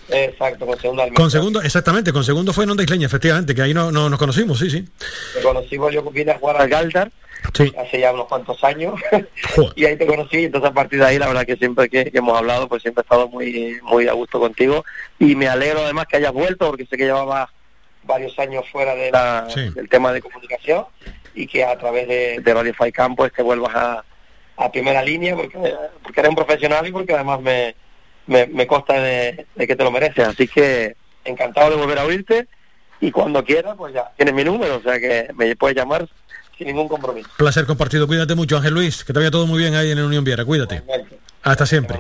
[0.09, 1.21] Exacto, con segunda Almeida.
[1.21, 4.19] Con segundo, exactamente, con segundo fue en Onda Isleña, efectivamente, que ahí no, no- nos
[4.19, 4.85] conocimos, sí, sí.
[5.35, 7.11] Te conocimos, yo vine a jugar al Galdar
[7.55, 7.73] Sí.
[7.79, 8.95] hace ya unos cuantos años
[9.77, 12.19] y ahí te conocí entonces a partir de ahí la verdad que siempre que, que
[12.19, 14.85] hemos hablado pues siempre he estado muy muy a gusto contigo
[15.19, 17.51] y me alegro además que hayas vuelto porque sé que llevaba
[18.05, 19.71] varios años fuera de la, Sí.
[19.71, 20.85] del tema de comunicación
[21.35, 24.05] y que a través de, de Radio Faicán pues te vuelvas a,
[24.57, 25.59] a primera línea porque,
[26.03, 27.75] porque eres un profesional y porque además me,
[28.27, 32.05] me, me consta de, de que te lo mereces así que encantado de volver a
[32.05, 32.47] oírte
[33.01, 36.09] y cuando quieras pues ya tienes mi número o sea que me puedes llamar
[36.59, 39.75] sin ningún compromiso Placer compartido, cuídate mucho, Ángel Luis, que te vaya todo muy bien
[39.75, 40.83] ahí en el Unión Viera, cuídate.
[41.43, 41.97] Hasta siempre.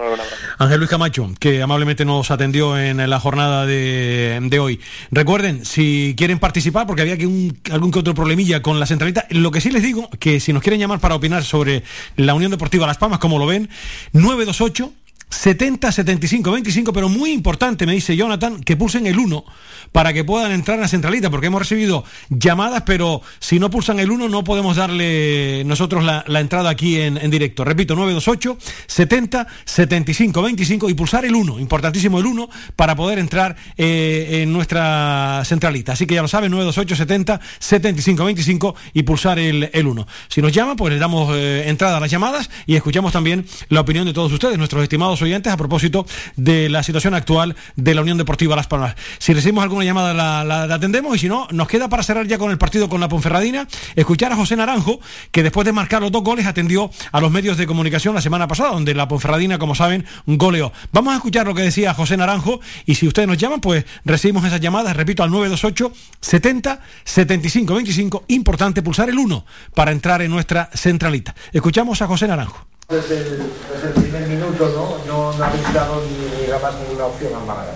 [0.58, 4.80] Ángel Luis Camacho, que amablemente nos atendió en la jornada de, de hoy.
[5.12, 9.24] Recuerden, si quieren participar, porque había que un- algún que otro problemilla con la centralita,
[9.30, 11.84] lo que sí les digo, que si nos quieren llamar para opinar sobre
[12.16, 13.68] la Unión Deportiva Las Palmas, como lo ven,
[14.14, 14.92] 928
[15.28, 19.44] 70 75 25, pero muy importante, me dice Jonathan, que pulsen el 1
[19.90, 23.98] para que puedan entrar a la centralita, porque hemos recibido llamadas, pero si no pulsan
[23.98, 27.64] el 1 no podemos darle nosotros la, entrada aquí en, directo.
[27.64, 33.56] Repito, 928 70 75 25 y pulsar el 1, importantísimo el 1, para poder entrar
[33.76, 35.92] eh, en nuestra centralita.
[35.92, 40.06] Así que ya lo saben, 928 70 75 25 y pulsar el, el 1.
[40.28, 43.80] Si nos llaman, pues les damos eh, entrada a las llamadas y escuchamos también la
[43.80, 46.06] opinión de todos ustedes, nuestros estimados oyentes, a propósito
[46.36, 48.94] de la situación actual de la Unión Deportiva Las Palmas.
[49.18, 52.50] Si recibimos alguna llamada, la, atendemos y si no, nos queda para cerrar ya con
[52.50, 56.22] el partido con la Ponferradina, escuchar a José Naranjo, que después de marcar los dos
[56.22, 60.04] goles atendió a los medios de comunicación la semana pasada, donde la Ponferradina, como saben,
[60.26, 60.72] goleó.
[60.92, 64.44] Vamos a escuchar lo que decía José Naranjo y si ustedes nos llaman, pues recibimos
[64.44, 68.24] esas llamadas, repito, al 928 70 75 25.
[68.28, 69.44] Importante pulsar el 1
[69.74, 71.34] para entrar en nuestra centralita.
[71.52, 72.75] Escuchamos a José Naranjo.
[72.88, 74.68] Desde el, desde el primer minuto
[75.06, 77.72] no, no, no habéis dado ni jamás ninguna opción al Málaga.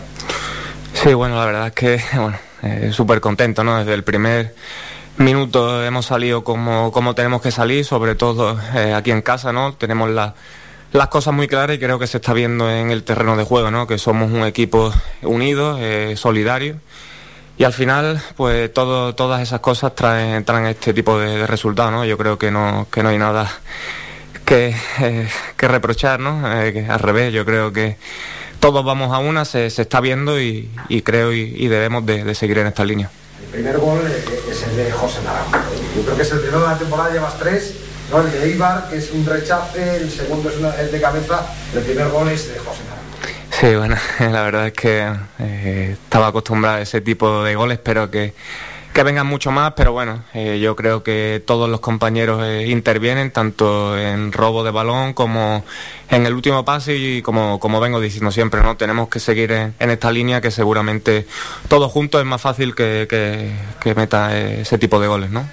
[0.95, 3.78] Sí, bueno, la verdad es que, bueno, eh, súper contento, ¿no?
[3.78, 4.55] Desde el primer
[5.19, 9.74] minuto hemos salido como, como tenemos que salir, sobre todo eh, aquí en casa, ¿no?
[9.74, 10.35] Tenemos la-
[10.93, 13.70] las cosas muy claras y creo que se está viendo en el terreno de juego,
[13.70, 13.87] ¿no?
[13.89, 14.93] Que somos un equipo
[15.23, 16.77] unido, eh, solidario.
[17.59, 21.93] Y al final, pues todo, todas esas cosas traen, traen este tipo de, de resultados,
[21.93, 22.05] ¿no?
[22.05, 23.51] Yo creo que no, que no hay nada
[24.51, 26.60] que, eh, que reprochar, ¿no?
[26.60, 27.97] Eh, que al revés, yo creo que
[28.59, 32.24] todos vamos a una, se, se está viendo y, y creo y, y debemos de,
[32.24, 33.09] de seguir en esta línea.
[33.44, 35.52] El primer gol eh, es el de José Naranjo.
[35.97, 37.74] Yo creo que es el primero de la temporada, llevas tres.
[38.10, 38.20] ¿no?
[38.22, 41.82] El de Ibar, que es un rechace, el segundo es una- el de cabeza, el
[41.82, 43.60] primer gol es de José Naranjo.
[43.60, 43.97] Sí, bueno,
[44.35, 48.35] la verdad es que eh, estaba acostumbrado a ese tipo de goles, espero que,
[49.01, 53.31] que vengan mucho más, pero bueno, eh, yo creo que todos los compañeros eh, intervienen,
[53.31, 55.64] tanto en robo de balón como
[56.10, 58.77] en el último pase y como, como vengo diciendo siempre, ¿no?
[58.77, 61.27] Tenemos que seguir en, en esta línea que seguramente
[61.68, 65.48] todos juntos es más fácil que, que, meta eh, ese tipo de goles, ¿no?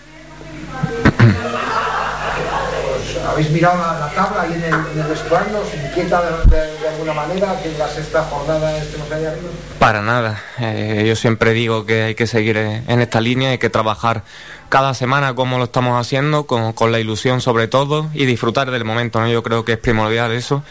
[3.29, 7.69] ¿Habéis mirado la, la tabla ahí en el, en el inquieta de alguna manera que
[7.69, 9.49] en la sexta jornada estemos ahí arriba?
[9.79, 10.41] Para nada.
[10.59, 14.23] Eh, yo siempre digo que hay que seguir en en esta línea, hay que trabajar
[14.69, 18.83] cada semana como lo estamos haciendo, con, con la ilusión sobre todo y disfrutar del
[18.83, 19.19] momento.
[19.19, 19.27] ¿no?
[19.29, 20.63] Yo creo que es primordial eso.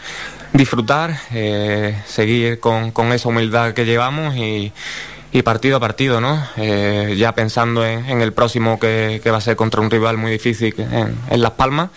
[0.53, 4.71] Disfrutar, eh, seguir con, con esa humildad que llevamos y,
[5.31, 6.41] y partido a partido, ¿no?
[6.57, 10.17] Eh, ya pensando en, en el próximo que, que va a ser contra un rival
[10.17, 11.89] muy difícil en, en Las Palmas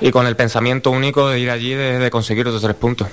[0.00, 3.08] y con el pensamiento único de ir allí de, conseguir otros tres puntos.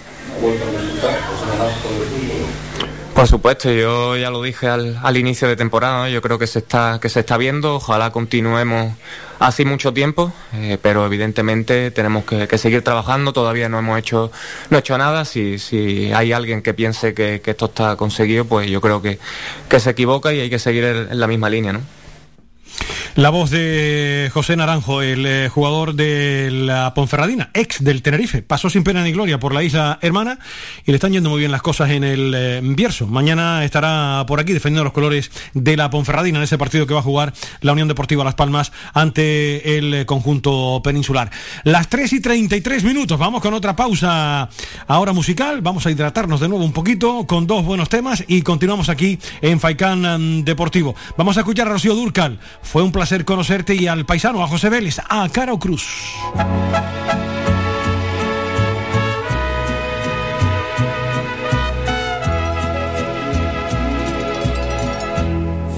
[3.16, 6.60] Por supuesto, yo ya lo dije al, al inicio de temporada, yo creo que se
[6.60, 8.94] está que se está viendo, ojalá continuemos
[9.38, 14.32] así mucho tiempo, eh, pero evidentemente tenemos que, seguir trabajando, todavía no hemos hecho
[14.70, 18.46] no he hecho nada, si, si hay alguien que piense que, que esto está conseguido,
[18.46, 19.20] pues yo creo que,
[19.70, 21.82] que se equivoca y hay que seguir en la misma línea, ¿no?
[23.16, 28.70] La voz de José Naranjo, el eh, jugador de la Ponferradina, ex del Tenerife, pasó
[28.70, 30.40] sin pena ni gloria por la isla hermana
[30.86, 32.62] y le están yendo muy bien las cosas en el eh.
[33.08, 37.02] Mañana estará por aquí defendiendo los colores de la Ponferradina en ese partido que va
[37.02, 41.30] a jugar la Unión Deportiva Las Palmas ante el eh, conjunto peninsular.
[41.66, 44.48] Las 3 y 33 minutos, vamos con otra pausa
[44.88, 48.88] ahora musical, vamos a hidratarnos de nuevo un poquito con dos buenos temas y continuamos
[48.88, 50.96] aquí en Faicán mm, Deportivo.
[51.18, 52.40] Vamos a escuchar a Rocío Durcal.
[52.62, 56.14] Fue un placer conocerte y al paisano, a José Vélez, a Caro Cruz.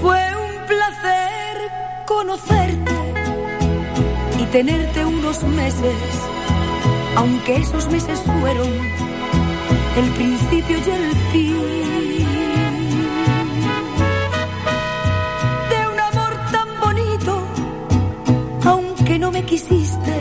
[0.02, 1.56] Fue un placer
[2.04, 2.92] conocerte
[4.38, 5.96] y tenerte unos meses,
[7.16, 8.68] aunque esos meses fueron
[9.96, 11.53] el principio y el fin.
[19.14, 20.14] Aunque no me quisiste,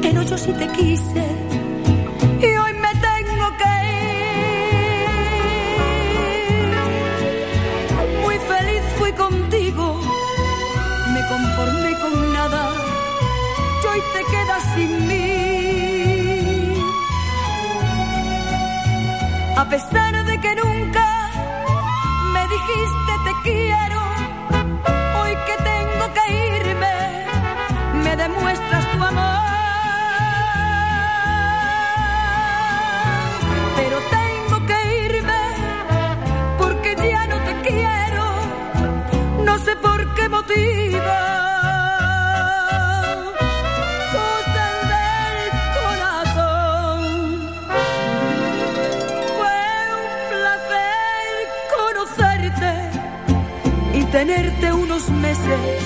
[0.00, 1.26] pero yo sí te quise.
[2.40, 5.08] Y hoy me tengo que ir.
[8.24, 10.00] Muy feliz fui contigo,
[11.14, 12.62] me conformé con nada.
[13.82, 15.28] Y hoy te quedas sin mí.
[19.56, 21.06] A pesar de que nunca
[22.34, 23.91] me dijiste te quiero,
[39.64, 41.14] sé por qué motivo.
[44.18, 45.38] Cosas del
[45.78, 46.98] corazón.
[49.38, 49.60] Fue
[50.00, 51.30] un placer
[51.76, 52.72] conocerte
[53.98, 55.80] y tenerte unos meses,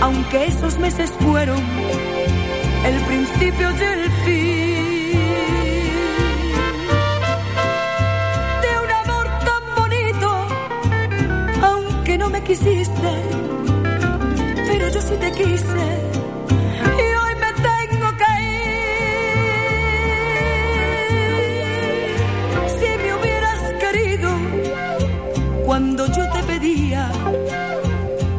[0.00, 1.60] aunque esos meses fueron
[2.86, 4.47] el principio y el fin.
[12.28, 13.12] No me quisiste,
[14.66, 15.86] pero yo sí te quise.
[16.98, 18.30] Y hoy me tengo que
[20.98, 22.16] ir.
[22.78, 24.30] Si me hubieras querido
[25.64, 27.10] cuando yo te pedía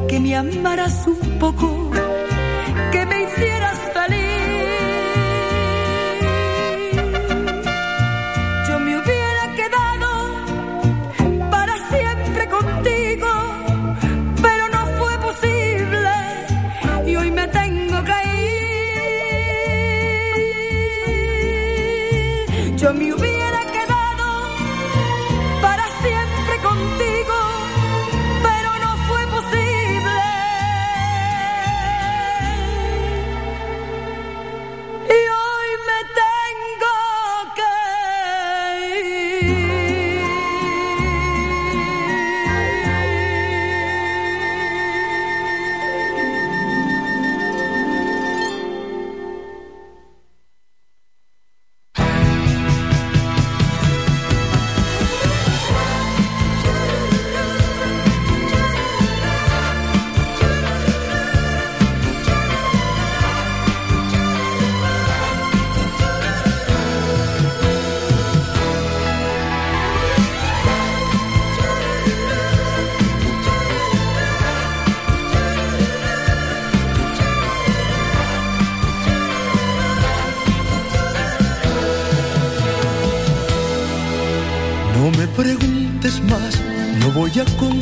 [0.07, 1.89] que me amaras un poco,
[22.89, 23.07] ir.
[23.09, 23.28] Yo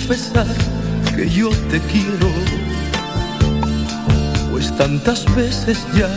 [0.07, 0.47] confesar
[1.15, 2.29] que yo te quiero.
[4.51, 6.09] Pues tantas veces ya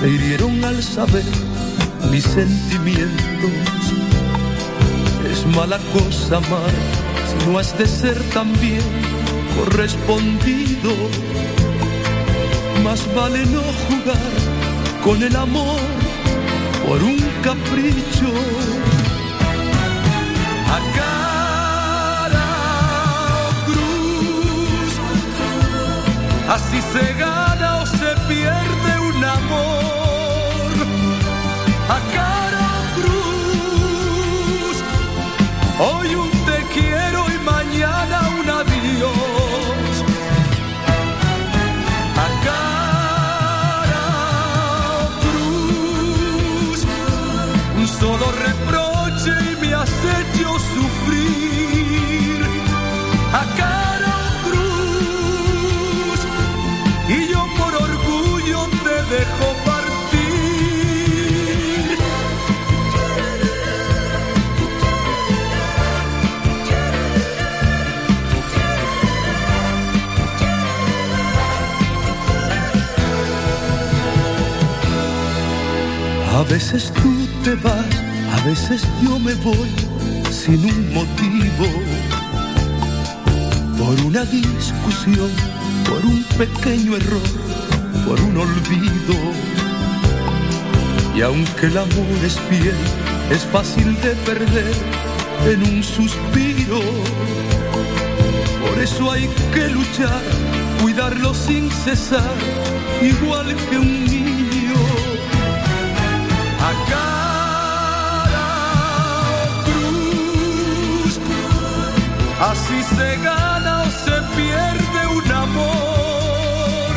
[0.00, 1.24] me hirieron al saber
[2.12, 3.50] mis sentimientos.
[5.32, 6.74] Es mala cosa amar
[7.26, 8.82] si no has de ser también
[9.56, 10.92] correspondido.
[12.84, 14.32] Más vale no jugar
[15.02, 15.80] con el amor
[16.86, 18.83] por un capricho
[26.54, 30.70] Así se gana o se pierde un amor.
[31.96, 34.76] A cara cruz.
[35.80, 39.94] Hoy un te quiero y mañana un adiós.
[42.24, 44.06] A cara
[45.24, 46.78] cruz,
[47.78, 52.38] un solo reproche y me has hecho sufrir.
[53.32, 54.03] A cara
[76.48, 77.86] veces tú te vas,
[78.32, 79.70] a veces yo me voy
[80.30, 81.66] sin un motivo.
[83.78, 85.30] Por una discusión,
[85.88, 87.28] por un pequeño error,
[88.06, 89.14] por un olvido.
[91.16, 92.74] Y aunque el amor es fiel,
[93.30, 94.74] es fácil de perder
[95.46, 96.80] en un suspiro.
[98.60, 100.22] Por eso hay que luchar,
[100.82, 102.34] cuidarlo sin cesar,
[103.00, 104.23] igual que un niño
[112.50, 116.94] Así se gana o se pierde un amor.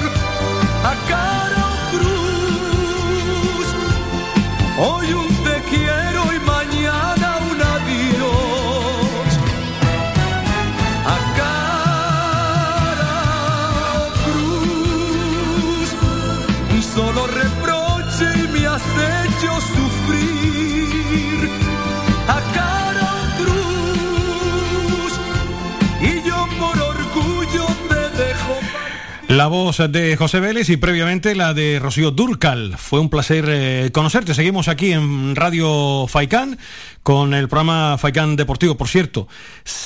[0.83, 3.67] A cara o cruz.
[4.77, 9.29] Hoy un te quiero y mañana un adiós.
[11.15, 13.13] A cara
[14.01, 15.89] o cruz.
[16.75, 21.66] Un solo reproche y me has hecho sufrir
[29.37, 32.75] La voz de José Vélez y previamente la de Rocío Durcal.
[32.75, 34.33] Fue un placer eh, conocerte.
[34.33, 36.57] Seguimos aquí en Radio Faicán
[37.03, 38.75] con el programa Faicán Deportivo.
[38.77, 39.27] Por cierto,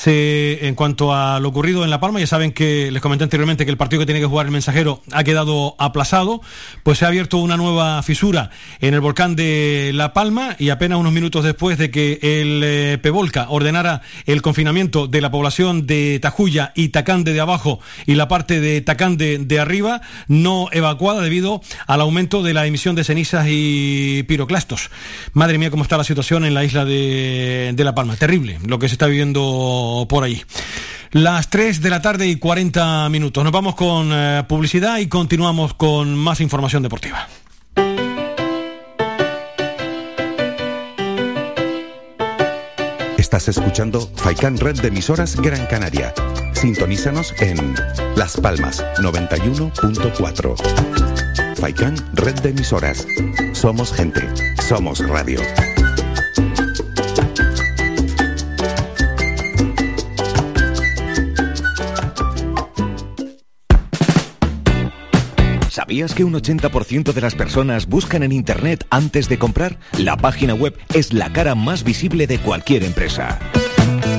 [0.02, 3.66] se, en cuanto a lo ocurrido en La Palma, ya saben que les comenté anteriormente
[3.66, 6.42] que el partido que tiene que jugar el mensajero ha quedado aplazado,
[6.82, 8.50] pues se ha abierto una nueva fisura
[8.80, 12.98] en el volcán de La Palma y apenas unos minutos después de que el eh,
[13.00, 18.28] Pevolca ordenara el confinamiento de la población de Tajuya y Tacande de abajo y la
[18.28, 23.46] parte de Tacande de arriba, no evacuada debido al aumento de la emisión de cenizas
[23.48, 24.90] y piroclastos.
[25.34, 28.16] Madre mía, cómo está la situación en la isla de, de La Palma.
[28.16, 30.44] Terrible lo que se está viviendo por ahí.
[31.12, 33.44] Las 3 de la tarde y 40 minutos.
[33.44, 37.28] Nos vamos con eh, publicidad y continuamos con más información deportiva.
[43.18, 46.14] Estás escuchando Faikan Red de emisoras Gran Canaria.
[46.54, 47.76] Sintonízanos en
[48.16, 51.56] Las Palmas 91.4.
[51.56, 53.08] Faikan Red de emisoras.
[53.54, 54.22] Somos gente.
[54.68, 55.40] Somos radio.
[65.72, 69.78] ¿Sabías que un 80% de las personas buscan en Internet antes de comprar?
[69.98, 73.40] La página web es la cara más visible de cualquier empresa.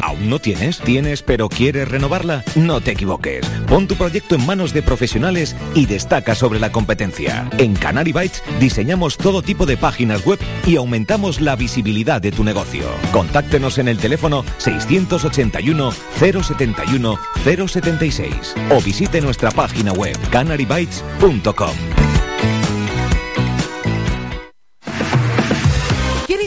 [0.03, 0.81] ¿Aún no tienes?
[0.81, 2.45] ¿Tienes pero quieres renovarla?
[2.57, 3.47] No te equivoques.
[3.69, 7.49] Pon tu proyecto en manos de profesionales y destaca sobre la competencia.
[7.57, 12.43] En Canary Bytes diseñamos todo tipo de páginas web y aumentamos la visibilidad de tu
[12.43, 12.85] negocio.
[13.13, 22.12] Contáctenos en el teléfono 681 071 076 o visite nuestra página web canarybytes.com.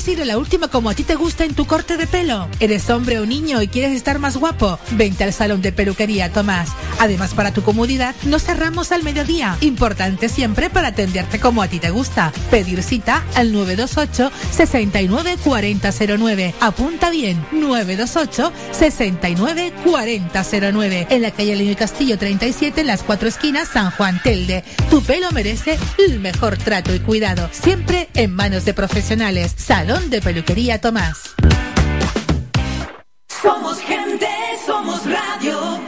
[0.05, 2.47] ¿Quieres ir a la última como a ti te gusta en tu corte de pelo?
[2.59, 4.77] ¿Eres hombre o niño y quieres estar más guapo?
[4.91, 6.69] Vente al salón de peluquería Tomás.
[6.99, 9.57] Además, para tu comodidad, no cerramos al mediodía.
[9.61, 12.31] Importante siempre para atenderte como a ti te gusta.
[12.51, 16.53] Pedir cita al 928 69 4009.
[16.59, 21.07] Apunta bien, 928 69 4009.
[21.09, 24.63] En la calle Leño Castillo 37, en las cuatro esquinas, San Juan Telde.
[24.91, 27.49] Tu pelo merece el mejor trato y cuidado.
[27.51, 29.51] Siempre en manos de profesionales.
[29.57, 31.33] Salón de Peluquería Tomás.
[33.27, 34.27] Somos gente,
[34.65, 35.79] somos radio.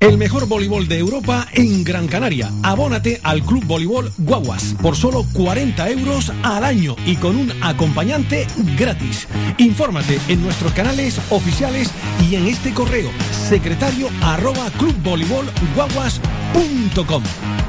[0.00, 2.50] El mejor voleibol de Europa en Gran Canaria.
[2.62, 8.46] Abónate al Club Voleibol Guaguas por solo 40 euros al año y con un acompañante
[8.76, 9.28] gratis.
[9.58, 11.90] Infórmate en nuestros canales oficiales
[12.28, 13.10] y en este correo
[13.48, 17.22] secretario arroba clubvoleibolguaguas.com.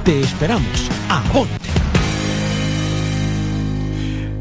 [0.04, 0.90] Te esperamos.
[1.10, 1.83] Abónate.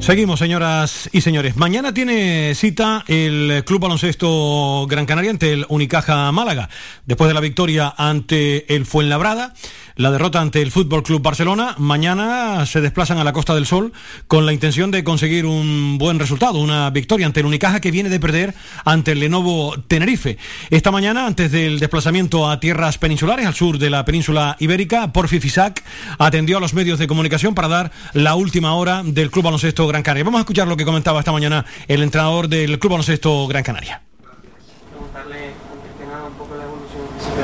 [0.03, 1.57] Seguimos, señoras y señores.
[1.57, 6.69] Mañana tiene cita el Club Baloncesto Gran Canaria ante el Unicaja Málaga.
[7.07, 9.55] Después de la victoria ante el Fuenlabrada,
[9.97, 11.75] la derrota ante el Fútbol Club Barcelona.
[11.79, 13.93] Mañana se desplazan a la Costa del Sol
[14.27, 18.09] con la intención de conseguir un buen resultado, una victoria ante el Unicaja que viene
[18.09, 18.55] de perder
[18.85, 20.39] ante el Lenovo Tenerife.
[20.71, 25.41] Esta mañana, antes del desplazamiento a tierras peninsulares, al sur de la península ibérica, Porfi
[25.41, 25.83] Fisac
[26.19, 30.03] atendió a los medios de comunicación para dar la última hora del Club Baloncesto Gran
[30.03, 30.25] Canaria.
[30.25, 34.03] Vamos a escuchar lo que comentaba esta mañana el entrenador del Club Baloncesto Gran Canaria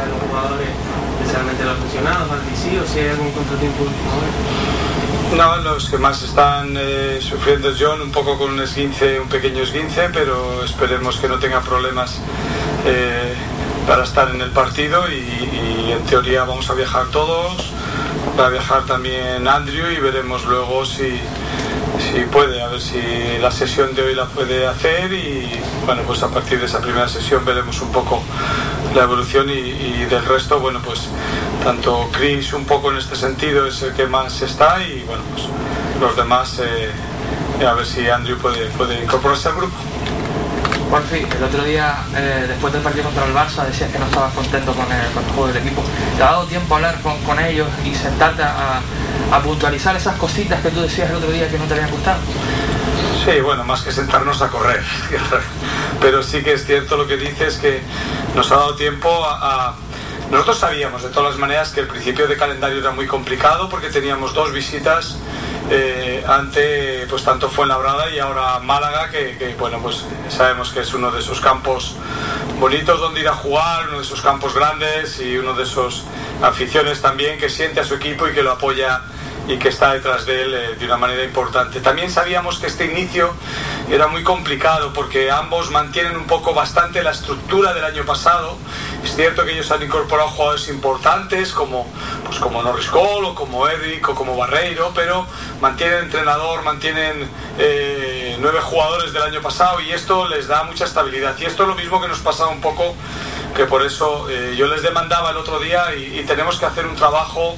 [0.06, 0.68] los jugadores,
[1.20, 3.84] especialmente los lesionados, al o si algún contratiempo
[5.36, 9.28] no, los que más están eh, sufriendo es John, un poco con un esguince, un
[9.28, 12.18] pequeño esguince, pero esperemos que no tenga problemas
[12.86, 13.34] eh,
[13.86, 17.72] para estar en el partido y, en teoría vamos a viajar todos,
[18.38, 21.20] va a viajar también Andrew y veremos luego si,
[21.98, 23.00] si puede, a ver si
[23.40, 27.08] la sesión de hoy la puede hacer y bueno, pues a partir de esa primera
[27.08, 28.22] sesión veremos un poco
[28.94, 31.08] la evolución y, del resto, bueno, pues
[31.64, 35.48] tanto Chris un poco en este sentido es el que más está y bueno, pues
[36.00, 36.90] los demás eh,
[37.66, 39.76] a ver si Andrew puede, puede incorporarse al grupo.
[41.10, 44.32] Fin, el otro día, eh, después del partido contra el Barça, decías que no estabas
[44.35, 45.82] contento con el, juego del equipo.
[46.16, 48.81] ¿Te ha dado tiempo a hablar con, ellos y sentarte a,
[49.31, 52.19] a, puntualizar esas cositas que tú decías el otro día que no te habían gustado?
[53.24, 54.82] Sí, bueno, más que sentarnos a correr.
[56.01, 57.81] Pero sí que es cierto lo que dices, que
[58.35, 59.74] nos ha dado tiempo a,
[60.31, 63.89] Nosotros sabíamos de todas las maneras que el principio de calendario era muy complicado porque
[63.89, 65.16] teníamos dos visitas
[65.70, 71.10] eh, ante pues tanto Fuenlabrada y ahora Málaga, que, bueno, pues sabemos que es uno
[71.10, 71.96] de esos campos
[72.58, 76.04] bonitos donde ir a jugar, uno de esos campos grandes y uno de esos
[76.42, 79.02] aficiones también que siente a su equipo y que lo apoya
[79.48, 81.80] y que está detrás de él eh, de una manera importante.
[81.80, 83.32] También sabíamos que este inicio
[83.90, 88.58] era muy complicado porque ambos mantienen un poco bastante la estructura del año pasado.
[89.02, 91.90] Es cierto que ellos han incorporado jugadores importantes como,
[92.26, 95.26] pues como Norris Cole o como Eric o como Barreiro, pero
[95.62, 101.34] mantienen entrenador, mantienen eh, nueve jugadores del año pasado y esto les da mucha estabilidad.
[101.38, 102.94] Y esto es lo mismo que nos pasa un poco
[103.54, 106.86] que por eso eh, yo les demandaba el otro día y, y tenemos que hacer
[106.86, 107.56] un trabajo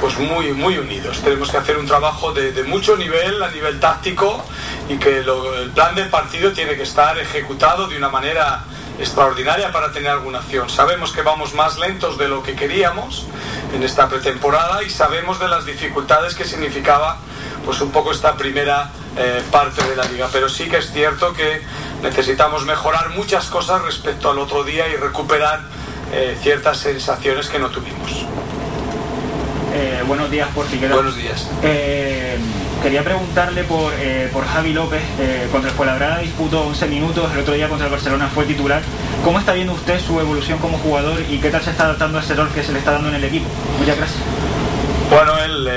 [0.00, 1.20] pues muy, muy unidos.
[1.22, 4.42] Tenemos que hacer un trabajo de, mucho nivel, a nivel táctico,
[4.88, 8.64] y que el plan del partido tiene que estar ejecutado de una manera
[8.98, 10.68] extraordinaria para tener alguna acción.
[10.68, 13.26] Sabemos que vamos más lentos de lo que queríamos
[13.72, 17.18] en esta pretemporada y sabemos de las dificultades que significaba
[17.64, 20.28] pues un poco esta primera eh, parte de la liga.
[20.32, 21.62] Pero sí que es cierto que
[22.02, 25.60] necesitamos mejorar muchas cosas respecto al otro día y recuperar
[26.12, 28.26] eh, ciertas sensaciones que no tuvimos.
[29.74, 31.46] Eh, buenos días, por Buenos días.
[31.62, 32.36] Eh,
[32.82, 35.02] quería preguntarle por, eh, por Javi López.
[35.52, 38.82] contra el Fuenlabrada disputó 11 minutos, el otro día contra el Barcelona fue titular.
[39.22, 42.22] ¿Cómo está viendo usted su evolución como jugador y qué tal se está adaptando a
[42.22, 43.46] ese rol que se le está dando en el equipo?
[43.78, 44.18] Muchas gracias.
[45.10, 45.70] Bueno, él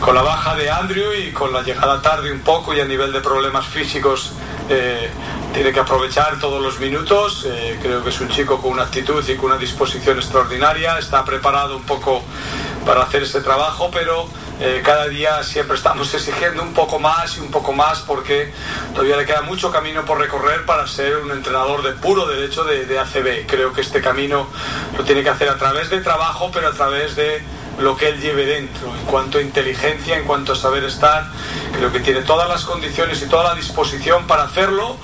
[0.00, 3.12] con la baja de Andrew y con la llegada tarde un poco y a nivel
[3.12, 4.32] de problemas físicos
[5.54, 7.46] tiene que aprovechar todos los minutos.
[7.80, 10.98] creo que es un chico con una actitud y con una disposición extraordinaria.
[10.98, 12.22] Está preparado un poco
[12.84, 14.28] para hacer ese trabajo, pero
[14.60, 18.52] eh, cada día siempre estamos exigiendo un poco más y un poco más porque
[18.92, 22.84] todavía le queda mucho camino por recorrer para ser un entrenador de puro derecho de,
[22.84, 23.46] de ACB.
[23.46, 24.48] Creo que este camino
[24.96, 27.42] lo tiene que hacer a través de trabajo, pero a través de
[27.78, 31.30] lo que él lleve dentro, en cuanto a inteligencia, en cuanto a saber estar,
[31.76, 34.96] creo que tiene todas las condiciones y toda la disposición para hacerlo,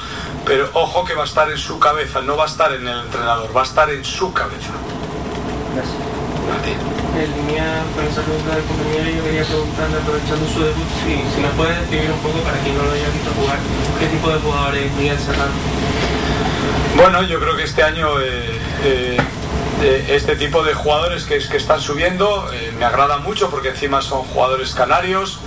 [0.45, 3.01] pero ojo que va a estar en su cabeza, no va a estar en el
[3.01, 4.73] entrenador, va a estar en su cabeza.
[5.75, 6.11] Gracias
[7.19, 11.41] en línea con esa pregunta del compañero, yo quería preguntarle, aprovechando su debut, si, si
[11.43, 13.59] nos puede describir un poco, para quien no lo haya visto jugar,
[13.99, 15.53] qué tipo de jugador es Miguel Serrano.
[16.97, 19.17] Bueno, yo creo que este año eh, eh,
[19.82, 22.48] eh, este tipo de jugadores que, que están subiendo.
[22.78, 25.39] Me agrada mucho porque encima son jugadores canarios,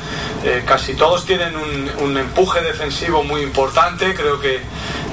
[0.65, 4.61] casi todos tienen un, un, empuje defensivo muy importante, creo que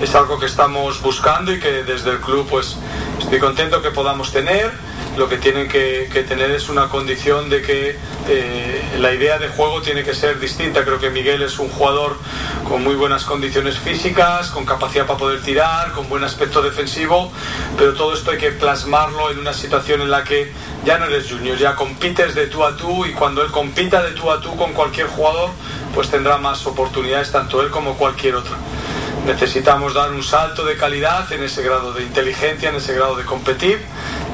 [0.01, 2.77] es algo que estamos buscando y que desde el club pues
[3.19, 4.71] estoy contento que podamos tener
[5.17, 7.97] lo que tienen que, tener es una condición de que
[8.29, 10.85] eh, la idea de juego tiene que ser distinta.
[10.85, 12.17] Creo que Miguel es un jugador
[12.69, 17.33] con muy buenas condiciones físicas, con capacidad para poder tirar, con buen aspecto defensivo,
[17.77, 20.53] pero todo esto hay que plasmarlo en una situación en la que
[20.85, 24.13] ya no eres junior, ya compites de tú a tú y cuando él compita de
[24.13, 25.51] tú a tú con cualquier jugador,
[25.95, 28.55] pues tendrá más oportunidades tanto él como cualquier otro
[29.27, 33.25] necesitamos dar un salto de calidad en ese grado de inteligencia, en ese grado de
[33.25, 33.81] competir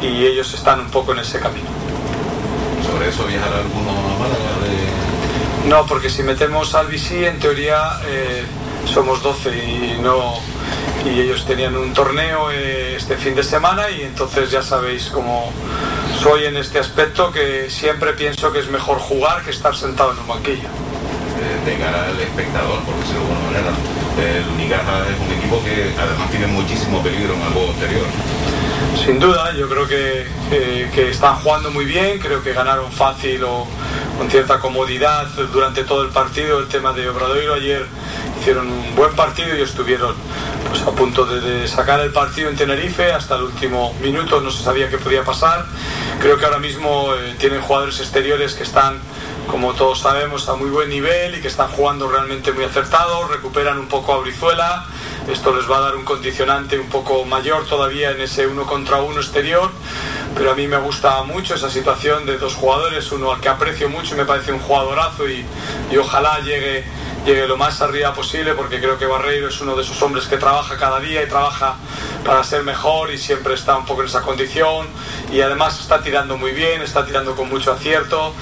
[0.03, 1.69] y ellos están un poco en ese camino.
[2.87, 4.47] ¿Sobre eso viajará alguno a Málaga?
[5.67, 8.45] No, porque si metemos al BC en teoría eh,
[8.87, 10.35] somos 12 y no,
[11.05, 15.53] y ellos tenían un torneo eh, este fin de semana y entonces ya sabéis cómo
[16.21, 20.21] soy en este aspecto que siempre pienso que es mejor jugar que estar sentado en
[20.21, 20.69] un banquillo.
[20.69, 23.71] Eh, de cara al espectador, por decirlo de alguna manera,
[24.19, 28.07] el Unicaja es un equipo que además tiene muchísimo peligro en el juego exterior.
[29.05, 33.45] Sin duda, yo creo que, que, que, están jugando muy bien, creo que ganaron fácil
[33.45, 33.67] o
[34.17, 36.59] con cierta comodidad durante todo el partido.
[36.59, 37.87] El tema de Obradoiro ayer
[38.41, 40.15] hicieron un buen partido y estuvieron
[40.71, 43.13] pues, a punto de, de, sacar el partido en Tenerife.
[43.13, 45.67] Hasta el último minuto no se sabía qué podía pasar.
[46.21, 48.99] Creo que ahora mismo eh, tienen jugadores exteriores que están,
[49.51, 53.31] como todos sabemos, a muy buen nivel y que están jugando realmente muy acertados.
[53.31, 54.87] Recuperan un poco a Brizuela.
[55.29, 59.01] Esto les va a dar un condicionante un poco mayor todavía en ese uno contra
[59.01, 59.71] uno exterior.
[60.35, 63.89] Pero a mí me gusta mucho esa situación de dos jugadores, uno al que aprecio
[63.89, 65.45] mucho y me parece un jugadorazo y,
[65.91, 66.85] y ojalá llegue
[67.27, 70.37] llegue lo más arriba posible porque creo que Barreiro es uno de esos hombres que
[70.37, 71.75] trabaja cada día y trabaja
[72.25, 74.87] para ser mejor y siempre está un poco en esa condición.
[75.33, 78.33] Y además está tirando muy bien, está tirando con mucho acierto.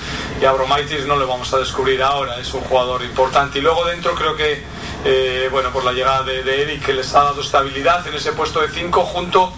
[0.41, 3.59] Y a Bromaitis no le vamos a descubrir ahora, es un jugador importante.
[3.59, 4.63] Y luego dentro creo que
[5.05, 8.61] eh, bueno, por la llegada de, Eric que les ha dado estabilidad en ese puesto
[8.61, 9.53] de 5 junto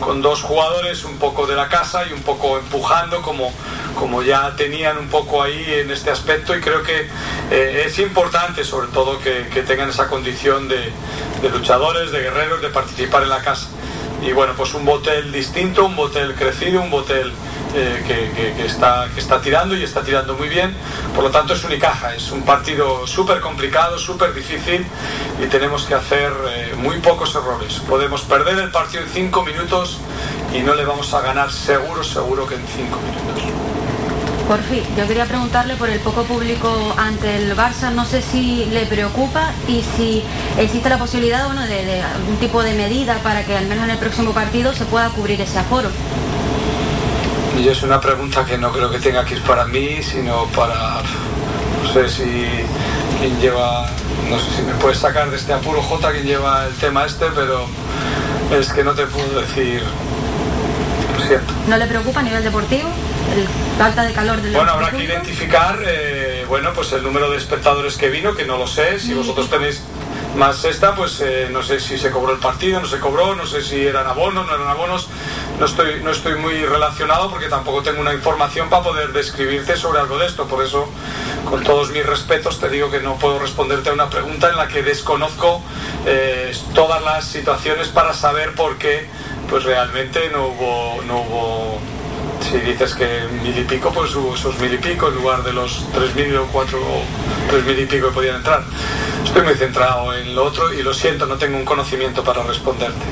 [0.00, 3.52] con dos jugadores un poco de la casa y un poco empujando como,
[3.94, 7.08] como ya tenían un poco ahí en este aspecto y creo que
[7.50, 10.90] eh, es importante sobre todo que, tengan esa condición de,
[11.50, 13.68] luchadores, de guerreros, de participar en la casa.
[14.22, 17.32] Y bueno, pues un botel distinto, un botel crecido, un botel
[17.76, 18.02] eh,
[18.56, 20.74] que, está, tirando y está tirando muy bien.
[21.14, 24.86] Por lo tanto es Unicaja, es un partido súper complicado, súper difícil
[25.42, 27.74] y tenemos que hacer eh, muy pocos errores.
[27.86, 29.98] Podemos perder el partido en cinco minutos
[30.54, 33.66] y no le vamos a ganar seguro, seguro que en cinco minutos.
[34.48, 38.64] Por fin, yo quería preguntarle por el poco público ante el Barça, no sé si
[38.66, 40.22] le preocupa y si
[40.56, 44.30] existe la posibilidad de, algún tipo de medida para que al menos en el próximo
[44.30, 45.90] partido se pueda cubrir ese aforo.
[47.58, 51.00] Y es una pregunta que no creo que tenga que ir para mí, sino para,
[51.82, 52.44] no sé si
[53.18, 53.86] quien lleva,
[54.28, 57.26] no sé si me puedes sacar de este apuro J, quien lleva el tema este,
[57.34, 57.66] pero
[58.56, 59.82] es que no te puedo decir,
[61.18, 61.54] lo siento.
[61.66, 62.90] ¿No le preocupa a nivel deportivo?
[63.34, 67.38] El falta de calor del Bueno, habrá que identificar, eh, bueno, pues el número de
[67.38, 69.82] espectadores que vino, que no lo sé, si vosotros tenéis
[70.36, 73.46] más esta, pues eh, no sé si se cobró el partido, no se cobró, no
[73.46, 75.08] sé si eran abonos, no eran abonos,
[75.58, 80.00] no estoy, no estoy muy relacionado porque tampoco tengo una información para poder describirte sobre
[80.00, 80.88] algo de esto, por eso
[81.48, 84.68] con todos mis respetos te digo que no puedo responderte a una pregunta en la
[84.68, 85.62] que desconozco
[86.04, 89.08] eh, todas las situaciones para saber por qué
[89.48, 91.80] pues realmente no hubo, no hubo
[92.50, 95.52] si dices que mil y pico, pues hubo esos mil y pico en lugar de
[95.52, 97.02] los tres mil o cuatro o
[97.50, 98.62] tres mil y pico que podían entrar.
[99.24, 103.04] Estoy muy centrado en lo otro y lo siento, no tengo un conocimiento para responderte.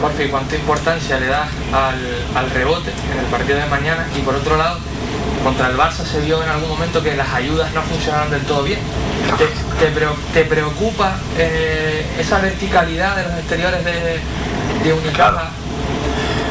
[0.00, 1.98] Jorge, ¿cuánta importancia le das al,
[2.34, 4.06] al, rebote en el partido de mañana?
[4.16, 4.78] Y por otro lado,
[5.44, 8.62] contra el Barça se vio en algún momento que las ayudas no funcionaron del todo
[8.62, 8.78] bien.
[9.36, 9.46] ¿Te,
[9.84, 14.20] te, te preocupa eh, esa verticalidad de los exteriores de,
[14.84, 15.32] de Unicaja?
[15.32, 15.67] Claro.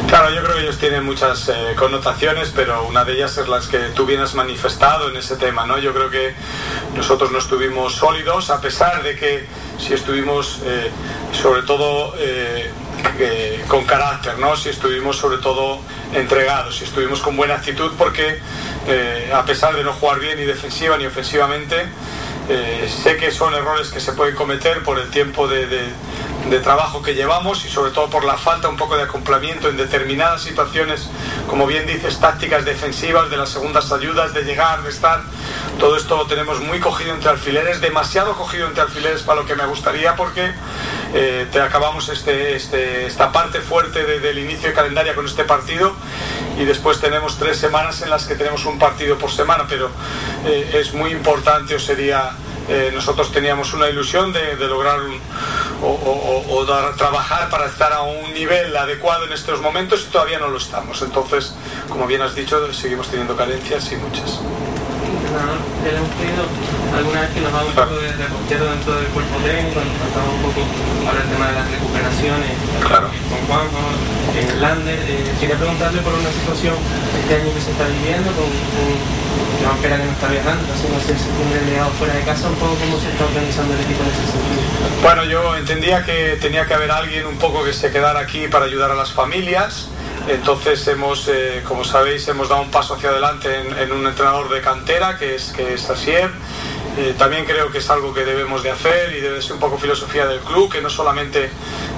[0.08, 3.66] Claro, yo creo que ellos tienen muchas eh, connotaciones, pero una de ellas es las
[3.66, 5.76] que tú bien has manifestado en ese tema, ¿no?
[5.78, 6.34] Yo creo que
[6.96, 9.46] nosotros no estuvimos sólidos, a pesar de que
[9.78, 10.90] si estuvimos, eh,
[11.32, 12.72] sobre todo, eh,
[13.68, 14.56] con carácter, ¿no?
[14.56, 15.78] Si estuvimos, sobre todo,
[16.14, 18.40] entregados, si estuvimos con buena actitud, porque
[19.34, 21.86] a pesar de no jugar bien ni defensiva ni ofensivamente,
[22.88, 25.88] sé que son errores que se pueden cometer por el tiempo de, de
[26.48, 29.76] de trabajo que llevamos y sobre todo por la falta un poco de acoplamiento en
[29.76, 31.08] determinadas situaciones,
[31.48, 35.22] como bien dices, tácticas defensivas, de las segundas ayudas, de llegar, de estar.
[35.78, 39.54] Todo esto lo tenemos muy cogido entre alfileres, demasiado cogido entre alfileres para lo que
[39.54, 40.52] me gustaría porque
[41.14, 45.44] eh, te acabamos este, este, esta parte fuerte de, del inicio de calendario con este
[45.44, 45.94] partido
[46.58, 49.90] y después tenemos tres semanas en las que tenemos un partido por semana, pero
[50.44, 52.32] eh, es muy importante o sería
[52.68, 55.20] eh, nosotros teníamos una ilusión de, de lograr un,
[55.82, 60.12] o, o, o dar, trabajar para estar a un nivel adecuado en estos momentos y
[60.12, 61.00] todavía no lo estamos.
[61.02, 61.54] Entonces,
[61.88, 64.40] como bien has dicho, seguimos teniendo carencias y muchas.
[65.84, 66.42] Le hemos pedido
[66.96, 70.28] alguna vez que nos haga un poco de reportero dentro del cuerpo técnico, nos faltaba
[70.34, 70.60] un poco
[71.06, 73.08] hablar del tema de las recuperaciones claro.
[73.28, 73.86] con Juan, con
[74.34, 74.98] eh, Lander.
[74.98, 76.74] Eh, quería preguntarle por una situación
[77.22, 79.17] este año que se está viviendo con, con
[79.62, 82.74] Joan Pera que no está viajando, haciendo ese septiembre legado fuera de casa, un poco
[82.74, 84.62] cómo se está organizando el equipo en ese sentido.
[85.02, 88.64] Bueno, yo entendía que tenía que haber alguien un poco que se quedara aquí para
[88.66, 89.88] ayudar a las familias.
[90.28, 94.50] Entonces hemos, eh, como sabéis, hemos dado un paso hacia adelante en, en, un entrenador
[94.50, 96.30] de cantera que es, que es Asier.
[96.98, 99.78] eh, también creo que es algo que debemos de hacer y debe ser un poco
[99.78, 101.48] filosofía del club, que no solamente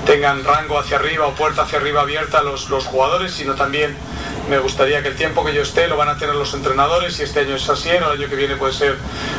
[0.05, 3.97] tengan rango hacia arriba o puerta hacia arriba abierta los, los jugadores, sino también
[4.51, 7.23] me gustaría que el tiempo que yo esté lo van a tener los entrenadores y
[7.23, 8.99] este año es así, el año que viene puede ser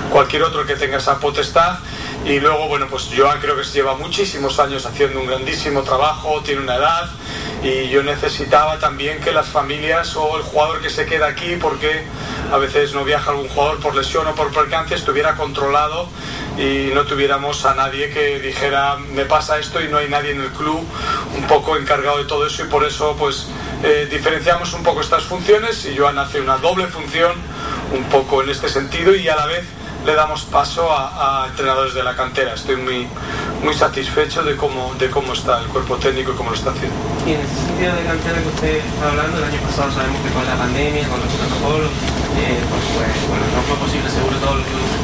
[0.10, 1.80] cualquier otro que tenga esa potestad.
[2.24, 6.42] Y luego bueno pues Joan creo que se lleva muchísimos años haciendo un grandísimo trabajo,
[6.46, 7.10] tiene una edad
[7.62, 12.06] y yo necesitaba también que las familias o el jugador que se queda aquí porque
[12.52, 16.08] a veces no viaja algún jugador por lesión o por percance estuviera controlado
[16.58, 20.42] y no tuviéramos a nadie que dijera me pasa esto y no hay nadie en
[20.42, 20.86] el club
[21.36, 23.48] un poco encargado de todo eso y por eso pues
[23.84, 27.32] eh, diferenciamos un poco estas funciones y Joan hace una doble función
[27.94, 29.66] un poco en este sentido y a la vez
[30.06, 32.54] le damos paso a, entrenadores de la cantera.
[32.54, 33.08] Estoy muy,
[33.64, 36.96] muy satisfecho de cómo, de cómo está el cuerpo técnico y cómo lo está haciendo.
[37.26, 40.30] Y en ese sentido de cantera que usted está hablando, el año pasado sabemos que
[40.34, 41.92] con la pandemia, con los protocolos,
[42.38, 45.01] eh, pues, pues, bueno, no fue posible seguro todo lo que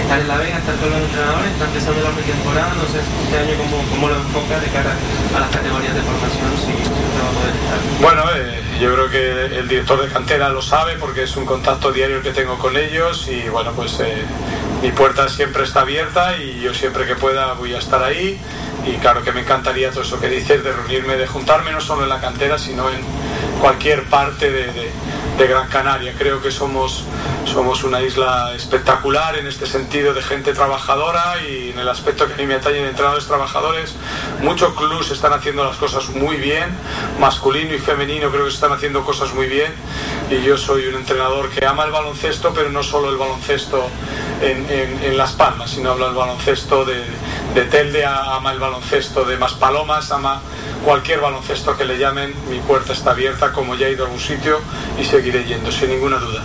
[0.00, 3.36] estar en la Vega, estar con los entrenadores, está empezando la pretemporada, no sé este
[3.38, 4.92] año cómo, cómo lo enfoca de cara
[5.36, 8.00] a las categorías de formación, si, usted va a.
[8.00, 11.92] Bueno, eh, yo creo que el director de cantera lo sabe porque es un contacto
[11.92, 14.24] diario que tengo con ellos y bueno, pues eh,
[14.82, 18.40] mi puerta siempre está abierta y yo siempre que pueda voy a estar ahí
[18.86, 22.04] y claro que me encantaría todo eso que dices de reunirme, de juntarme no solo
[22.04, 23.00] en la cantera, sino en
[23.60, 24.90] cualquier parte de,
[25.38, 26.14] de Gran Canaria.
[26.18, 27.04] Creo que somos,
[27.44, 32.34] somos una isla espectacular en este sentido de gente trabajadora y en el aspecto que
[32.34, 33.94] a mí me atañe de entrenadores trabajadores.
[34.42, 36.76] Muchos clubes están haciendo las cosas muy bien,
[37.20, 39.72] masculino y femenino creo que están haciendo cosas muy bien
[40.28, 43.88] y yo soy un entrenador que ama el baloncesto, pero no solo el baloncesto
[44.42, 47.02] en, Las Palmas, sino habla el baloncesto de,
[47.54, 50.40] de Telde, ama el baloncesto de Maspalomas, ama
[50.84, 54.20] cualquier baloncesto que le llamen, mi puerta está abierta como ya he ido a algún
[54.20, 54.60] sitio
[54.98, 56.42] y seguiré yendo, sin ninguna duda.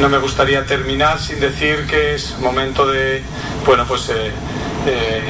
[0.00, 3.22] No me gustaría terminar sin decir que es momento de,
[3.66, 4.32] bueno, pues eh,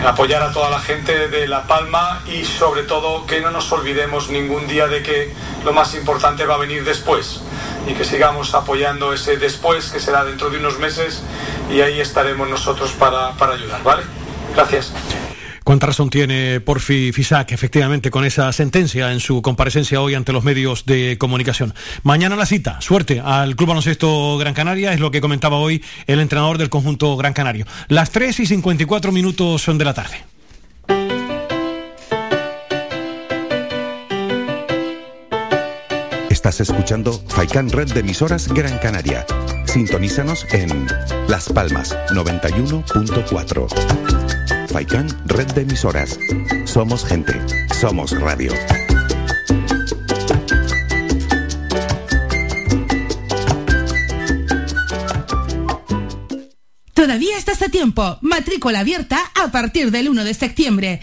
[0.06, 4.28] apoyar a toda la gente de La Palma y sobre todo que no nos olvidemos
[4.30, 5.32] ningún día de que
[5.64, 7.40] lo más importante va a venir después
[7.86, 11.22] y que sigamos apoyando ese después que será dentro de unos meses
[11.70, 14.02] y ahí estaremos nosotros para, para ayudar, ¿vale?
[14.54, 14.92] Gracias.
[15.64, 20.44] ¿Cuánta razón tiene Porfi Fisac, efectivamente, con esa sentencia en su comparecencia hoy ante los
[20.44, 21.72] medios de comunicación?
[22.02, 22.82] Mañana la cita.
[22.82, 27.16] Suerte al Club Baloncesto Gran Canaria, es lo que comentaba hoy el entrenador del conjunto
[27.16, 27.64] Gran Canario.
[27.88, 30.22] Las 3 y 54 minutos son de la tarde.
[36.28, 39.24] Estás escuchando Faikan Red de emisoras Gran Canaria.
[39.64, 40.86] Sintonízanos en
[41.26, 44.23] Las Palmas 91.4.
[44.74, 46.18] Faikan Red de Emisoras.
[46.64, 47.32] Somos gente,
[47.78, 48.50] somos radio.
[56.92, 58.18] Todavía estás a tiempo.
[58.20, 61.00] Matrícula abierta a partir del 1 de septiembre.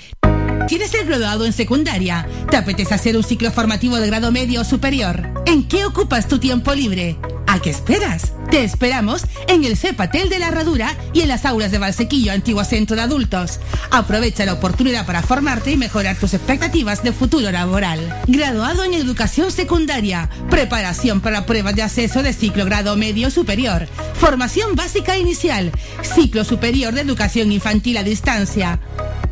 [0.68, 2.28] ¿Tienes el graduado en secundaria?
[2.50, 5.30] ¿Te apetece hacer un ciclo formativo de grado medio o superior?
[5.46, 7.18] ¿En qué ocupas tu tiempo libre?
[7.52, 8.32] ¿A qué esperas?
[8.50, 12.64] Te esperamos en el CEPATEL de la Herradura y en las aulas de Valsequillo, antiguo
[12.64, 13.60] centro de adultos.
[13.92, 18.22] Aprovecha la oportunidad para formarte y mejorar tus expectativas de futuro laboral.
[18.26, 24.76] Graduado en educación secundaria, preparación para pruebas de acceso de ciclo grado medio superior, formación
[24.76, 25.74] básica inicial,
[26.04, 28.80] ciclo superior de educación infantil a distancia.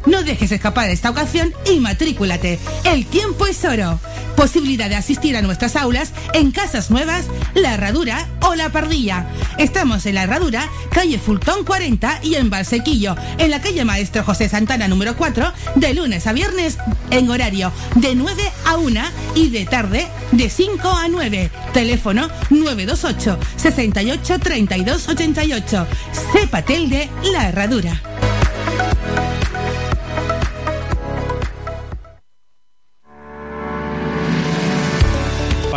[0.05, 2.59] No dejes escapar esta ocasión y matrículate.
[2.84, 3.99] El tiempo es oro.
[4.35, 9.27] Posibilidad de asistir a nuestras aulas en Casas Nuevas, La Herradura o La Pardilla.
[9.57, 14.47] Estamos en La Herradura, calle Fultón 40 y en Valsequillo, en la calle Maestro José
[14.47, 16.77] Santana número 4, de lunes a viernes
[17.11, 19.01] en horario de 9 a 1
[19.35, 21.51] y de tarde de 5 a 9.
[21.73, 25.88] Teléfono 928 68 32 88.
[26.31, 28.01] Cepatel de La Herradura.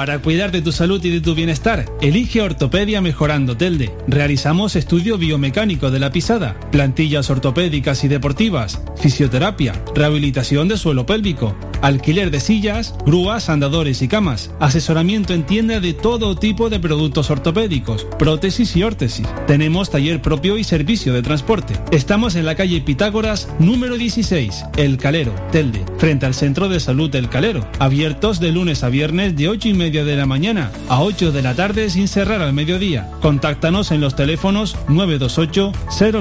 [0.03, 3.95] Para cuidar de tu salud y de tu bienestar, elige Ortopedia Mejorando Telde.
[4.09, 11.55] Realizamos estudio biomecánico de la pisada, plantillas ortopédicas y deportivas, fisioterapia, rehabilitación de suelo pélvico,
[11.83, 17.31] alquiler de sillas, grúas, andadores y camas, asesoramiento en tienda de todo tipo de productos
[17.31, 19.29] ortopédicos, prótesis y órtesis.
[19.47, 21.75] Tenemos taller propio y servicio de transporte.
[21.93, 27.15] Estamos en la calle Pitágoras, número 16, El Calero, Telde, frente al Centro de Salud
[27.15, 31.03] El Calero, abiertos de lunes a viernes de 8 y media de la mañana a
[31.03, 33.11] 8 de la tarde sin cerrar al mediodía.
[33.21, 35.73] Contáctanos en los teléfonos 928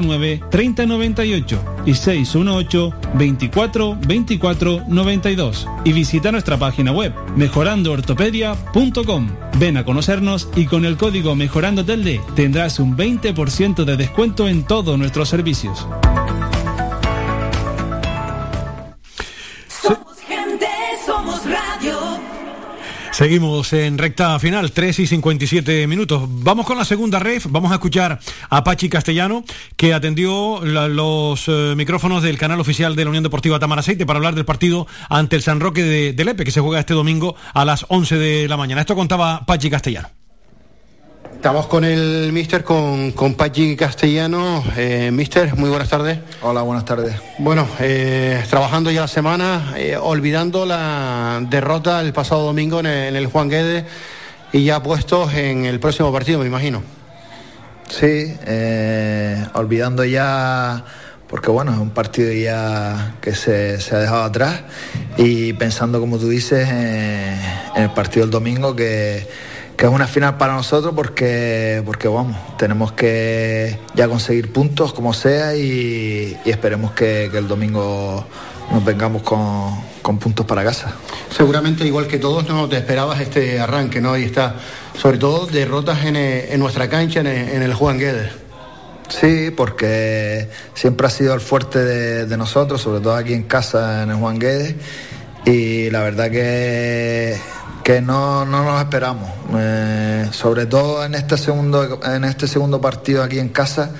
[0.01, 9.29] 09 3098 y 618 24 24 92 y visita nuestra página web mejorandoortopedia.com.
[9.57, 14.99] Ven a conocernos y con el código Mejorandotelde tendrás un 20% de descuento en todos
[14.99, 15.87] nuestros servicios.
[23.21, 26.23] Seguimos en recta final, 3 y 57 minutos.
[26.27, 27.45] Vamos con la segunda ref.
[27.51, 28.17] Vamos a escuchar
[28.49, 29.43] a Pachi Castellano,
[29.75, 34.33] que atendió los eh, micrófonos del canal oficial de la Unión Deportiva Tamaraceite para hablar
[34.33, 37.63] del partido ante el San Roque de, de Lepe, que se juega este domingo a
[37.63, 38.81] las 11 de la mañana.
[38.81, 40.20] Esto contaba Pachi Castellano.
[41.41, 44.63] Estamos con el mister, con, con Pachi Castellano.
[44.77, 46.19] Eh, mister, muy buenas tardes.
[46.43, 47.15] Hola, buenas tardes.
[47.39, 53.07] Bueno, eh, trabajando ya la semana, eh, olvidando la derrota el pasado domingo en el,
[53.07, 53.85] en el Juan Guedes
[54.53, 56.83] y ya puestos en el próximo partido, me imagino.
[57.89, 60.85] Sí, eh, olvidando ya,
[61.27, 64.61] porque bueno, es un partido ya que se, se ha dejado atrás
[65.17, 67.35] y pensando, como tú dices, eh,
[67.75, 69.27] en el partido del domingo que,
[69.75, 75.13] que es una final para nosotros porque, porque vamos, tenemos que ya conseguir puntos como
[75.13, 78.25] sea y, y esperemos que, que el domingo
[78.71, 80.93] nos vengamos con, con puntos para casa.
[81.35, 84.17] Seguramente, igual que todos, no te esperabas este arranque, ¿no?
[84.17, 84.55] Y está,
[84.97, 88.31] sobre todo, derrotas en, eh, en nuestra cancha, en el, en el Juan Guedes.
[89.09, 94.03] Sí, porque siempre ha sido el fuerte de, de nosotros, sobre todo aquí en casa,
[94.03, 94.75] en el Juan Guedes,
[95.45, 97.37] y la verdad que,
[97.83, 99.29] que no, no nos esperamos.
[99.57, 103.91] Eh, sobre todo en este, segundo, en este segundo partido aquí en casa,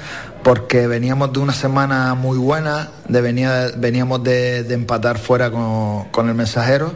[0.43, 6.05] porque veníamos de una semana muy buena, de venía, veníamos de, de empatar fuera con,
[6.05, 6.93] con el mensajero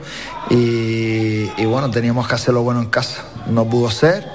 [0.49, 3.23] y, bueno, teníamos que hacerlo bueno en casa.
[3.47, 4.27] No pudo ser.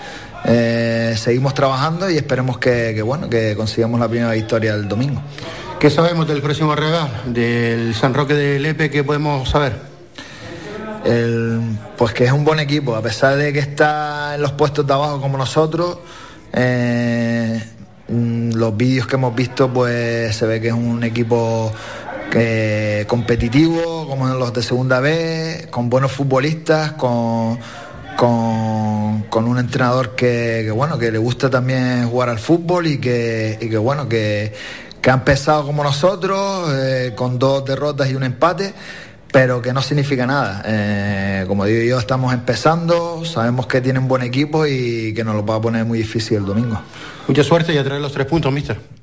[0.44, 5.22] Eh, seguimos trabajando y esperemos que, bueno que consigamos la primera victoria el domingo.
[5.78, 8.90] ¿Qué sabemos del próximo rival, del San Roque de Lepe?
[8.90, 9.89] ¿Qué podemos saber?
[11.02, 14.92] Pues que es un buen equipo, a pesar de que está en los puestos de
[14.92, 15.98] abajo como nosotros.
[16.52, 17.62] eh,
[18.08, 21.72] mm, los vídeos que hemos visto, pues se ve que es un equipo
[22.30, 27.58] que, competitivo, como en los de segunda B, con buenos futbolistas, con,
[28.16, 33.58] con, un entrenador que, que, bueno que le gusta también jugar al fútbol y que,
[33.60, 34.52] y que bueno que,
[35.00, 38.74] que ha empezado como nosotros, eh, con dos derrotas y un empate
[39.32, 40.62] pero que no significa nada.
[40.66, 45.44] Eh, como digo yo, estamos empezando, sabemos que tienen buen equipo y que nos lo
[45.44, 46.80] va a poner muy difícil el domingo.
[47.28, 48.99] Mucha suerte y a traer los tres puntos, mister.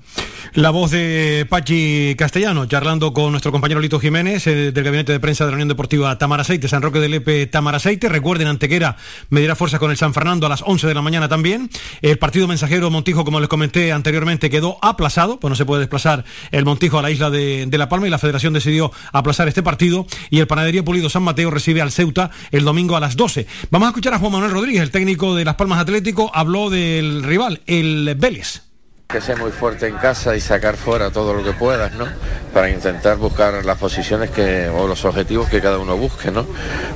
[0.53, 5.19] La voz de Pachi Castellano, charlando con nuestro compañero Lito Jiménez eh, del Gabinete de
[5.19, 8.09] Prensa de la Unión Deportiva Tamaraceite, San Roque del Lepe Tamaraceite.
[8.09, 8.97] Recuerden, Antequera
[9.29, 11.69] medirá fuerzas con el San Fernando a las 11 de la mañana también.
[12.01, 16.25] El partido mensajero Montijo, como les comenté anteriormente, quedó aplazado, pues no se puede desplazar
[16.51, 19.63] el Montijo a la isla de, de La Palma y la Federación decidió aplazar este
[19.63, 20.07] partido.
[20.29, 23.45] Y el Panadería Pulido San Mateo recibe al Ceuta el domingo a las 12.
[23.69, 27.23] Vamos a escuchar a Juan Manuel Rodríguez, el técnico de Las Palmas Atlético, habló del
[27.23, 28.66] rival, el Vélez.
[29.07, 32.05] Que ser muy fuerte en casa y sacar fuera todo lo que puedas, ¿no?
[32.53, 36.45] Para intentar buscar las posiciones que, o los objetivos que cada uno busque, ¿no?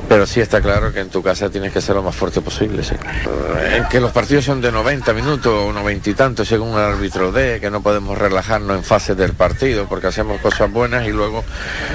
[0.09, 2.83] Pero sí está claro que en tu casa tienes que ser lo más fuerte posible,
[2.83, 2.95] sí.
[3.73, 7.31] En que los partidos son de 90 minutos o 90 y tantos, según el árbitro
[7.31, 11.45] de, que no podemos relajarnos en fases del partido, porque hacemos cosas buenas y luego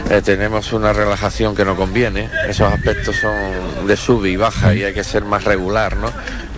[0.08, 2.30] eh, tenemos una relajación que no conviene.
[2.48, 6.10] Esos aspectos son de sub y baja y hay que ser más regular, ¿no?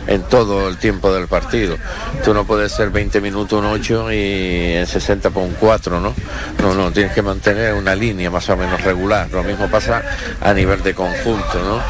[0.08, 1.76] En todo el tiempo del partido.
[2.24, 6.14] Tú no puedes ser 20 minutos un 8 y en 60 por un 4, ¿no?
[6.60, 9.28] No, no, tienes que mantener una línea más o menos regular.
[9.30, 10.02] Lo mismo pasa
[10.40, 11.80] a nivel de conjunto, ¿no?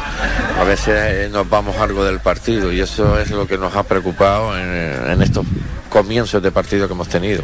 [0.61, 3.83] A veces eh, nos vamos algo del partido y eso es lo que nos ha
[3.83, 5.45] preocupado en, en estos
[5.89, 7.43] comienzos de partido que hemos tenido.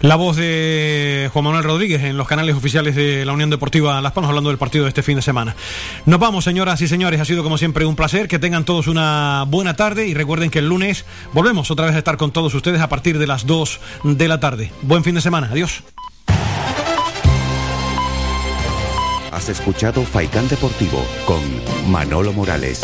[0.00, 4.12] La voz de Juan Manuel Rodríguez en los canales oficiales de la Unión Deportiva Las
[4.12, 5.54] Palmas hablando del partido de este fin de semana.
[6.06, 7.20] Nos vamos, señoras y señores.
[7.20, 8.28] Ha sido como siempre un placer.
[8.28, 11.98] Que tengan todos una buena tarde y recuerden que el lunes volvemos otra vez a
[11.98, 14.72] estar con todos ustedes a partir de las 2 de la tarde.
[14.82, 15.48] Buen fin de semana.
[15.52, 15.82] Adiós.
[19.32, 21.40] Has escuchado Faikán Deportivo con
[21.90, 22.80] Manolo Morales.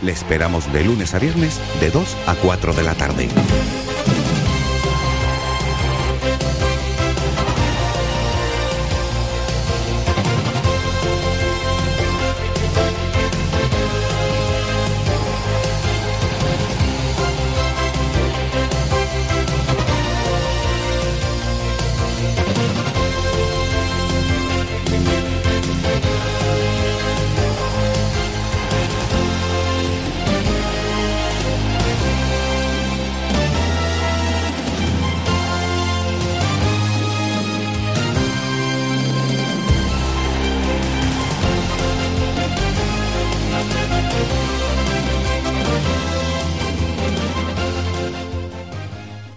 [0.00, 3.28] Le esperamos de lunes a viernes de 2 a 4 de la tarde.